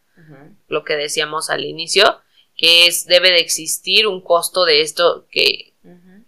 Lo 0.67 0.83
que 0.83 0.95
decíamos 0.95 1.49
al 1.49 1.65
inicio, 1.65 2.21
que 2.55 2.87
es, 2.87 3.05
debe 3.05 3.31
de 3.31 3.39
existir 3.39 4.07
un 4.07 4.21
costo 4.21 4.65
de 4.65 4.81
esto 4.81 5.27
que, 5.29 5.70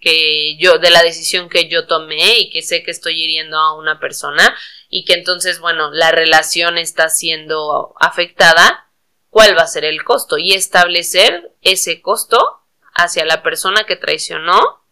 que 0.03 0.57
yo, 0.57 0.79
de 0.79 0.89
la 0.89 1.01
decisión 1.01 1.47
que 1.47 1.69
yo 1.69 1.87
tomé 1.87 2.37
y 2.39 2.49
que 2.49 2.61
sé 2.61 2.83
que 2.83 2.91
estoy 2.91 3.23
hiriendo 3.23 3.57
a 3.57 3.77
una 3.77 3.99
persona 3.99 4.55
y 4.89 5.05
que 5.05 5.13
entonces, 5.13 5.59
bueno, 5.59 5.91
la 5.91 6.11
relación 6.11 6.77
está 6.77 7.07
siendo 7.07 7.95
afectada, 7.99 8.91
¿cuál 9.29 9.57
va 9.57 9.63
a 9.63 9.67
ser 9.67 9.85
el 9.85 10.03
costo? 10.03 10.37
Y 10.37 10.53
establecer 10.53 11.53
ese 11.61 12.01
costo 12.01 12.61
hacia 12.93 13.25
la 13.25 13.41
persona 13.41 13.85
que 13.85 13.95
traicionó 13.95 14.83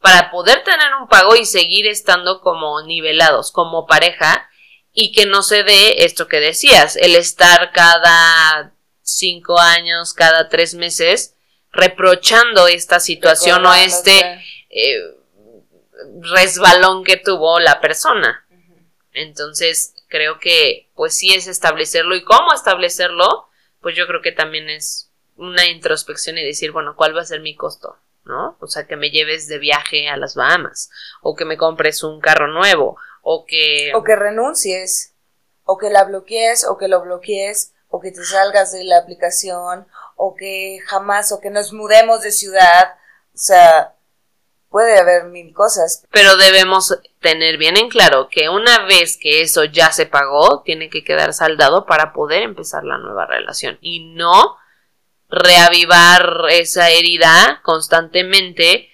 para 0.00 0.30
poder 0.30 0.62
tener 0.64 0.94
un 1.00 1.08
pago 1.08 1.34
y 1.34 1.46
seguir 1.46 1.86
estando 1.86 2.40
como 2.42 2.82
nivelados, 2.82 3.52
como 3.52 3.86
pareja, 3.86 4.50
y 4.92 5.12
que 5.12 5.24
no 5.24 5.42
se 5.42 5.62
dé 5.62 6.04
esto 6.04 6.28
que 6.28 6.40
decías, 6.40 6.96
el 6.96 7.14
estar 7.14 7.72
cada 7.72 8.74
cinco 9.00 9.58
años, 9.58 10.12
cada 10.12 10.50
tres 10.50 10.74
meses, 10.74 11.36
reprochando 11.72 12.68
esta 12.68 13.00
situación 13.00 13.64
o 13.64 13.74
este 13.74 14.40
eh, 14.68 15.16
resbalón 16.20 17.04
que 17.04 17.16
tuvo 17.16 17.58
la 17.60 17.80
persona. 17.80 18.46
Entonces, 19.12 19.94
creo 20.08 20.38
que 20.38 20.90
pues 20.94 21.16
sí 21.16 21.34
es 21.34 21.46
establecerlo 21.46 22.14
y 22.14 22.24
cómo 22.24 22.52
establecerlo, 22.52 23.48
pues 23.80 23.96
yo 23.96 24.06
creo 24.06 24.22
que 24.22 24.32
también 24.32 24.68
es 24.68 25.10
una 25.36 25.66
introspección 25.66 26.38
y 26.38 26.44
decir, 26.44 26.70
bueno, 26.72 26.94
¿cuál 26.96 27.16
va 27.16 27.22
a 27.22 27.26
ser 27.26 27.40
mi 27.40 27.56
costo? 27.56 27.96
¿No? 28.24 28.56
O 28.60 28.68
sea, 28.68 28.86
que 28.86 28.96
me 28.96 29.10
lleves 29.10 29.48
de 29.48 29.58
viaje 29.58 30.08
a 30.08 30.16
las 30.16 30.36
Bahamas, 30.36 30.90
o 31.22 31.34
que 31.34 31.44
me 31.44 31.56
compres 31.56 32.04
un 32.04 32.20
carro 32.20 32.46
nuevo, 32.46 32.96
o 33.22 33.44
que... 33.44 33.90
O 33.94 34.04
que 34.04 34.14
renuncies, 34.14 35.14
o 35.64 35.76
que 35.76 35.90
la 35.90 36.04
bloquees, 36.04 36.64
o 36.64 36.78
que 36.78 36.86
lo 36.86 37.02
bloquees, 37.02 37.72
o 37.88 38.00
que 38.00 38.12
te 38.12 38.22
salgas 38.24 38.72
de 38.72 38.84
la 38.84 38.98
aplicación, 38.98 39.88
o 40.24 40.36
que 40.36 40.78
jamás, 40.86 41.32
o 41.32 41.40
que 41.40 41.50
nos 41.50 41.72
mudemos 41.72 42.22
de 42.22 42.30
ciudad, 42.30 42.94
o 43.34 43.38
sea, 43.38 43.96
puede 44.68 44.96
haber 44.96 45.24
mil 45.24 45.52
cosas. 45.52 46.04
Pero 46.12 46.36
debemos 46.36 46.96
tener 47.20 47.58
bien 47.58 47.76
en 47.76 47.88
claro 47.88 48.28
que 48.30 48.48
una 48.48 48.86
vez 48.86 49.16
que 49.16 49.40
eso 49.40 49.64
ya 49.64 49.90
se 49.90 50.06
pagó, 50.06 50.62
tiene 50.62 50.90
que 50.90 51.02
quedar 51.02 51.34
saldado 51.34 51.86
para 51.86 52.12
poder 52.12 52.44
empezar 52.44 52.84
la 52.84 52.98
nueva 52.98 53.26
relación 53.26 53.78
y 53.80 54.14
no 54.14 54.58
reavivar 55.28 56.44
esa 56.50 56.90
herida 56.90 57.60
constantemente 57.64 58.90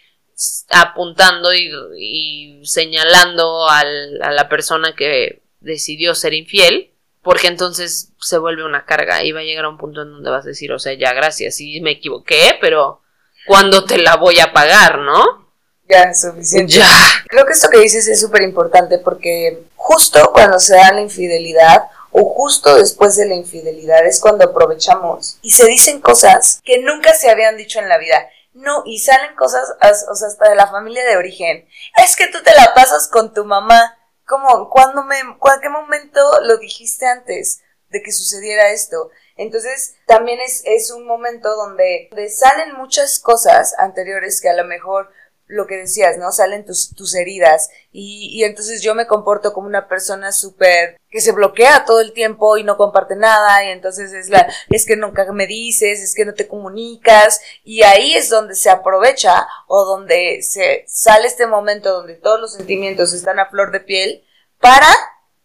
apuntando 0.70 1.52
y, 1.52 2.62
señalando 2.64 3.68
a 3.68 3.84
la 3.84 4.48
persona 4.48 4.94
que 4.96 5.42
decidió 5.60 6.14
ser 6.14 6.32
infiel, 6.32 6.94
porque 7.22 7.48
entonces 7.48 8.10
se 8.20 8.38
vuelve 8.38 8.64
una 8.64 8.84
carga 8.84 9.22
y 9.22 9.32
va 9.32 9.40
a 9.40 9.44
llegar 9.44 9.64
a 9.64 9.68
un 9.68 9.78
punto 9.78 10.02
en 10.02 10.10
donde 10.10 10.30
vas 10.30 10.44
a 10.44 10.48
decir, 10.48 10.72
o 10.72 10.78
sea, 10.78 10.94
ya 10.94 11.12
gracias, 11.12 11.56
sí 11.56 11.80
me 11.80 11.92
equivoqué, 11.92 12.58
pero 12.60 13.02
¿cuándo 13.46 13.84
te 13.84 13.98
la 13.98 14.16
voy 14.16 14.40
a 14.40 14.52
pagar, 14.52 14.98
no? 14.98 15.48
Ya, 15.88 16.14
suficiente. 16.14 16.74
Ya. 16.74 16.86
Creo 17.28 17.46
que 17.46 17.52
esto 17.52 17.70
que 17.70 17.78
dices 17.78 18.06
es 18.08 18.20
súper 18.20 18.42
importante 18.42 18.98
porque 18.98 19.64
justo 19.74 20.30
cuando 20.32 20.58
se 20.60 20.74
da 20.74 20.92
la 20.92 21.00
infidelidad 21.00 21.84
o 22.10 22.24
justo 22.24 22.76
después 22.76 23.16
de 23.16 23.26
la 23.26 23.34
infidelidad 23.34 24.06
es 24.06 24.20
cuando 24.20 24.44
aprovechamos 24.44 25.38
y 25.42 25.50
se 25.50 25.66
dicen 25.66 26.00
cosas 26.00 26.60
que 26.64 26.78
nunca 26.78 27.14
se 27.14 27.30
habían 27.30 27.56
dicho 27.56 27.78
en 27.78 27.88
la 27.88 27.98
vida. 27.98 28.28
No, 28.54 28.82
y 28.84 28.98
salen 28.98 29.36
cosas, 29.36 29.68
o 30.10 30.14
sea, 30.14 30.28
hasta 30.28 30.48
de 30.48 30.56
la 30.56 30.66
familia 30.66 31.04
de 31.04 31.16
origen. 31.16 31.68
Es 32.04 32.16
que 32.16 32.26
tú 32.26 32.42
te 32.42 32.54
la 32.54 32.74
pasas 32.74 33.08
con 33.08 33.32
tu 33.32 33.44
mamá. 33.44 33.97
¿Cómo? 34.28 34.68
¿Cuándo 34.68 35.04
me, 35.04 35.16
qué 35.62 35.70
momento 35.70 36.20
lo 36.42 36.58
dijiste 36.58 37.06
antes 37.06 37.62
de 37.88 38.02
que 38.02 38.12
sucediera 38.12 38.68
esto? 38.68 39.10
Entonces, 39.36 39.94
también 40.06 40.38
es, 40.40 40.62
es 40.66 40.90
un 40.90 41.06
momento 41.06 41.56
donde, 41.56 42.08
donde 42.10 42.28
salen 42.28 42.74
muchas 42.74 43.20
cosas 43.20 43.74
anteriores 43.78 44.42
que 44.42 44.50
a 44.50 44.54
lo 44.54 44.66
mejor 44.66 45.10
lo 45.48 45.66
que 45.66 45.76
decías, 45.76 46.18
¿no? 46.18 46.30
Salen 46.30 46.66
tus, 46.66 46.94
tus 46.94 47.14
heridas 47.14 47.70
y, 47.90 48.28
y, 48.32 48.44
entonces 48.44 48.82
yo 48.82 48.94
me 48.94 49.06
comporto 49.06 49.54
como 49.54 49.66
una 49.66 49.88
persona 49.88 50.30
súper 50.30 51.00
que 51.10 51.22
se 51.22 51.32
bloquea 51.32 51.86
todo 51.86 52.00
el 52.00 52.12
tiempo 52.12 52.58
y 52.58 52.64
no 52.64 52.76
comparte 52.76 53.16
nada 53.16 53.64
y 53.64 53.70
entonces 53.70 54.12
es 54.12 54.28
la, 54.28 54.46
es 54.68 54.84
que 54.84 54.96
nunca 54.96 55.30
me 55.32 55.46
dices, 55.46 56.00
es 56.00 56.14
que 56.14 56.26
no 56.26 56.34
te 56.34 56.46
comunicas 56.46 57.40
y 57.64 57.82
ahí 57.82 58.14
es 58.14 58.28
donde 58.28 58.54
se 58.54 58.68
aprovecha 58.68 59.48
o 59.66 59.86
donde 59.86 60.42
se 60.42 60.84
sale 60.86 61.26
este 61.26 61.46
momento 61.46 61.94
donde 61.94 62.14
todos 62.14 62.40
los 62.40 62.52
sentimientos 62.52 63.14
están 63.14 63.38
a 63.38 63.48
flor 63.48 63.72
de 63.72 63.80
piel 63.80 64.24
para 64.60 64.88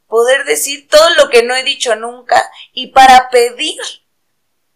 poder 0.07 0.43
decir 0.43 0.89
todo 0.89 1.07
lo 1.17 1.29
que 1.29 1.43
no 1.43 1.55
he 1.55 1.63
dicho 1.63 1.95
nunca 1.95 2.51
y 2.73 2.87
para 2.87 3.29
pedir 3.29 3.79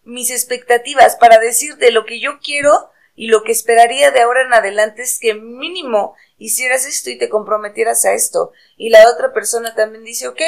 mis 0.04 0.30
expectativas, 0.30 1.16
para 1.16 1.38
decir 1.38 1.76
de 1.76 1.92
lo 1.92 2.06
que 2.06 2.18
yo 2.18 2.38
quiero 2.42 2.90
y 3.18 3.26
lo 3.26 3.42
que 3.42 3.50
esperaría 3.50 4.12
de 4.12 4.20
ahora 4.20 4.42
en 4.42 4.54
adelante 4.54 5.02
es 5.02 5.18
que 5.18 5.34
mínimo 5.34 6.14
hicieras 6.36 6.86
esto 6.86 7.10
y 7.10 7.18
te 7.18 7.28
comprometieras 7.28 8.04
a 8.04 8.12
esto. 8.12 8.52
Y 8.76 8.90
la 8.90 9.10
otra 9.10 9.32
persona 9.32 9.74
también 9.74 10.04
dice, 10.04 10.28
ok, 10.28 10.40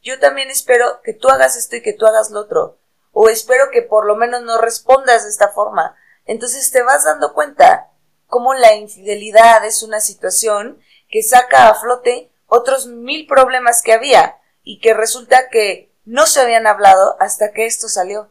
yo 0.00 0.18
también 0.18 0.48
espero 0.48 1.02
que 1.04 1.12
tú 1.12 1.28
hagas 1.28 1.54
esto 1.58 1.76
y 1.76 1.82
que 1.82 1.92
tú 1.92 2.06
hagas 2.06 2.30
lo 2.30 2.40
otro. 2.40 2.78
o 3.12 3.28
espero 3.28 3.64
que 3.70 3.82
por 3.82 4.06
lo 4.06 4.16
menos 4.16 4.40
no 4.40 4.56
respondas 4.56 5.24
de 5.24 5.28
esta 5.28 5.50
forma. 5.50 5.96
Entonces 6.24 6.70
te 6.72 6.82
vas 6.82 7.04
dando 7.04 7.34
cuenta 7.34 7.90
cómo 8.26 8.54
la 8.54 8.74
infidelidad 8.74 9.62
es 9.66 9.82
una 9.82 10.00
situación 10.00 10.80
que 11.10 11.22
saca 11.22 11.68
a 11.68 11.74
flote 11.74 12.30
otros 12.46 12.86
mil 12.86 13.26
problemas 13.26 13.82
que 13.82 13.92
había 13.92 14.38
y 14.62 14.80
que 14.80 14.94
resulta 14.94 15.50
que 15.50 15.92
no 16.06 16.24
se 16.24 16.40
habían 16.40 16.66
hablado 16.66 17.16
hasta 17.20 17.52
que 17.52 17.66
esto 17.66 17.90
salió. 17.90 18.30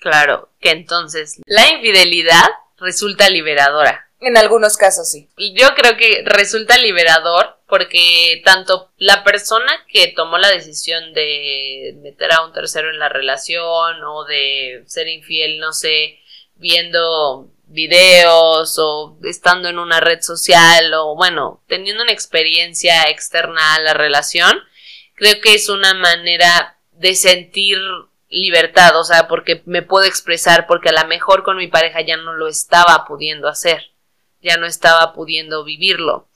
Claro, 0.00 0.50
que 0.58 0.72
entonces 0.72 1.40
la 1.46 1.70
infidelidad 1.70 2.48
resulta 2.82 3.28
liberadora. 3.30 4.08
En 4.20 4.36
algunos 4.36 4.76
casos 4.76 5.10
sí. 5.10 5.28
Yo 5.36 5.74
creo 5.74 5.96
que 5.96 6.22
resulta 6.24 6.78
liberador 6.78 7.58
porque 7.66 8.40
tanto 8.44 8.92
la 8.96 9.24
persona 9.24 9.84
que 9.88 10.08
tomó 10.08 10.38
la 10.38 10.50
decisión 10.50 11.12
de 11.12 11.96
meter 12.02 12.32
a 12.32 12.44
un 12.44 12.52
tercero 12.52 12.90
en 12.90 12.98
la 12.98 13.08
relación 13.08 14.04
o 14.04 14.24
de 14.24 14.84
ser 14.86 15.08
infiel, 15.08 15.58
no 15.58 15.72
sé, 15.72 16.20
viendo 16.54 17.50
videos 17.66 18.78
o 18.78 19.18
estando 19.24 19.68
en 19.68 19.78
una 19.78 20.00
red 20.00 20.20
social 20.20 20.92
o 20.94 21.16
bueno, 21.16 21.62
teniendo 21.66 22.02
una 22.02 22.12
experiencia 22.12 23.08
externa 23.08 23.74
a 23.74 23.80
la 23.80 23.94
relación, 23.94 24.62
creo 25.14 25.40
que 25.40 25.54
es 25.54 25.68
una 25.68 25.94
manera 25.94 26.78
de 26.92 27.14
sentir 27.14 27.78
libertad, 28.32 28.98
o 28.98 29.04
sea, 29.04 29.28
porque 29.28 29.62
me 29.66 29.82
puedo 29.82 30.06
expresar, 30.06 30.66
porque 30.66 30.88
a 30.88 30.92
lo 30.92 31.06
mejor 31.06 31.42
con 31.44 31.58
mi 31.58 31.68
pareja 31.68 32.00
ya 32.00 32.16
no 32.16 32.32
lo 32.32 32.48
estaba 32.48 33.04
pudiendo 33.06 33.46
hacer, 33.46 33.92
ya 34.40 34.56
no 34.56 34.66
estaba 34.66 35.12
pudiendo 35.12 35.64
vivirlo. 35.64 36.28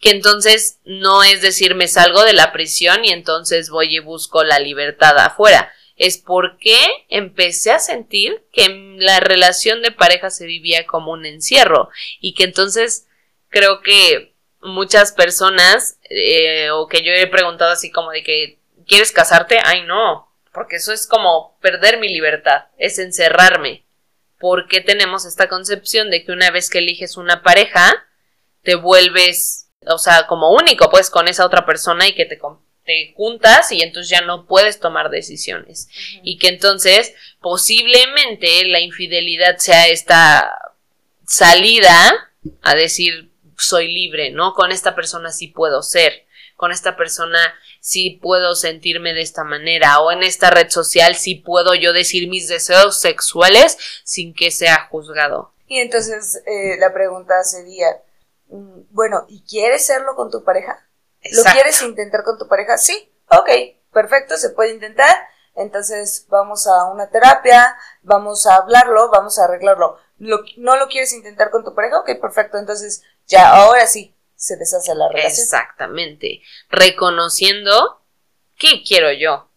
Que 0.00 0.10
entonces 0.10 0.80
no 0.84 1.22
es 1.22 1.40
decir 1.40 1.74
me 1.74 1.88
salgo 1.88 2.24
de 2.24 2.32
la 2.32 2.52
prisión 2.52 3.04
y 3.04 3.10
entonces 3.10 3.70
voy 3.70 3.96
y 3.96 4.00
busco 4.00 4.44
la 4.44 4.58
libertad 4.58 5.16
afuera. 5.18 5.72
Es 5.96 6.18
porque 6.18 6.76
empecé 7.08 7.72
a 7.72 7.80
sentir 7.80 8.44
que 8.52 8.96
la 8.98 9.18
relación 9.20 9.82
de 9.82 9.90
pareja 9.90 10.30
se 10.30 10.46
vivía 10.46 10.86
como 10.86 11.12
un 11.12 11.24
encierro 11.24 11.88
y 12.20 12.34
que 12.34 12.44
entonces 12.44 13.06
creo 13.48 13.80
que 13.80 14.34
muchas 14.60 15.12
personas 15.12 15.98
eh, 16.10 16.70
o 16.70 16.86
que 16.88 17.02
yo 17.02 17.12
he 17.12 17.26
preguntado 17.26 17.72
así 17.72 17.90
como 17.90 18.10
de 18.10 18.22
que 18.22 18.58
¿quieres 18.86 19.12
casarte? 19.12 19.58
Ay 19.64 19.82
no, 19.82 20.27
porque 20.52 20.76
eso 20.76 20.92
es 20.92 21.06
como 21.06 21.56
perder 21.60 21.98
mi 21.98 22.08
libertad, 22.08 22.66
es 22.78 22.98
encerrarme. 22.98 23.84
Porque 24.38 24.80
tenemos 24.80 25.24
esta 25.24 25.48
concepción 25.48 26.10
de 26.10 26.24
que 26.24 26.32
una 26.32 26.50
vez 26.50 26.70
que 26.70 26.78
eliges 26.78 27.16
una 27.16 27.42
pareja, 27.42 28.06
te 28.62 28.76
vuelves, 28.76 29.68
o 29.86 29.98
sea, 29.98 30.26
como 30.26 30.52
único, 30.52 30.90
pues, 30.90 31.10
con 31.10 31.28
esa 31.28 31.44
otra 31.44 31.66
persona 31.66 32.06
y 32.06 32.14
que 32.14 32.24
te, 32.24 32.38
te 32.84 33.14
juntas 33.16 33.72
y 33.72 33.82
entonces 33.82 34.10
ya 34.10 34.20
no 34.20 34.46
puedes 34.46 34.78
tomar 34.78 35.10
decisiones. 35.10 35.88
Y 36.22 36.38
que 36.38 36.48
entonces, 36.48 37.14
posiblemente, 37.40 38.64
la 38.66 38.80
infidelidad 38.80 39.58
sea 39.58 39.88
esta 39.88 40.56
salida 41.26 42.30
a 42.62 42.74
decir, 42.74 43.30
soy 43.58 43.92
libre, 43.92 44.30
¿no? 44.30 44.54
Con 44.54 44.70
esta 44.70 44.94
persona 44.94 45.32
sí 45.32 45.48
puedo 45.48 45.82
ser, 45.82 46.26
con 46.58 46.72
esta 46.72 46.96
persona 46.96 47.38
si 47.80 48.18
puedo 48.20 48.56
sentirme 48.56 49.14
de 49.14 49.22
esta 49.22 49.44
manera 49.44 50.00
o 50.00 50.10
en 50.10 50.24
esta 50.24 50.50
red 50.50 50.70
social 50.70 51.14
si 51.14 51.36
puedo 51.36 51.76
yo 51.76 51.92
decir 51.92 52.28
mis 52.28 52.48
deseos 52.48 53.00
sexuales 53.00 53.78
sin 54.02 54.34
que 54.34 54.50
sea 54.50 54.88
juzgado. 54.90 55.54
Y 55.68 55.78
entonces 55.78 56.42
eh, 56.46 56.76
la 56.80 56.92
pregunta 56.92 57.44
sería, 57.44 57.86
mm, 58.48 58.80
bueno, 58.90 59.24
¿y 59.28 59.44
quieres 59.44 59.86
serlo 59.86 60.16
con 60.16 60.32
tu 60.32 60.42
pareja? 60.42 60.84
¿Lo 61.30 61.44
quieres 61.44 61.80
intentar 61.80 62.24
con 62.24 62.36
tu 62.38 62.48
pareja? 62.48 62.76
Sí, 62.76 63.08
ok, 63.30 63.48
perfecto, 63.92 64.36
se 64.36 64.50
puede 64.50 64.72
intentar. 64.72 65.14
Entonces 65.54 66.26
vamos 66.28 66.66
a 66.66 66.86
una 66.86 67.08
terapia, 67.08 67.76
vamos 68.02 68.48
a 68.48 68.56
hablarlo, 68.56 69.10
vamos 69.10 69.38
a 69.38 69.44
arreglarlo. 69.44 69.96
¿No 70.18 70.76
lo 70.76 70.88
quieres 70.88 71.12
intentar 71.12 71.50
con 71.50 71.62
tu 71.62 71.72
pareja? 71.72 72.00
Ok, 72.00 72.20
perfecto. 72.20 72.58
Entonces 72.58 73.04
ya, 73.28 73.48
ahora 73.54 73.86
sí, 73.86 74.17
se 74.38 74.56
deshace 74.56 74.94
la 74.94 75.08
relación. 75.08 75.44
Exactamente. 75.44 76.42
Reconociendo 76.70 78.02
qué 78.56 78.84
quiero 78.84 79.12
yo, 79.12 79.50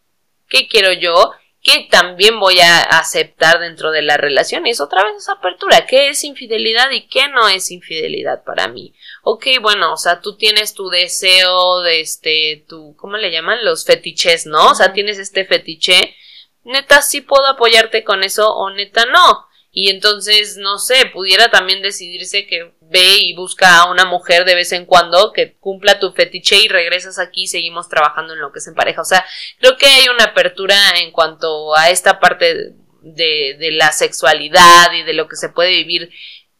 qué 0.49 0.67
quiero 0.67 0.91
yo, 0.91 1.31
qué 1.61 1.87
también 1.89 2.39
voy 2.39 2.59
a 2.59 2.81
aceptar 2.81 3.59
dentro 3.59 3.91
de 3.91 4.01
la 4.01 4.17
relación. 4.17 4.65
Y 4.65 4.71
es 4.71 4.81
otra 4.81 5.03
vez 5.03 5.17
esa 5.17 5.33
apertura. 5.33 5.85
¿Qué 5.85 6.09
es 6.09 6.23
infidelidad 6.23 6.89
y 6.89 7.07
qué 7.07 7.27
no 7.29 7.47
es 7.47 7.69
infidelidad 7.69 8.43
para 8.43 8.67
mí? 8.67 8.95
Ok, 9.21 9.45
bueno, 9.61 9.93
o 9.93 9.97
sea, 9.97 10.19
tú 10.19 10.35
tienes 10.35 10.73
tu 10.73 10.89
deseo 10.89 11.81
de 11.81 12.01
este, 12.01 12.65
tu, 12.67 12.95
¿cómo 12.97 13.17
le 13.17 13.31
llaman? 13.31 13.63
Los 13.63 13.85
fetiches, 13.85 14.47
¿no? 14.47 14.71
O 14.71 14.75
sea, 14.75 14.93
tienes 14.93 15.19
este 15.19 15.45
fetiche. 15.45 16.15
Neta, 16.63 17.03
sí 17.03 17.21
puedo 17.21 17.45
apoyarte 17.45 18.03
con 18.03 18.23
eso 18.23 18.51
o 18.51 18.71
neta 18.71 19.05
no. 19.05 19.47
Y 19.73 19.89
entonces, 19.89 20.57
no 20.57 20.77
sé, 20.79 21.05
pudiera 21.05 21.49
también 21.49 21.81
decidirse 21.81 22.45
que 22.45 22.73
ve 22.81 23.19
y 23.19 23.33
busca 23.35 23.77
a 23.77 23.89
una 23.89 24.03
mujer 24.03 24.43
de 24.43 24.53
vez 24.53 24.73
en 24.73 24.85
cuando 24.85 25.31
que 25.31 25.53
cumpla 25.53 25.97
tu 25.97 26.11
fetiche 26.11 26.57
y 26.57 26.67
regresas 26.67 27.19
aquí 27.19 27.43
y 27.43 27.47
seguimos 27.47 27.87
trabajando 27.87 28.33
en 28.33 28.41
lo 28.41 28.51
que 28.51 28.59
es 28.59 28.67
en 28.67 28.75
pareja. 28.75 29.01
O 29.01 29.05
sea, 29.05 29.25
creo 29.59 29.77
que 29.77 29.85
hay 29.85 30.09
una 30.09 30.25
apertura 30.25 30.75
en 30.97 31.11
cuanto 31.11 31.73
a 31.73 31.89
esta 31.89 32.19
parte 32.19 32.73
de, 33.01 33.55
de 33.57 33.71
la 33.71 33.93
sexualidad 33.93 34.91
y 34.91 35.03
de 35.03 35.13
lo 35.13 35.29
que 35.29 35.37
se 35.37 35.47
puede 35.47 35.69
vivir 35.69 36.11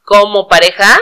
como 0.03 0.47
pareja. 0.47 0.97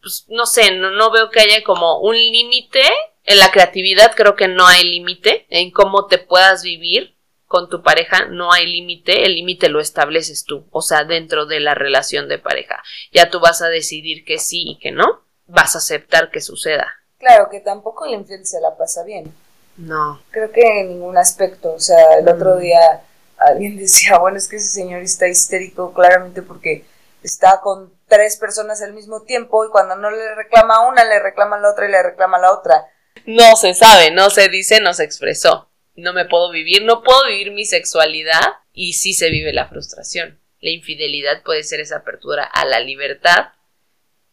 Pues 0.00 0.26
no 0.28 0.46
sé, 0.46 0.72
no, 0.72 0.90
no 0.90 1.12
veo 1.12 1.30
que 1.30 1.40
haya 1.40 1.62
como 1.62 2.00
un 2.00 2.16
límite. 2.16 2.82
En 3.24 3.38
la 3.38 3.52
creatividad 3.52 4.16
creo 4.16 4.34
que 4.34 4.48
no 4.48 4.66
hay 4.66 4.82
límite 4.82 5.46
en 5.48 5.70
cómo 5.70 6.08
te 6.08 6.18
puedas 6.18 6.64
vivir 6.64 7.14
con 7.52 7.68
tu 7.68 7.82
pareja 7.82 8.24
no 8.30 8.50
hay 8.50 8.64
límite, 8.64 9.26
el 9.26 9.34
límite 9.34 9.68
lo 9.68 9.78
estableces 9.78 10.46
tú, 10.46 10.66
o 10.70 10.80
sea, 10.80 11.04
dentro 11.04 11.44
de 11.44 11.60
la 11.60 11.74
relación 11.74 12.26
de 12.26 12.38
pareja. 12.38 12.82
Ya 13.12 13.28
tú 13.28 13.40
vas 13.40 13.60
a 13.60 13.68
decidir 13.68 14.24
que 14.24 14.38
sí 14.38 14.70
y 14.70 14.78
que 14.78 14.90
no, 14.90 15.20
vas 15.46 15.74
a 15.74 15.78
aceptar 15.78 16.30
que 16.30 16.40
suceda. 16.40 16.86
Claro, 17.18 17.50
que 17.50 17.60
tampoco 17.60 18.06
el 18.06 18.14
infiel 18.14 18.46
se 18.46 18.58
la 18.62 18.74
pasa 18.78 19.04
bien. 19.04 19.34
No. 19.76 20.22
Creo 20.30 20.50
que 20.50 20.62
en 20.80 20.88
ningún 20.88 21.18
aspecto, 21.18 21.74
o 21.74 21.78
sea, 21.78 22.14
el 22.18 22.26
otro 22.26 22.56
mm. 22.56 22.60
día 22.60 23.02
alguien 23.36 23.76
decía, 23.78 24.16
bueno, 24.16 24.38
es 24.38 24.48
que 24.48 24.56
ese 24.56 24.68
señor 24.68 25.02
está 25.02 25.28
histérico 25.28 25.92
claramente 25.92 26.40
porque 26.40 26.86
está 27.22 27.60
con 27.60 27.92
tres 28.08 28.38
personas 28.38 28.80
al 28.80 28.94
mismo 28.94 29.24
tiempo 29.24 29.62
y 29.66 29.68
cuando 29.68 29.94
no 29.96 30.10
le 30.10 30.34
reclama 30.36 30.76
a 30.76 30.88
una, 30.88 31.04
le 31.04 31.20
reclama 31.20 31.56
a 31.56 31.60
la 31.60 31.70
otra 31.70 31.86
y 31.86 31.90
le 31.90 32.02
reclama 32.02 32.38
a 32.38 32.40
la 32.40 32.52
otra. 32.52 32.86
No 33.26 33.56
se 33.56 33.74
sabe, 33.74 34.10
no 34.10 34.30
se 34.30 34.48
dice, 34.48 34.80
no 34.80 34.94
se 34.94 35.04
expresó 35.04 35.68
no 35.94 36.12
me 36.12 36.24
puedo 36.24 36.50
vivir, 36.50 36.84
no 36.84 37.02
puedo 37.02 37.26
vivir 37.26 37.52
mi 37.52 37.64
sexualidad 37.64 38.40
y 38.72 38.94
sí 38.94 39.14
se 39.14 39.30
vive 39.30 39.52
la 39.52 39.68
frustración. 39.68 40.40
La 40.60 40.70
infidelidad 40.70 41.42
puede 41.42 41.64
ser 41.64 41.80
esa 41.80 41.98
apertura 41.98 42.44
a 42.44 42.64
la 42.64 42.80
libertad, 42.80 43.52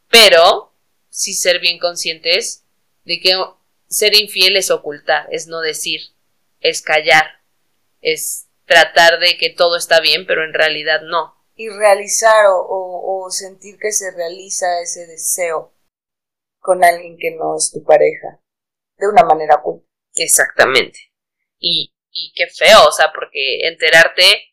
pero 0.10 0.74
sí 1.10 1.34
ser 1.34 1.60
bien 1.60 1.80
conscientes 1.80 2.66
de 3.04 3.20
que 3.20 3.34
ser 3.88 4.16
infiel 4.16 4.56
es 4.56 4.72
ocultar, 4.72 5.28
es 5.32 5.48
no 5.48 5.62
decir, 5.62 6.02
es 6.60 6.82
callar, 6.82 7.42
es 8.02 8.48
tratar 8.66 9.20
de 9.20 9.38
que 9.38 9.50
todo 9.50 9.76
está 9.76 10.00
bien, 10.00 10.28
pero 10.28 10.44
en 10.44 10.54
realidad 10.54 11.02
no. 11.02 11.36
Y 11.56 11.68
realizar 11.70 12.46
o, 12.48 12.68
o 12.70 13.32
sentir 13.32 13.78
que 13.80 13.92
se 13.92 14.12
realiza 14.12 14.82
ese 14.82 15.08
deseo 15.08 15.74
con 16.60 16.84
alguien 16.84 17.18
que 17.18 17.32
no 17.32 17.58
es 17.58 17.72
tu 17.72 17.84
pareja, 17.84 18.40
de 18.98 19.08
una 19.08 19.24
manera 19.24 19.56
oculta. 19.56 19.88
Exactamente. 20.16 21.09
Y, 21.60 21.94
y 22.12 22.34
qué 22.36 22.48
feo, 22.48 22.88
o 22.88 22.92
sea, 22.92 23.12
porque 23.14 23.68
enterarte 23.68 24.50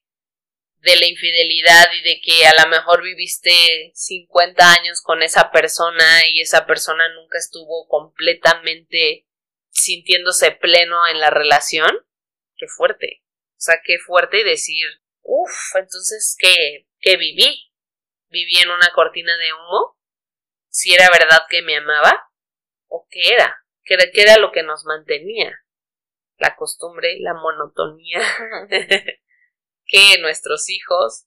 de 0.86 0.96
la 0.96 1.06
infidelidad 1.06 1.86
y 1.92 2.02
de 2.02 2.20
que 2.20 2.46
a 2.46 2.62
lo 2.62 2.70
mejor 2.70 3.02
viviste 3.02 3.90
50 3.94 4.72
años 4.72 5.02
con 5.02 5.22
esa 5.22 5.50
persona 5.50 6.26
y 6.28 6.40
esa 6.40 6.66
persona 6.66 7.08
nunca 7.14 7.38
estuvo 7.38 7.88
completamente 7.88 9.26
sintiéndose 9.70 10.52
pleno 10.52 11.06
en 11.08 11.20
la 11.20 11.30
relación, 11.30 11.90
qué 12.56 12.66
fuerte. 12.68 13.22
O 13.52 13.60
sea, 13.60 13.80
qué 13.84 13.98
fuerte 13.98 14.40
y 14.40 14.44
decir, 14.44 14.86
uff, 15.22 15.74
entonces, 15.74 16.36
¿qué, 16.38 16.86
¿qué 17.00 17.16
viví? 17.16 17.72
¿Viví 18.28 18.58
en 18.58 18.70
una 18.70 18.90
cortina 18.94 19.36
de 19.36 19.52
humo? 19.52 19.98
¿Si 20.68 20.92
era 20.92 21.08
verdad 21.10 21.42
que 21.48 21.62
me 21.62 21.76
amaba? 21.76 22.30
¿O 22.86 23.06
qué 23.10 23.34
era? 23.34 23.64
¿Qué 23.82 23.94
era, 23.94 24.04
qué 24.12 24.22
era 24.22 24.36
lo 24.36 24.52
que 24.52 24.62
nos 24.62 24.84
mantenía? 24.84 25.58
La 26.38 26.54
costumbre, 26.56 27.16
la 27.20 27.34
monotonía 27.34 28.20
que 29.86 30.18
nuestros 30.20 30.68
hijos. 30.68 31.26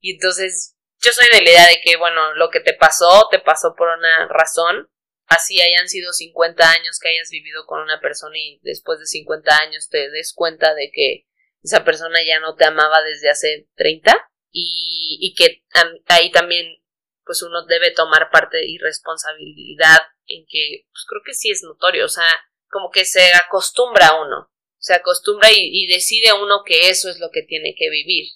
Y 0.00 0.14
entonces 0.14 0.76
yo 1.00 1.12
soy 1.12 1.26
de 1.32 1.44
la 1.44 1.50
idea 1.50 1.66
de 1.68 1.80
que, 1.82 1.96
bueno, 1.96 2.34
lo 2.34 2.50
que 2.50 2.60
te 2.60 2.74
pasó, 2.74 3.28
te 3.30 3.38
pasó 3.38 3.74
por 3.76 3.88
una 3.88 4.28
razón. 4.28 4.88
Así 5.26 5.60
hayan 5.60 5.88
sido 5.88 6.12
50 6.12 6.70
años 6.70 6.98
que 7.00 7.08
hayas 7.08 7.30
vivido 7.30 7.66
con 7.66 7.80
una 7.80 8.00
persona 8.00 8.36
y 8.38 8.60
después 8.62 9.00
de 9.00 9.06
50 9.06 9.56
años 9.58 9.88
te 9.88 10.08
des 10.10 10.32
cuenta 10.32 10.74
de 10.74 10.90
que 10.92 11.26
esa 11.62 11.84
persona 11.84 12.20
ya 12.24 12.38
no 12.38 12.54
te 12.54 12.64
amaba 12.64 13.02
desde 13.02 13.30
hace 13.30 13.68
30 13.74 14.14
y, 14.52 15.18
y 15.20 15.34
que 15.34 15.64
ahí 16.06 16.30
también 16.30 16.76
pues 17.24 17.42
uno 17.42 17.66
debe 17.66 17.90
tomar 17.90 18.30
parte 18.30 18.64
y 18.64 18.78
responsabilidad 18.78 19.98
en 20.26 20.46
que 20.48 20.86
pues 20.92 21.04
creo 21.08 21.22
que 21.24 21.34
sí 21.34 21.50
es 21.50 21.62
notorio, 21.64 22.04
o 22.04 22.08
sea, 22.08 22.28
como 22.76 22.90
que 22.90 23.06
se 23.06 23.32
acostumbra 23.32 24.08
a 24.08 24.20
uno, 24.20 24.52
se 24.76 24.92
acostumbra 24.92 25.48
y, 25.50 25.86
decide 25.86 26.34
uno 26.34 26.62
que 26.62 26.90
eso 26.90 27.08
es 27.08 27.18
lo 27.18 27.30
que 27.30 27.40
tiene 27.40 27.74
que 27.74 27.88
vivir. 27.88 28.26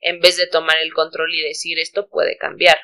en 0.00 0.20
vez 0.20 0.36
de 0.36 0.46
tomar 0.46 0.76
el 0.78 0.92
control 0.92 1.34
y 1.34 1.42
decir 1.42 1.78
esto 1.78 2.08
puede 2.10 2.36
cambiar. 2.36 2.78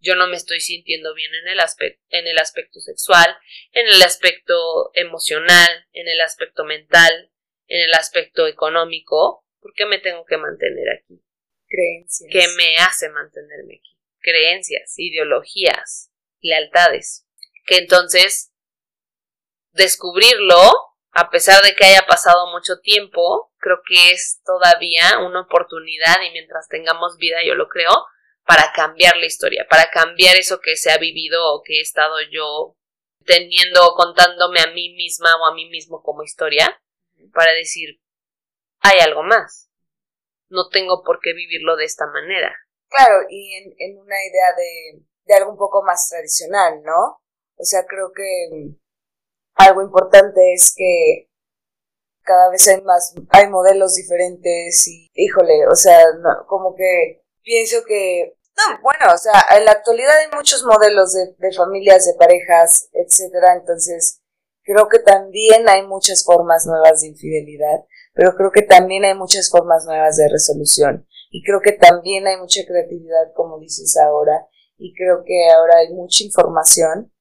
Yo 0.00 0.16
no 0.16 0.26
me 0.26 0.36
estoy 0.36 0.60
sintiendo 0.60 1.14
bien 1.14 1.32
en 1.36 1.46
el, 1.46 1.60
aspecto, 1.60 2.02
en 2.10 2.26
el 2.26 2.36
aspecto 2.38 2.80
sexual, 2.80 3.34
en 3.70 3.86
el 3.86 4.02
aspecto 4.02 4.90
emocional, 4.94 5.86
en 5.92 6.08
el 6.08 6.20
aspecto 6.20 6.64
mental, 6.64 7.30
en 7.68 7.84
el 7.84 7.94
aspecto 7.94 8.48
económico. 8.48 9.46
¿Por 9.60 9.72
qué 9.74 9.86
me 9.86 9.98
tengo 10.00 10.24
que 10.26 10.36
mantener 10.36 10.90
aquí? 10.98 11.22
Creencias. 11.68 12.28
¿Qué 12.30 12.48
me 12.56 12.76
hace 12.78 13.08
mantenerme 13.08 13.76
aquí? 13.76 13.96
Creencias, 14.18 14.94
ideologías, 14.98 16.10
lealtades. 16.40 17.24
Que 17.64 17.76
entonces 17.76 18.50
descubrirlo, 19.74 20.56
a 21.12 21.30
pesar 21.30 21.62
de 21.62 21.74
que 21.74 21.84
haya 21.84 22.06
pasado 22.06 22.50
mucho 22.50 22.80
tiempo, 22.80 23.52
creo 23.58 23.78
que 23.86 24.12
es 24.12 24.40
todavía 24.44 25.18
una 25.18 25.42
oportunidad 25.42 26.22
y 26.26 26.32
mientras 26.32 26.68
tengamos 26.68 27.16
vida, 27.18 27.38
yo 27.46 27.54
lo 27.54 27.68
creo, 27.68 27.92
para 28.46 28.72
cambiar 28.74 29.16
la 29.16 29.26
historia, 29.26 29.66
para 29.68 29.90
cambiar 29.90 30.36
eso 30.36 30.60
que 30.60 30.76
se 30.76 30.90
ha 30.90 30.98
vivido 30.98 31.40
o 31.52 31.62
que 31.62 31.78
he 31.78 31.80
estado 31.80 32.16
yo 32.30 32.76
teniendo, 33.24 33.94
contándome 33.96 34.60
a 34.60 34.72
mí 34.72 34.94
misma 34.94 35.30
o 35.40 35.46
a 35.46 35.54
mí 35.54 35.68
mismo 35.70 36.02
como 36.02 36.22
historia, 36.22 36.80
para 37.32 37.52
decir, 37.52 38.00
hay 38.80 39.00
algo 39.00 39.22
más. 39.22 39.70
No 40.48 40.68
tengo 40.68 41.02
por 41.02 41.20
qué 41.20 41.32
vivirlo 41.32 41.76
de 41.76 41.84
esta 41.84 42.06
manera. 42.06 42.54
Claro, 42.88 43.24
y 43.30 43.54
en, 43.54 43.74
en 43.78 43.98
una 43.98 44.16
idea 44.24 44.54
de, 44.56 45.04
de 45.24 45.34
algo 45.34 45.52
un 45.52 45.58
poco 45.58 45.82
más 45.82 46.06
tradicional, 46.10 46.82
¿no? 46.82 47.22
O 47.56 47.64
sea, 47.64 47.86
creo 47.86 48.12
que 48.14 48.76
algo 49.54 49.82
importante 49.82 50.52
es 50.52 50.74
que 50.76 51.30
cada 52.22 52.50
vez 52.50 52.66
hay 52.68 52.80
más, 52.82 53.14
hay 53.30 53.48
modelos 53.48 53.94
diferentes 53.94 54.86
y, 54.88 55.10
híjole, 55.14 55.66
o 55.66 55.74
sea, 55.74 55.98
como 56.46 56.74
que 56.74 57.22
pienso 57.42 57.84
que, 57.86 58.36
no, 58.56 58.80
bueno, 58.82 59.12
o 59.14 59.18
sea, 59.18 59.44
en 59.56 59.64
la 59.64 59.72
actualidad 59.72 60.16
hay 60.18 60.34
muchos 60.34 60.64
modelos 60.64 61.12
de, 61.12 61.34
de 61.38 61.52
familias, 61.52 62.06
de 62.06 62.14
parejas, 62.14 62.88
etcétera, 62.92 63.54
entonces 63.54 64.22
creo 64.62 64.88
que 64.88 65.00
también 65.00 65.68
hay 65.68 65.86
muchas 65.86 66.24
formas 66.24 66.66
nuevas 66.66 67.02
de 67.02 67.08
infidelidad, 67.08 67.84
pero 68.14 68.34
creo 68.36 68.50
que 68.50 68.62
también 68.62 69.04
hay 69.04 69.14
muchas 69.14 69.50
formas 69.50 69.84
nuevas 69.84 70.16
de 70.16 70.28
resolución 70.28 71.06
y 71.34 71.42
creo 71.42 71.60
que 71.60 71.72
también 71.72 72.26
hay 72.28 72.36
mucha 72.36 72.64
creatividad, 72.64 73.32
como 73.34 73.58
dices 73.58 73.96
ahora, 73.96 74.46
y 74.78 74.94
creo 74.94 75.24
que 75.24 75.50
ahora 75.50 75.78
hay 75.78 75.92
mucha 75.92 76.22
información. 76.22 77.12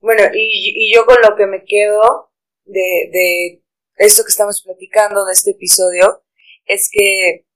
Bueno, 0.00 0.22
y, 0.32 0.88
y 0.88 0.94
yo 0.94 1.04
con 1.06 1.16
lo 1.22 1.36
que 1.36 1.46
me 1.46 1.64
quedo 1.64 2.32
de, 2.64 3.10
de 3.12 3.62
esto 3.96 4.22
que 4.24 4.30
estamos 4.30 4.62
platicando, 4.62 5.24
de 5.24 5.32
este 5.32 5.52
episodio, 5.52 6.24
es 6.66 6.88
que 6.92 7.46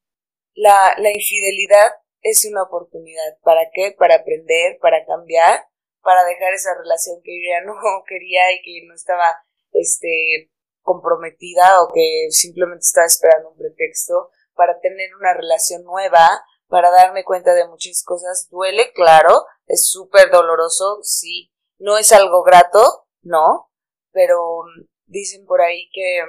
la, 0.55 0.95
la 0.99 1.11
infidelidad 1.11 1.93
es 2.23 2.45
una 2.51 2.63
oportunidad. 2.63 3.39
¿Para 3.43 3.71
qué? 3.73 3.95
Para 3.99 4.17
aprender, 4.17 4.79
para 4.81 5.05
cambiar, 5.05 5.67
para 6.03 6.25
dejar 6.25 6.53
esa 6.55 6.75
relación 6.79 7.21
que 7.23 7.33
yo 7.33 7.49
ya 7.51 7.65
no 7.65 7.75
quería 8.09 8.53
y 8.53 8.63
que 8.63 8.87
no 8.87 8.95
estaba 8.95 9.43
este, 9.73 10.51
comprometida 10.83 11.83
o 11.83 11.93
que 11.93 12.29
simplemente 12.31 12.83
estaba 12.83 13.07
esperando 13.07 13.51
un 13.51 13.59
pretexto, 13.59 14.31
para 14.55 14.79
tener 14.81 15.15
una 15.17 15.35
relación 15.35 15.85
nueva, 15.85 16.43
para 16.69 16.91
darme 16.91 17.25
cuenta 17.25 17.55
de 17.55 17.67
muchas 17.67 18.03
cosas. 18.05 18.49
Duele, 18.51 18.93
claro, 18.93 19.45
es 19.67 19.89
súper 19.89 20.31
doloroso, 20.31 21.01
sí. 21.03 21.53
No 21.81 21.99
es 21.99 22.13
algo 22.13 22.43
grato, 22.43 23.07
no, 23.23 23.71
pero 24.13 24.63
dicen 25.07 25.47
por 25.47 25.61
ahí 25.63 25.89
que 25.93 26.21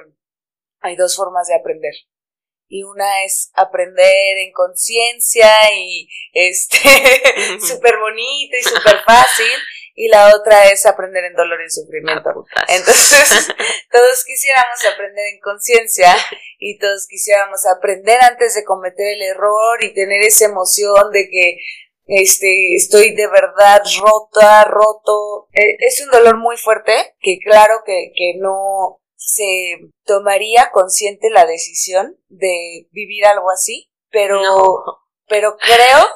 hay 0.80 0.96
dos 0.96 1.14
formas 1.14 1.46
de 1.46 1.54
aprender. 1.54 1.94
Y 2.68 2.84
una 2.84 3.22
es 3.24 3.50
aprender 3.54 4.38
en 4.38 4.50
conciencia 4.52 5.46
y 5.76 6.08
este 6.32 6.78
súper 7.60 7.98
bonito 7.98 8.56
y 8.58 8.62
súper 8.62 9.02
fácil. 9.04 9.52
Y 9.94 10.08
la 10.08 10.34
otra 10.34 10.68
es 10.70 10.86
aprender 10.86 11.22
en 11.24 11.34
dolor 11.34 11.60
y 11.62 11.68
sufrimiento. 11.68 12.30
Entonces, 12.68 13.48
todos 13.92 14.24
quisiéramos 14.24 14.84
aprender 14.90 15.26
en 15.34 15.40
conciencia 15.40 16.16
y 16.58 16.78
todos 16.78 17.06
quisiéramos 17.06 17.66
aprender 17.66 18.18
antes 18.22 18.54
de 18.54 18.64
cometer 18.64 19.06
el 19.06 19.22
error 19.22 19.84
y 19.84 19.92
tener 19.92 20.22
esa 20.22 20.46
emoción 20.46 21.12
de 21.12 21.28
que 21.28 21.58
este, 22.06 22.74
estoy 22.74 23.14
de 23.14 23.28
verdad 23.28 23.82
rota, 24.00 24.64
roto. 24.64 25.48
Eh, 25.52 25.76
es 25.80 26.02
un 26.04 26.10
dolor 26.10 26.38
muy 26.38 26.56
fuerte 26.56 27.16
que 27.20 27.38
claro 27.38 27.82
que, 27.84 28.12
que 28.14 28.34
no, 28.38 29.02
se 29.24 29.78
tomaría 30.04 30.70
consciente 30.72 31.30
la 31.30 31.46
decisión 31.46 32.18
de 32.28 32.88
vivir 32.90 33.24
algo 33.24 33.50
así, 33.50 33.90
pero, 34.10 34.40
pero 35.28 35.56
creo 35.56 36.06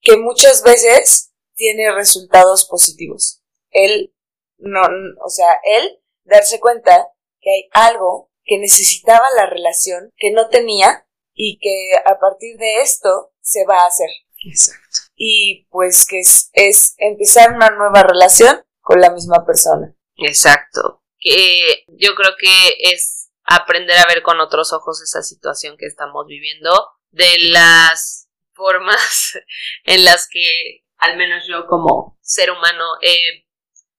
que 0.00 0.16
muchas 0.16 0.62
veces 0.62 1.32
tiene 1.54 1.92
resultados 1.92 2.66
positivos. 2.66 3.42
Él, 3.70 4.14
no, 4.58 4.82
o 5.24 5.28
sea, 5.28 5.60
él 5.64 6.00
darse 6.24 6.60
cuenta 6.60 7.12
que 7.40 7.50
hay 7.50 7.68
algo 7.72 8.30
que 8.44 8.58
necesitaba 8.58 9.26
la 9.36 9.46
relación, 9.46 10.12
que 10.16 10.32
no 10.32 10.48
tenía 10.48 11.06
y 11.34 11.58
que 11.60 11.92
a 12.04 12.18
partir 12.18 12.56
de 12.58 12.80
esto 12.80 13.32
se 13.40 13.64
va 13.66 13.82
a 13.82 13.86
hacer. 13.86 14.08
Exacto. 14.44 15.07
Y 15.18 15.66
pues 15.70 16.06
que 16.08 16.20
es, 16.20 16.48
es 16.52 16.94
empezar 16.96 17.52
una 17.52 17.70
nueva 17.70 18.04
relación 18.04 18.64
con 18.80 19.00
la 19.00 19.10
misma 19.10 19.44
persona. 19.44 19.94
Exacto 20.16 21.02
que 21.18 21.84
yo 21.88 22.14
creo 22.14 22.36
que 22.38 22.74
es 22.92 23.30
aprender 23.44 23.98
a 23.98 24.06
ver 24.08 24.22
con 24.22 24.40
otros 24.40 24.72
ojos 24.72 25.02
esa 25.02 25.22
situación 25.22 25.76
que 25.76 25.86
estamos 25.86 26.26
viviendo, 26.26 26.70
de 27.10 27.38
las 27.50 28.28
formas 28.52 29.38
en 29.84 30.04
las 30.04 30.28
que 30.30 30.84
al 30.96 31.16
menos 31.16 31.44
yo 31.46 31.66
como 31.66 32.18
ser 32.20 32.50
humano 32.50 32.84
he 33.02 33.46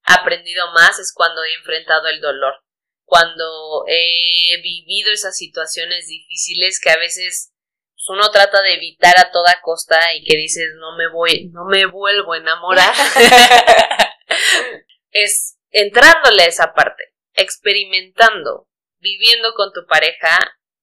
aprendido 0.04 0.72
más 0.74 1.00
es 1.00 1.14
cuando 1.14 1.44
he 1.44 1.54
enfrentado 1.56 2.08
el 2.08 2.22
dolor, 2.22 2.54
cuando 3.06 3.86
he 3.88 4.62
vivido 4.62 5.12
esas 5.12 5.38
situaciones 5.38 6.08
difíciles 6.08 6.80
que 6.80 6.92
a 6.92 6.98
veces 6.98 7.54
uno 8.08 8.32
trata 8.32 8.62
de 8.62 8.74
evitar 8.74 9.20
a 9.20 9.32
toda 9.32 9.62
costa 9.62 10.00
y 10.16 10.24
que 10.24 10.38
dices 10.38 10.74
no 10.80 10.96
me 10.96 11.10
voy, 11.10 11.50
no 11.52 11.66
me 11.66 11.86
vuelvo 11.86 12.34
a 12.34 12.38
enamorar. 12.38 12.94
es 15.12 15.58
entrándole 15.72 16.44
a 16.44 16.48
esa 16.48 16.74
parte, 16.74 17.14
experimentando, 17.34 18.68
viviendo 19.00 19.54
con 19.54 19.72
tu 19.74 19.86
pareja 19.86 20.38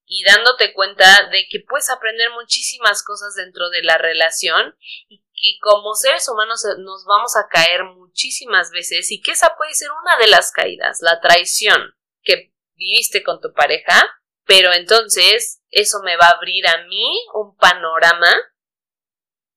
y 0.06 0.24
dándote 0.24 0.72
cuenta 0.72 1.28
de 1.30 1.46
que 1.50 1.60
puedes 1.66 1.90
aprender 1.90 2.30
muchísimas 2.30 3.02
cosas 3.02 3.34
dentro 3.34 3.70
de 3.70 3.82
la 3.82 3.98
relación 3.98 4.76
y 5.08 5.18
que 5.18 5.58
como 5.60 5.94
seres 5.94 6.28
humanos 6.28 6.62
nos 6.78 7.04
vamos 7.06 7.36
a 7.36 7.48
caer 7.48 7.84
muchísimas 7.84 8.70
veces 8.70 9.10
y 9.10 9.20
que 9.20 9.32
esa 9.32 9.56
puede 9.56 9.74
ser 9.74 9.88
una 10.02 10.16
de 10.16 10.28
las 10.28 10.52
caídas, 10.52 10.98
la 11.00 11.20
traición 11.20 11.94
que 12.22 12.52
viviste 12.76 13.22
con 13.24 13.40
tu 13.40 13.52
pareja, 13.52 14.02
pero 14.46 14.72
entonces 14.72 15.62
eso 15.70 15.98
me 16.04 16.16
va 16.16 16.26
a 16.26 16.36
abrir 16.36 16.66
a 16.66 16.84
mí 16.86 17.26
un 17.34 17.56
panorama 17.56 18.32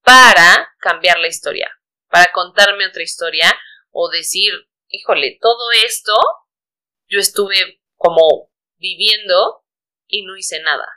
para 0.03 0.73
cambiar 0.79 1.19
la 1.19 1.27
historia, 1.27 1.71
para 2.09 2.31
contarme 2.31 2.87
otra 2.87 3.03
historia 3.03 3.57
o 3.91 4.09
decir, 4.09 4.51
híjole, 4.87 5.37
todo 5.39 5.71
esto 5.85 6.13
yo 7.07 7.19
estuve 7.19 7.81
como 7.95 8.51
viviendo 8.77 9.63
y 10.07 10.25
no 10.25 10.35
hice 10.35 10.61
nada. 10.61 10.87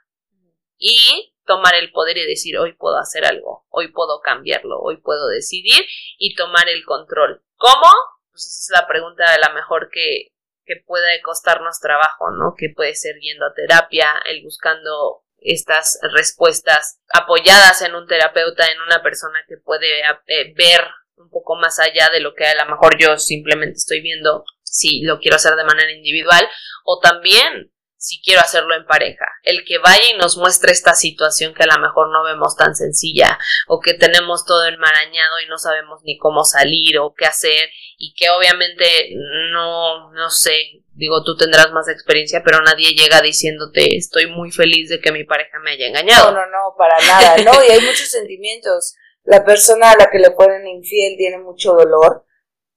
Y 0.79 1.35
tomar 1.45 1.75
el 1.75 1.93
poder 1.93 2.17
y 2.17 2.27
decir, 2.27 2.59
hoy 2.59 2.73
puedo 2.73 2.97
hacer 2.97 3.25
algo, 3.27 3.67
hoy 3.69 3.89
puedo 3.89 4.21
cambiarlo, 4.21 4.81
hoy 4.81 4.97
puedo 4.97 5.29
decidir 5.29 5.85
y 6.19 6.35
tomar 6.35 6.69
el 6.69 6.85
control. 6.85 7.45
¿Cómo? 7.57 7.91
Pues 8.31 8.47
esa 8.47 8.75
es 8.75 8.81
la 8.81 8.89
pregunta 8.89 9.31
de 9.33 9.39
la 9.39 9.53
mejor 9.53 9.91
que, 9.93 10.32
que 10.65 10.83
puede 10.87 11.21
costarnos 11.23 11.81
trabajo, 11.81 12.31
¿no? 12.31 12.55
Que 12.57 12.69
puede 12.75 12.95
ser 12.95 13.17
yendo 13.21 13.47
a 13.47 13.55
terapia, 13.55 14.09
el 14.27 14.43
buscando 14.43 15.25
estas 15.39 15.99
respuestas 16.15 17.01
apoyadas 17.13 17.83
en 17.83 17.95
un 17.95 18.07
terapeuta, 18.07 18.67
en 18.67 18.81
una 18.81 19.03
persona 19.03 19.41
que 19.49 19.57
puede 19.57 20.01
eh, 20.01 20.55
ver 20.57 20.83
un 21.17 21.31
poco 21.31 21.57
más 21.57 21.79
allá 21.79 22.11
de 22.13 22.21
lo 22.21 22.35
que 22.35 22.47
a 22.47 22.65
lo 22.65 22.71
mejor 22.71 22.97
yo 22.99 23.17
simplemente 23.19 23.77
estoy 23.77 24.01
viendo 24.01 24.45
si 24.63 25.03
lo 25.03 25.19
quiero 25.19 25.37
hacer 25.37 25.55
de 25.55 25.65
manera 25.65 25.93
individual 25.93 26.49
o 26.85 26.99
también 27.01 27.73
si 28.03 28.21
quiero 28.21 28.41
hacerlo 28.41 28.75
en 28.75 28.85
pareja. 28.85 29.27
El 29.45 29.65
que 29.65 29.79
vaya 29.79 30.03
y 30.13 30.19
nos 30.19 30.37
muestre 30.37 30.73
esta 30.73 30.93
situación 30.93 31.55
que 31.55 31.63
a 31.63 31.73
lo 31.73 31.81
mejor 31.81 32.11
no 32.11 32.25
vemos 32.25 32.57
tan 32.57 32.75
sencilla 32.75 33.39
o 33.69 33.79
que 33.79 33.95
tenemos 33.95 34.45
todo 34.45 34.67
enmarañado 34.67 35.39
y 35.39 35.49
no 35.49 35.57
sabemos 35.57 36.01
ni 36.03 36.19
cómo 36.19 36.43
salir 36.43 36.99
o 36.99 37.15
qué 37.15 37.27
hacer 37.27 37.71
y 37.97 38.13
que 38.15 38.29
obviamente 38.31 39.15
no, 39.53 40.11
no 40.11 40.31
sé, 40.31 40.83
digo, 40.95 41.23
tú 41.23 41.37
tendrás 41.37 41.71
más 41.71 41.89
experiencia, 41.89 42.43
pero 42.45 42.61
nadie 42.61 42.93
llega 42.97 43.23
diciéndote 43.23 43.97
estoy 43.97 44.27
muy 44.27 44.51
feliz 44.51 44.89
de 44.89 45.01
que 45.01 45.13
mi 45.13 45.23
pareja 45.23 45.61
me 45.61 45.71
haya 45.71 45.87
engañado. 45.87 46.33
No, 46.33 46.41
no, 46.41 46.47
no, 46.47 46.75
para 46.77 46.97
nada, 47.07 47.37
no, 47.45 47.65
y 47.65 47.71
hay 47.71 47.81
muchos 47.83 48.09
sentimientos. 48.09 48.97
La 49.23 49.45
persona 49.45 49.93
a 49.93 49.97
la 49.97 50.11
que 50.11 50.19
le 50.19 50.33
ponen 50.33 50.67
infiel 50.67 51.17
tiene 51.17 51.39
mucho 51.39 51.75
dolor, 51.75 52.27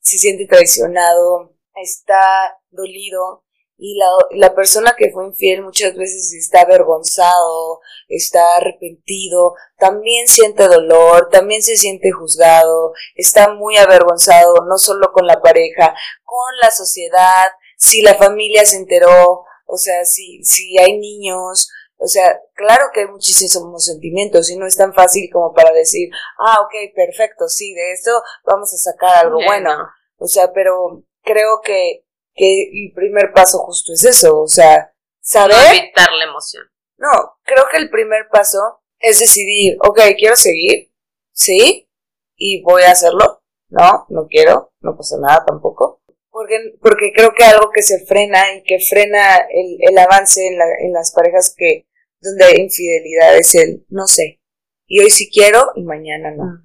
se 0.01 0.19
siente 0.19 0.45
traicionado, 0.45 1.55
está 1.73 2.59
dolido 2.69 3.44
y 3.77 3.97
la, 3.97 4.05
la 4.31 4.55
persona 4.55 4.95
que 4.97 5.11
fue 5.11 5.25
infiel 5.25 5.63
muchas 5.63 5.95
veces 5.95 6.33
está 6.33 6.61
avergonzado, 6.61 7.81
está 8.07 8.57
arrepentido, 8.57 9.53
también 9.77 10.27
siente 10.27 10.67
dolor, 10.67 11.29
también 11.29 11.61
se 11.61 11.75
siente 11.75 12.11
juzgado, 12.11 12.93
está 13.15 13.53
muy 13.53 13.77
avergonzado, 13.77 14.65
no 14.67 14.77
solo 14.77 15.11
con 15.11 15.27
la 15.27 15.41
pareja, 15.41 15.93
con 16.23 16.57
la 16.61 16.71
sociedad, 16.71 17.45
si 17.77 18.01
la 18.01 18.15
familia 18.15 18.65
se 18.65 18.77
enteró, 18.77 19.43
o 19.65 19.77
sea, 19.77 20.05
si, 20.05 20.43
si 20.43 20.77
hay 20.77 20.97
niños, 20.97 21.69
o 21.97 22.07
sea, 22.07 22.39
claro 22.53 22.85
que 22.93 23.01
hay 23.01 23.07
muchísimos 23.07 23.85
sentimientos 23.85 24.49
y 24.49 24.57
no 24.57 24.67
es 24.67 24.77
tan 24.77 24.93
fácil 24.93 25.29
como 25.31 25.53
para 25.53 25.71
decir, 25.71 26.09
ah, 26.39 26.61
ok, 26.61 26.93
perfecto, 26.95 27.47
sí, 27.47 27.73
de 27.73 27.93
esto 27.93 28.11
vamos 28.45 28.73
a 28.73 28.77
sacar 28.77 29.25
algo 29.25 29.39
bueno. 29.45 29.71
O 30.17 30.27
sea, 30.27 30.51
pero 30.53 31.03
creo 31.23 31.61
que, 31.63 32.04
que 32.35 32.63
el 32.63 32.91
primer 32.93 33.31
paso 33.33 33.59
justo 33.59 33.93
es 33.93 34.03
eso, 34.03 34.41
o 34.41 34.47
sea, 34.47 34.93
saber... 35.21 35.55
No 35.55 35.71
evitar 35.71 36.11
la 36.11 36.25
emoción. 36.25 36.63
No, 36.97 37.37
creo 37.43 37.65
que 37.71 37.77
el 37.77 37.89
primer 37.89 38.27
paso 38.29 38.59
es 38.99 39.19
decidir, 39.19 39.77
ok, 39.79 39.99
quiero 40.17 40.35
seguir, 40.35 40.91
sí, 41.31 41.89
y 42.35 42.61
voy 42.61 42.83
a 42.83 42.91
hacerlo. 42.91 43.41
No, 43.69 44.05
no 44.09 44.27
quiero, 44.27 44.73
no 44.81 44.95
pasa 44.95 45.17
nada 45.19 45.43
tampoco. 45.45 46.01
Porque, 46.29 46.75
porque 46.81 47.13
creo 47.13 47.33
que 47.33 47.45
algo 47.45 47.71
que 47.71 47.81
se 47.81 48.05
frena 48.05 48.53
y 48.53 48.63
que 48.63 48.79
frena 48.79 49.37
el, 49.49 49.77
el 49.79 49.97
avance 49.97 50.45
en, 50.45 50.57
la, 50.57 50.65
en 50.79 50.91
las 50.91 51.13
parejas 51.13 51.53
que 51.55 51.87
donde 52.19 52.45
hay 52.45 52.61
infidelidad 52.61 53.37
es 53.37 53.55
el 53.55 53.85
no 53.89 54.07
sé. 54.07 54.41
Y 54.87 54.99
hoy 54.99 55.09
sí 55.09 55.29
quiero 55.31 55.71
y 55.75 55.83
mañana 55.83 56.31
no. 56.31 56.61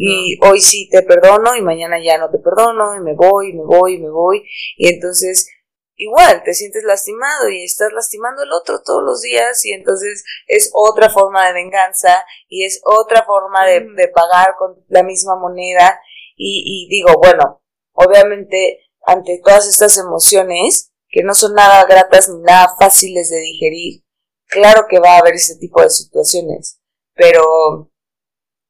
Y 0.00 0.38
hoy 0.46 0.60
sí 0.60 0.88
te 0.88 1.02
perdono 1.02 1.56
y 1.56 1.60
mañana 1.60 1.96
ya 2.00 2.18
no 2.18 2.30
te 2.30 2.38
perdono 2.38 2.94
y 2.94 3.00
me 3.00 3.14
voy, 3.14 3.50
y 3.50 3.52
me 3.54 3.64
voy, 3.64 3.94
y 3.94 3.98
me 3.98 4.10
voy. 4.10 4.48
Y 4.76 4.94
entonces 4.94 5.50
igual 5.96 6.42
te 6.44 6.54
sientes 6.54 6.84
lastimado 6.84 7.48
y 7.48 7.64
estás 7.64 7.92
lastimando 7.92 8.42
al 8.42 8.52
otro 8.52 8.80
todos 8.84 9.02
los 9.02 9.22
días 9.22 9.64
y 9.64 9.72
entonces 9.72 10.24
es 10.46 10.70
otra 10.72 11.10
forma 11.10 11.48
de 11.48 11.52
venganza 11.52 12.24
y 12.46 12.64
es 12.64 12.80
otra 12.84 13.24
forma 13.24 13.66
de, 13.66 13.80
de 13.96 14.06
pagar 14.06 14.54
con 14.56 14.76
la 14.86 15.02
misma 15.02 15.34
moneda. 15.34 16.00
Y, 16.36 16.62
y 16.64 16.88
digo, 16.88 17.18
bueno, 17.18 17.64
obviamente 17.92 18.78
ante 19.04 19.40
todas 19.44 19.66
estas 19.66 19.98
emociones, 19.98 20.92
que 21.08 21.24
no 21.24 21.34
son 21.34 21.54
nada 21.54 21.84
gratas 21.86 22.28
ni 22.28 22.40
nada 22.42 22.76
fáciles 22.78 23.30
de 23.30 23.38
digerir, 23.38 24.04
claro 24.46 24.86
que 24.88 25.00
va 25.00 25.16
a 25.16 25.18
haber 25.18 25.34
ese 25.34 25.56
tipo 25.56 25.82
de 25.82 25.90
situaciones, 25.90 26.80
pero 27.14 27.90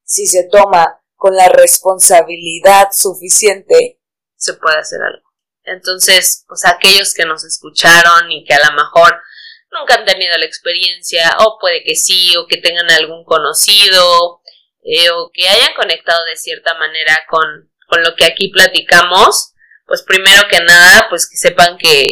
si 0.04 0.26
se 0.26 0.44
toma 0.44 1.02
con 1.18 1.34
la 1.34 1.48
responsabilidad 1.48 2.88
suficiente, 2.92 4.00
se 4.36 4.54
puede 4.54 4.78
hacer 4.78 5.00
algo. 5.02 5.28
Entonces, 5.64 6.44
pues 6.48 6.64
aquellos 6.64 7.12
que 7.12 7.26
nos 7.26 7.44
escucharon 7.44 8.30
y 8.30 8.44
que 8.44 8.54
a 8.54 8.70
lo 8.70 8.76
mejor 8.76 9.20
nunca 9.72 9.96
han 9.96 10.04
tenido 10.04 10.38
la 10.38 10.46
experiencia, 10.46 11.36
o 11.40 11.58
puede 11.60 11.82
que 11.82 11.96
sí, 11.96 12.36
o 12.36 12.46
que 12.46 12.58
tengan 12.58 12.88
algún 12.92 13.24
conocido, 13.24 14.40
eh, 14.84 15.10
o 15.10 15.30
que 15.34 15.48
hayan 15.48 15.74
conectado 15.74 16.24
de 16.24 16.36
cierta 16.36 16.74
manera 16.78 17.18
con, 17.28 17.70
con 17.88 18.02
lo 18.04 18.14
que 18.14 18.24
aquí 18.24 18.48
platicamos, 18.48 19.54
pues 19.86 20.02
primero 20.02 20.46
que 20.48 20.60
nada, 20.60 21.08
pues 21.10 21.28
que 21.28 21.36
sepan 21.36 21.78
que, 21.78 22.06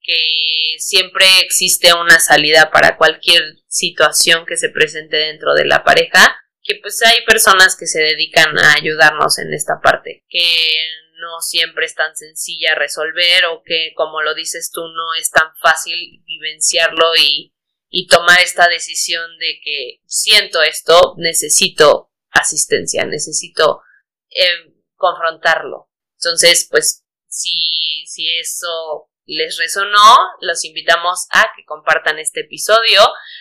que 0.00 0.76
siempre 0.78 1.26
existe 1.40 1.92
una 1.94 2.20
salida 2.20 2.70
para 2.70 2.96
cualquier 2.96 3.42
situación 3.66 4.46
que 4.46 4.56
se 4.56 4.68
presente 4.68 5.16
dentro 5.16 5.54
de 5.54 5.64
la 5.64 5.82
pareja, 5.82 6.39
que 6.62 6.78
pues 6.82 7.00
hay 7.02 7.24
personas 7.24 7.76
que 7.76 7.86
se 7.86 8.00
dedican 8.00 8.58
a 8.58 8.74
ayudarnos 8.74 9.38
en 9.38 9.52
esta 9.52 9.80
parte, 9.82 10.24
que 10.28 10.74
no 11.20 11.40
siempre 11.40 11.86
es 11.86 11.94
tan 11.94 12.16
sencilla 12.16 12.74
resolver 12.74 13.44
o 13.46 13.62
que 13.64 13.92
como 13.94 14.22
lo 14.22 14.34
dices 14.34 14.70
tú 14.72 14.80
no 14.80 15.14
es 15.18 15.30
tan 15.30 15.54
fácil 15.60 16.22
vivenciarlo 16.24 17.14
y, 17.16 17.54
y 17.88 18.06
tomar 18.06 18.40
esta 18.40 18.68
decisión 18.68 19.38
de 19.38 19.60
que 19.62 20.00
siento 20.06 20.62
esto, 20.62 21.14
necesito 21.18 22.10
asistencia, 22.30 23.04
necesito 23.04 23.82
eh, 24.30 24.72
confrontarlo. 24.94 25.90
Entonces, 26.14 26.68
pues, 26.70 27.04
si, 27.28 28.04
si 28.06 28.30
eso 28.38 29.09
les 29.36 29.58
resonó, 29.58 30.16
los 30.40 30.64
invitamos 30.64 31.26
a 31.30 31.46
que 31.56 31.64
compartan 31.64 32.18
este 32.18 32.40
episodio, 32.40 33.00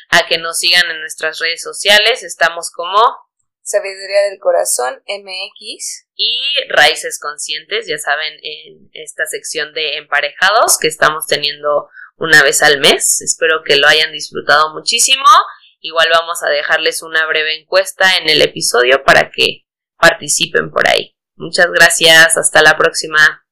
a 0.09 0.27
que 0.27 0.37
nos 0.37 0.59
sigan 0.59 0.89
en 0.89 0.99
nuestras 0.99 1.39
redes 1.39 1.61
sociales. 1.61 2.23
Estamos 2.23 2.71
como 2.71 2.99
Sabiduría 3.61 4.21
del 4.29 4.39
Corazón 4.39 5.01
MX 5.07 6.07
y 6.15 6.39
Raíces 6.69 7.19
Conscientes, 7.19 7.87
ya 7.87 7.97
saben, 7.97 8.33
en 8.41 8.89
esta 8.93 9.25
sección 9.25 9.73
de 9.73 9.97
emparejados 9.97 10.77
que 10.79 10.87
estamos 10.87 11.27
teniendo 11.27 11.89
una 12.17 12.43
vez 12.43 12.61
al 12.61 12.79
mes. 12.79 13.21
Espero 13.21 13.63
que 13.63 13.77
lo 13.77 13.87
hayan 13.87 14.11
disfrutado 14.11 14.73
muchísimo. 14.73 15.25
Igual 15.81 16.09
vamos 16.11 16.43
a 16.43 16.49
dejarles 16.49 17.01
una 17.03 17.25
breve 17.25 17.59
encuesta 17.59 18.17
en 18.17 18.29
el 18.29 18.41
episodio 18.41 19.03
para 19.03 19.31
que 19.31 19.65
participen 19.97 20.71
por 20.71 20.87
ahí. 20.87 21.15
Muchas 21.35 21.67
gracias, 21.71 22.37
hasta 22.37 22.61
la 22.61 22.77
próxima. 22.77 23.45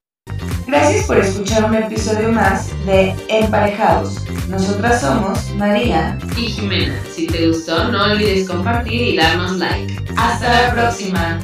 Gracias 0.67 1.05
por 1.05 1.17
escuchar 1.17 1.63
un 1.63 1.75
episodio 1.75 2.29
más 2.29 2.69
de 2.85 3.15
Emparejados. 3.29 4.25
Nosotras 4.49 4.99
somos 4.99 5.55
María 5.55 6.19
y 6.35 6.41
Jimena. 6.41 7.01
Si 7.15 7.25
te 7.25 7.47
gustó, 7.47 7.89
no 7.89 8.03
olvides 8.03 8.49
compartir 8.49 9.01
y 9.01 9.15
darnos 9.15 9.53
like. 9.53 9.95
Hasta 10.17 10.63
la 10.63 10.73
próxima. 10.73 11.39